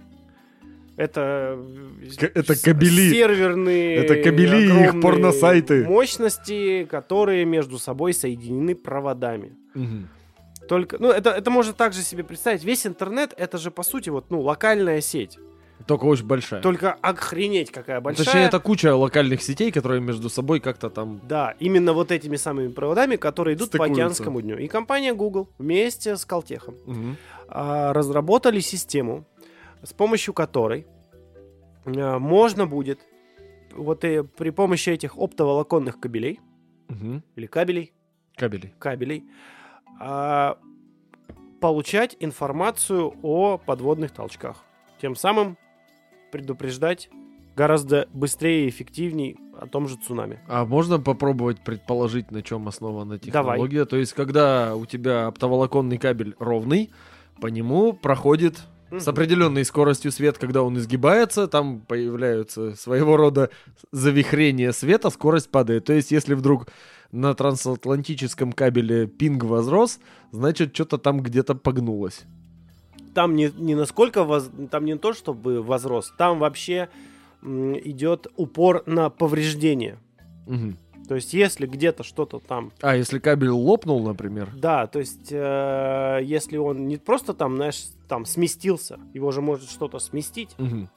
[0.97, 1.59] Это,
[2.19, 3.11] К- это кабели.
[3.11, 5.85] серверные Это кабели и их огромные порносайты.
[5.85, 9.53] мощности, которые между собой соединены проводами.
[9.75, 10.09] Мгм.
[10.69, 12.63] Только, ну, это, это можно также себе представить.
[12.65, 15.39] Весь интернет это же по сути вот, ну, локальная сеть.
[15.87, 16.61] Только очень большая.
[16.61, 18.27] Только охренеть какая большая.
[18.27, 21.21] Точнее, это куча локальных сетей, которые между собой как-то там...
[21.27, 24.03] Да, именно вот этими самыми проводами, которые идут по Стыкуются.
[24.03, 24.59] океанскому дню.
[24.59, 27.17] И компания Google вместе с Калтехом Мгм.
[27.49, 29.25] а, разработали систему,
[29.83, 30.87] с помощью которой
[31.87, 33.01] а, можно будет
[33.75, 36.41] вот и при помощи этих оптоволоконных кабелей
[36.89, 37.23] Мгм.
[37.37, 37.93] или кабелей,
[38.37, 38.75] Кабелей.
[38.79, 39.25] кабелей
[39.99, 40.59] а,
[41.61, 44.65] получать информацию о подводных толчках.
[45.01, 45.57] Тем самым
[46.31, 47.11] предупреждать
[47.57, 50.41] гораздо быстрее и эффективнее о том же цунами.
[50.47, 53.21] А можно попробовать предположить, на чем основана Давай.
[53.21, 53.85] технология?
[53.85, 56.91] То есть, когда у тебя оптоволоконный кабель ровный,
[57.41, 58.61] по нему проходит
[58.91, 63.51] с определенной скоростью свет, когда он изгибается, там появляются своего рода
[63.93, 65.85] завихрения света, скорость падает.
[65.85, 66.69] То есть, если вдруг
[67.13, 69.99] на трансатлантическом кабеле пинг возрос,
[70.31, 72.25] значит, что-то там где-то погнулось.
[73.15, 76.89] там не, не насколько воз- там не то, чтобы возрос, там вообще
[77.43, 79.99] м, идет упор на повреждение.
[80.47, 80.77] Мгм.
[81.09, 82.71] То есть, если где-то что-то там...
[82.83, 84.51] А, если кабель лопнул, например?
[84.55, 89.71] Да, то есть, э, если он не просто там, знаешь, там сместился, его же может
[89.71, 90.91] что-то сместить, Мгм.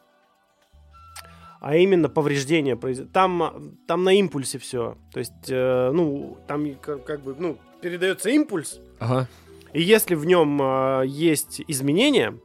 [1.62, 3.14] А именно повреждение произойдет.
[3.14, 4.98] Там, там на импульсе все.
[5.14, 9.28] То есть, э, ну, там как, как бы, ну, передается импульс, Ага.
[9.72, 12.38] и если в нем э, есть изменения,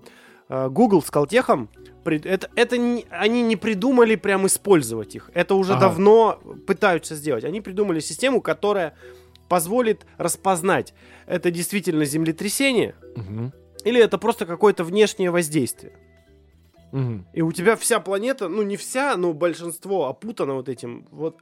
[0.48, 1.68] э, Google с Калтехом
[2.04, 5.30] прид- это, это не- они не придумали прям использовать их.
[5.34, 5.80] Это уже Ага.
[5.88, 7.44] давно пытаются сделать.
[7.44, 8.94] Они придумали систему, которая
[9.48, 10.92] позволит распознать,
[11.26, 13.52] это действительно землетрясение Мгм.
[13.84, 15.92] или это просто какое-то внешнее воздействие.
[16.92, 17.26] Мгм.
[17.32, 21.38] И у тебя вся планета, ну не вся, но большинство опутано вот этим вот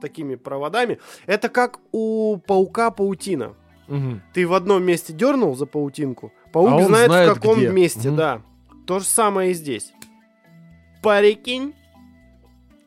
[0.00, 0.98] такими проводами.
[1.26, 3.54] Это как у паука паутина.
[3.88, 4.22] Мгм.
[4.32, 7.68] Ты в одном месте дернул за паутинку, паук А знает, знает, в каком где.
[7.68, 8.16] месте, Мгм.
[8.16, 8.42] да.
[8.86, 9.92] То же самое и здесь.
[11.02, 11.74] Парикинь.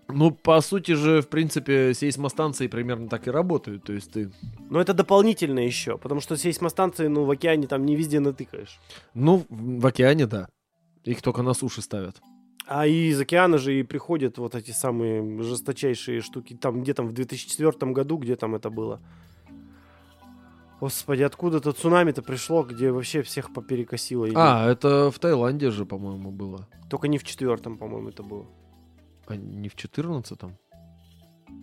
[0.10, 3.84] Ну, по сути же, в принципе, сейсмостанции примерно так и работают.
[3.84, 4.32] То есть ты...
[4.70, 8.80] Но это дополнительно еще, потому что сейсмостанции, ну, в океане там не везде натыкаешь.
[9.14, 10.48] Ну, в океане, да.
[11.08, 12.22] Их только на суше ставят.
[12.66, 16.54] А из океана же и приходят вот эти самые жесточайшие штуки.
[16.56, 19.00] Там, где там в 2004 году, где там это было?
[20.82, 24.26] Господи, откуда-то цунами-то пришло, где вообще всех поперекосило.
[24.26, 26.68] И А, это в Таиланде же, по-моему, было.
[26.90, 28.46] Только не в четвертом, по-моему, это было.
[29.28, 30.58] А не в четырнадцатом?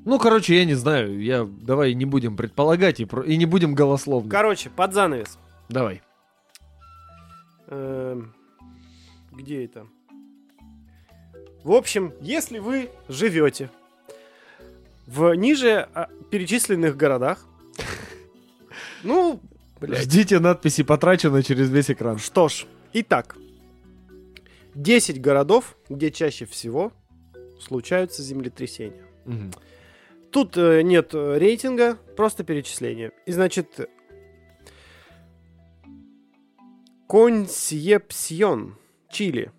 [0.07, 1.23] Ну, короче, я не знаю.
[1.23, 1.45] Я...
[1.45, 4.31] Давай не будем предполагать и, про- и не будем голословны.
[4.31, 5.39] Короче, под занавес.
[5.69, 6.03] Давай.
[7.69, 8.35] Эм,
[9.35, 9.87] Где это?
[11.63, 13.71] В общем, если вы живете
[15.07, 17.47] в ниже а, перечисленных городах,
[19.03, 19.41] ну,
[19.81, 22.19] блядь, Ждите надписи «Потрачено» через весь экран.
[22.19, 23.37] что ж, итак,
[24.75, 26.93] 10 городов, где чаще всего
[27.61, 29.07] случаются землетрясения.
[30.31, 33.13] Тут э, нет э, рейтинга, просто перечисление.
[33.25, 33.89] И значит,
[37.07, 38.75] Консьепсьон,
[39.15, 39.51] Чили.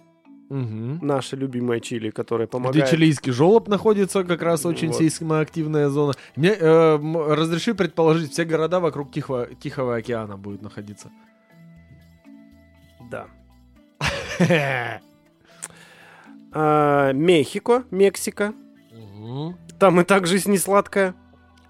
[0.49, 0.99] Мгм.
[1.01, 2.89] Наша любимая Чили, которая Где помогает.
[2.89, 4.97] чилийский желоб находится, как раз очень Вот.
[4.97, 6.13] сейсмоактивная зона.
[6.35, 6.97] Мне э,
[7.33, 11.09] разреши предположить, все города вокруг Тихого, Тихого океана будут находиться.
[13.09, 13.27] Да.
[16.57, 18.53] А, Мехико, Мексика.
[19.77, 21.13] Там и так жизнь не сладкая.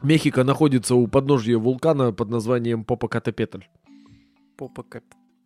[0.03, 3.63] Мехико находится у подножья вулкана под названием Попокатепетль.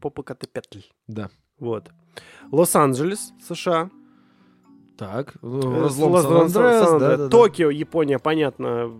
[0.01, 0.81] Попокатепетль.
[1.07, 1.29] Да.
[1.59, 1.89] Вот.
[2.51, 3.89] Лос-Анджелес, США.
[4.97, 6.99] Так, Э, разлом Лос- Сан-Андреас, Сан-Андреас.
[6.99, 7.29] да, да, да.
[7.29, 8.91] Токио, Япония, понятно.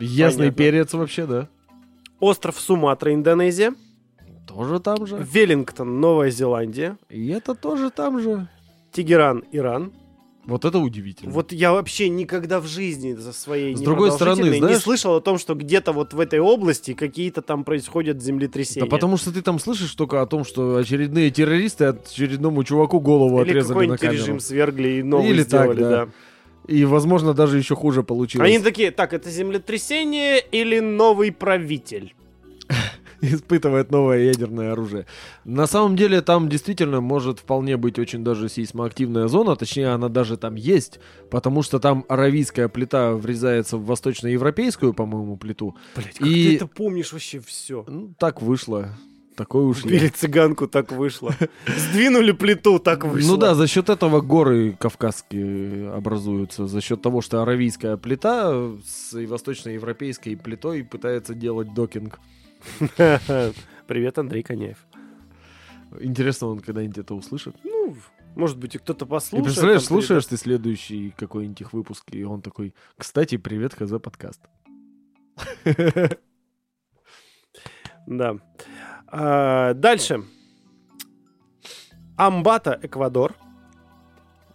[0.00, 0.56] Ясный понятно.
[0.56, 1.48] перец вообще, да.
[2.20, 3.74] Остров Суматра, Индонезия.
[4.46, 5.16] Тоже там же.
[5.18, 6.96] Веллингтон, Новая Зеландия.
[7.08, 8.48] И это тоже там же.
[8.92, 9.92] Тегеран, Иран.
[10.44, 11.30] Вот это удивительно.
[11.32, 15.14] Вот я вообще никогда в жизни за своей С другой стороны, непродолжительной не знаешь- слышал
[15.16, 18.84] о том, что где-то вот в этой области какие-то там происходят землетрясения.
[18.86, 23.40] Да потому что ты там слышишь только о том, что очередные террористы очередному чуваку голову
[23.42, 24.18] Или отрезали на камеру.
[24.18, 26.06] режим свергли и новый Или так, сделали, да.
[26.06, 26.08] да.
[26.66, 28.48] И, возможно, даже еще хуже получилось.
[28.48, 32.14] Они такие, так, это землетрясение или новый правитель?
[33.34, 35.06] Испытывает новое ядерное оружие.
[35.44, 40.36] На самом деле там действительно может вполне быть очень даже сейсмоактивная зона, точнее она даже
[40.36, 40.98] там есть,
[41.30, 45.76] потому что там аравийская плита врезается в восточноевропейскую, по-моему, плиту.
[45.94, 47.84] Блять, как И- ты это помнишь вообще все?
[47.86, 48.88] Ну, так вышло.
[49.36, 49.86] Такой уж я.
[49.86, 51.34] Убили цыганку, так вышло.
[51.66, 53.30] Сдвинули плиту, так вышло.
[53.30, 56.66] Ну да, за счет этого горы кавказские образуются.
[56.66, 58.52] За счет того, что аравийская плита
[58.84, 62.18] с восточноевропейской плитой пытается делать докинг.
[63.86, 64.86] Привет, Андрей Коняев.
[66.00, 67.54] Интересно, он когда-нибудь это услышит.
[67.64, 67.94] Ну,
[68.34, 69.44] может быть, и кто-то И послушает.
[69.44, 74.40] представляешь, там слушаешь ты следующий какой-нибудь их выпуск, и он такой, кстати, привет, ХЗ подкаст.
[78.06, 78.36] Да.
[79.06, 80.24] А, Дальше.
[82.16, 83.34] Амбата, Эквадор.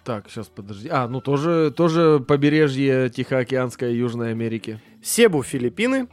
[0.04, 0.90] Так, сейчас подожди.
[0.90, 4.80] А, ну тоже, тоже побережье Тихоокеанской Южной Америки.
[5.04, 6.08] Себу, Филиппины.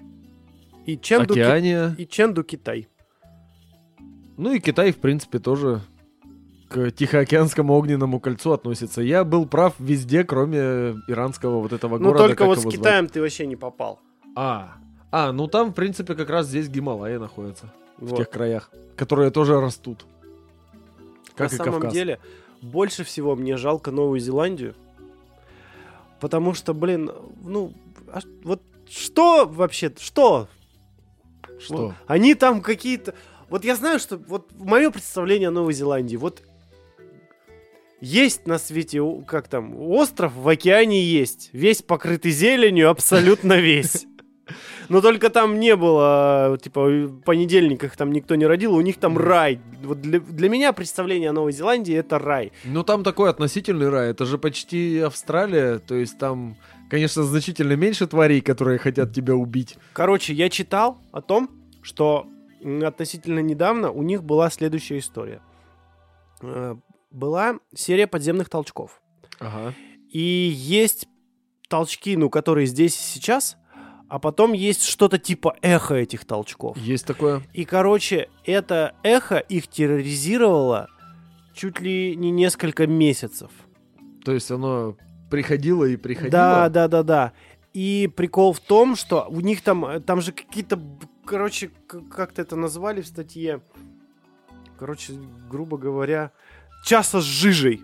[0.87, 1.95] И Ченду, Ки- Океания.
[1.99, 2.89] и Ченду, Китай.
[4.37, 5.81] Ну и Китай, в принципе, тоже
[6.69, 9.01] к Тихоокеанскому огненному кольцу относится.
[9.01, 12.25] Я был прав везде, кроме иранского вот этого Ну, города.
[12.25, 12.81] только как вот с его звать?
[12.81, 14.01] Китаем ты вообще не попал.
[14.35, 14.75] А,
[15.13, 17.73] а, ну там, в принципе, как раз здесь Гималаи находятся.
[17.99, 18.17] В Вот.
[18.17, 20.05] тех краях, которые тоже растут.
[21.37, 21.93] Как На и самом Кавказ.
[21.93, 22.19] деле,
[22.61, 24.75] больше всего мне жалко Новую Зеландию.
[26.21, 27.11] Потому что, блин,
[27.43, 27.73] ну,
[28.13, 30.49] а вот что вообще, что?
[31.65, 31.95] Что?
[32.07, 33.15] Они там какие-то...
[33.51, 36.43] Вот я знаю, что вот мое представление о Новой Зеландии, вот
[38.01, 41.51] есть на свете, как там, остров в океане есть.
[41.53, 44.07] Весь покрытый зеленью, абсолютно весь.
[44.89, 49.17] Но только там не было, типа, в понедельниках там никто не родил, у них там
[49.17, 49.61] рай.
[49.83, 52.53] Вот для, для меня представление о Новой Зеландии это рай.
[52.65, 56.57] Ну там такой относительный рай, это же почти Австралия, то есть там,
[56.91, 59.77] конечно, значительно меньше тварей, которые хотят тебя убить.
[59.93, 61.51] Короче, я читал о том,
[61.83, 62.27] что
[62.83, 65.41] относительно недавно у них была следующая история.
[66.43, 66.77] Э,
[67.11, 69.01] Была серия подземных толчков.
[69.39, 69.75] Ага.
[70.11, 71.07] И есть
[71.69, 73.57] толчки, ну, которые здесь и сейчас,
[74.09, 76.77] а потом есть что-то типа эхо этих толчков.
[76.77, 77.43] Есть такое.
[77.53, 80.89] И, короче, это эхо их терроризировало
[81.55, 83.51] чуть ли не несколько месяцев.
[84.25, 84.97] То есть оно
[85.35, 86.31] приходило и приходило.
[86.31, 87.33] Да, да, да, да.
[87.73, 90.79] И прикол в том, что у них там, э, там же какие-то,
[91.25, 91.71] короче,
[92.11, 93.61] как-то это назвали в статье,
[94.79, 95.13] короче,
[95.51, 96.31] грубо говоря,
[96.85, 97.83] часа с жижей.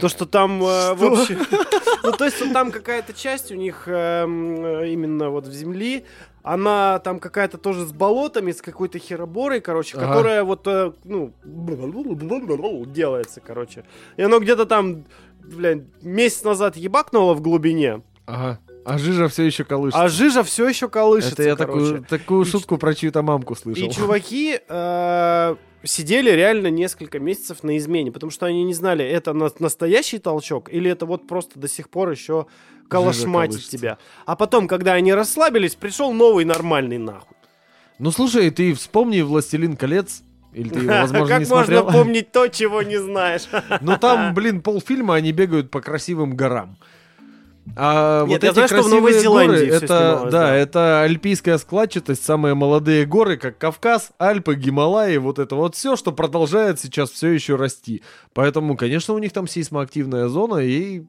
[0.00, 1.12] То, что там э, в Что?
[1.22, 1.38] общем-
[2.04, 6.04] Ну, то есть там какая-то часть у них эм, э, именно вот в земли,
[6.42, 10.06] она там какая-то тоже с болотами, с какой-то хероборой, короче, Ага.
[10.06, 11.32] которая вот, э, ну,
[12.86, 13.84] делается, короче.
[14.16, 15.04] И оно где-то там,
[15.54, 18.58] блядь, месяц назад ебакнуло в глубине, Ага.
[18.84, 20.02] А жижа все еще колышется.
[20.02, 21.84] а жижа все еще колышется, Это я короче.
[21.84, 23.86] такую, такую И ч- шутку про чью-то мамку слышал.
[23.86, 29.34] И чуваки э, сидели реально несколько месяцев на измене, потому что они не знали, это
[29.34, 32.46] на- настоящий толчок или это вот просто до сих пор еще
[32.88, 33.70] колышется.
[33.70, 33.98] тебя.
[34.24, 37.36] А потом, когда они расслабились, пришел новый нормальный нахуй.
[37.98, 40.22] Ну слушай, ты вспомни «Властелин колец»,
[40.58, 41.92] или ты его, возможно, как не можно смотрел.
[41.92, 43.42] помнить то, чего не знаешь?
[43.80, 46.78] Ну там, блин, полфильма они бегают по красивым горам.
[47.76, 50.54] А Нет, вот я эти знаю, что в Новой Зеландии горы, это, снималось, да, да.
[50.54, 56.10] это альпийская складчатость, самые молодые горы, как Кавказ, Альпы, Гималаи, вот это вот все, что
[56.10, 58.02] продолжает сейчас все еще расти.
[58.32, 61.04] Поэтому, конечно, у них там сейсмоактивная зона и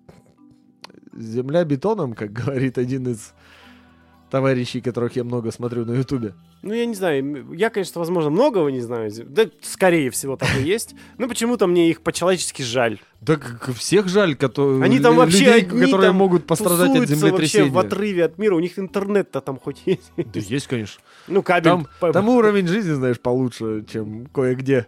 [1.17, 3.33] земля бетоном, как говорит один из
[4.29, 6.33] товарищей, которых я много смотрю на Ютубе.
[6.61, 9.09] Ну, я не знаю, я, конечно, возможно, многого не знаю.
[9.27, 10.93] Да, скорее всего, так и есть.
[11.17, 12.99] Но почему-то мне их по-человечески жаль.
[13.21, 13.39] Да
[13.77, 17.31] всех жаль, которые, Они там вообще людей, одни которые там могут пострадать от землетрясения.
[17.31, 18.55] вообще в отрыве от мира.
[18.55, 20.11] У них интернет-то там хоть есть.
[20.17, 21.01] Да есть, конечно.
[21.29, 21.63] Ну, кабель.
[21.71, 24.87] Там, по- там уровень жизни, знаешь, получше, чем кое-где.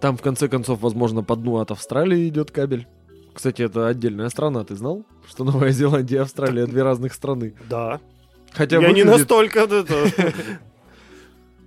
[0.00, 2.86] Там, в конце концов, возможно, по дну от Австралии идет кабель.
[3.34, 5.04] Кстати, это отдельная страна, ты знал?
[5.28, 7.54] Что Новая Зеландия и Австралия две разных страны.
[7.68, 8.00] Да.
[8.52, 9.60] Хотя я не выглядит- настолько...
[9.60, 10.32] это-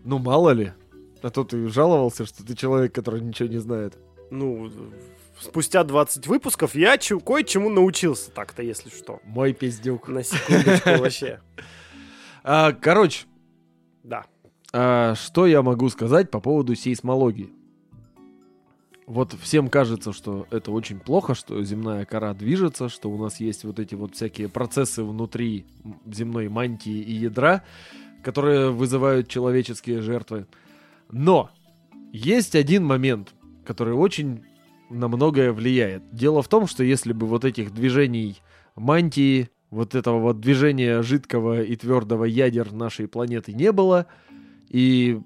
[0.04, 0.74] Ну, мало ли.
[1.22, 3.98] А то ты жаловался, что ты человек, который ничего не знает.
[4.30, 4.70] Ну,
[5.40, 9.20] спустя 20 выпусков я чу- кое-чему научился так-то, если что.
[9.24, 10.10] Мой пиздюк.
[10.10, 11.40] На секундочку вообще.
[12.44, 13.26] А, короче,
[14.04, 14.26] Да.
[14.74, 17.54] А что я могу сказать по поводу сейсмологии?
[19.06, 23.66] Вот всем кажется, что это очень плохо, что земная кора движется, что у нас есть
[23.66, 25.66] вот эти вот всякие процессы внутри
[26.06, 27.64] земной мантии и ядра,
[28.24, 30.48] которые вызывают человеческие жертвы.
[31.12, 31.50] Но
[32.14, 33.34] есть один момент,
[33.66, 34.44] который очень
[34.90, 36.04] на многое влияет.
[36.12, 38.38] Дело в том, что если бы вот этих движений
[38.76, 44.06] мантии, вот этого вот движения жидкого и твердого ядер нашей планеты не было,
[44.70, 45.20] и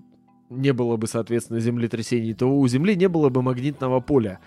[0.50, 4.40] не было бы, соответственно, землетрясений, то у Земли не было бы магнитного поля.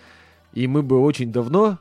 [0.52, 1.78] И мы бы очень давно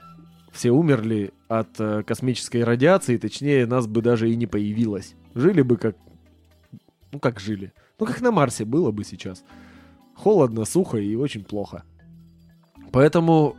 [0.51, 5.15] все умерли от э, космической радиации, точнее, нас бы даже и не появилось.
[5.35, 5.95] Жили бы как...
[7.11, 7.73] Ну, как жили.
[7.99, 9.43] Ну, как на Марсе было бы сейчас.
[10.15, 11.83] Холодно, сухо и очень плохо.
[12.91, 13.55] Поэтому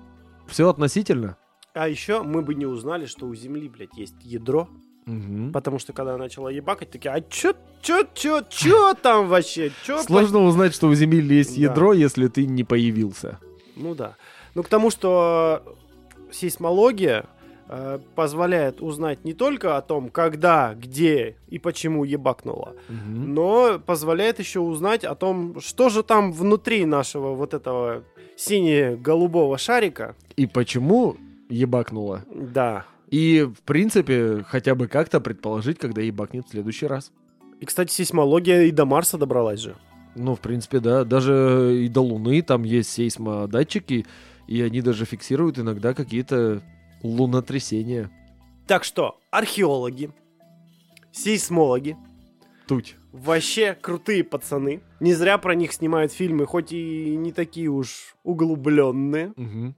[0.47, 1.37] все относительно.
[1.75, 4.69] А еще мы бы не узнали, что у Земли, блядь, есть ядро.
[5.07, 5.53] Мгм.
[5.53, 9.73] Потому что когда я начала ебакать, такие, а чё, чё, чё, чё там вообще?
[9.85, 11.63] Чё Сложно узнать, что у Земли есть Да.
[11.63, 13.39] ядро, если ты не появился.
[13.77, 14.17] Ну да.
[14.55, 15.63] Ну к тому, что
[16.31, 17.25] сейсмология
[17.73, 23.35] э, позволяет узнать не только о том, когда, где и почему ебакнуло, Мгм.
[23.35, 28.03] но позволяет еще узнать о том, что же там внутри нашего вот этого
[28.37, 30.17] сине-голубого шарика.
[30.37, 31.17] И почему
[31.49, 32.25] ебакнуло?
[32.35, 32.87] Да.
[33.11, 37.13] И, в принципе, хотя бы как-то предположить, когда ебакнет в следующий раз.
[37.59, 39.77] И, кстати, сейсмология и до Марса добралась же.
[40.15, 41.05] Ну, в принципе, да.
[41.05, 44.07] Даже и до Луны там есть сейсмодатчики,
[44.47, 46.63] и они даже фиксируют иногда какие-то
[47.03, 48.11] лунотрясения.
[48.67, 50.11] Так что, археологи,
[51.13, 51.97] сейсмологи,
[52.69, 52.97] Туть.
[53.13, 54.83] вообще крутые пацаны.
[55.01, 59.75] Не зря про них снимают фильмы, хоть и не такие уж углубленные, Мгм.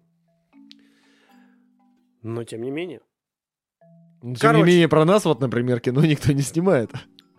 [2.22, 3.00] но тем не менее.
[4.22, 4.58] Тем Короче.
[4.58, 6.90] не менее, про нас вот, например, кино никто не снимает.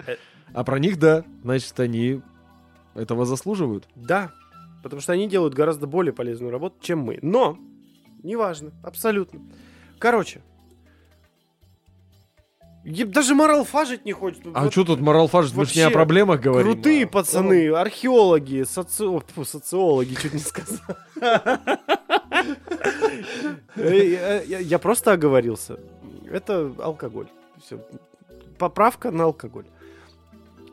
[0.05, 0.17] Э.
[0.53, 1.23] А про них, да.
[1.43, 2.21] Значит, они
[2.93, 3.87] этого заслуживают.
[3.95, 4.31] Да.
[4.83, 7.19] Потому что они делают гораздо более полезную работу, чем мы.
[7.21, 7.57] Но,
[8.21, 9.39] неважно, абсолютно.
[9.97, 10.41] Короче,
[12.83, 14.41] даже морал фажить не хочет.
[14.53, 15.55] А Вот что тут морал фажит?
[15.55, 16.73] Мы же не о проблемах говорим.
[16.73, 19.05] Крутые а- пацаны, археологи, соци...
[19.27, 20.97] тьфу, социологи, чуть не сказал.
[23.75, 25.79] Э, я просто оговорился.
[26.33, 27.27] Это алкоголь.
[27.63, 27.79] Все.
[28.57, 29.67] Поправка на алкоголь.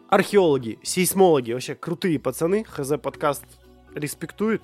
[0.08, 2.64] Археологи, сейсмологи, вообще крутые пацаны.
[2.64, 3.44] ХЗ подкаст
[3.94, 4.62] респектует.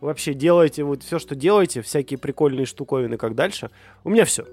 [0.00, 3.70] Вообще делайте вот все, что делаете, всякие прикольные штуковины, как дальше.
[4.04, 4.46] У меня все.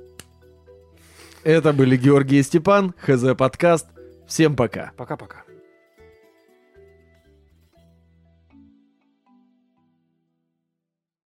[1.44, 3.88] Это были Георгий и Степан, ХЗ подкаст.
[4.26, 4.92] Всем пока.
[4.98, 5.45] Пока-пока.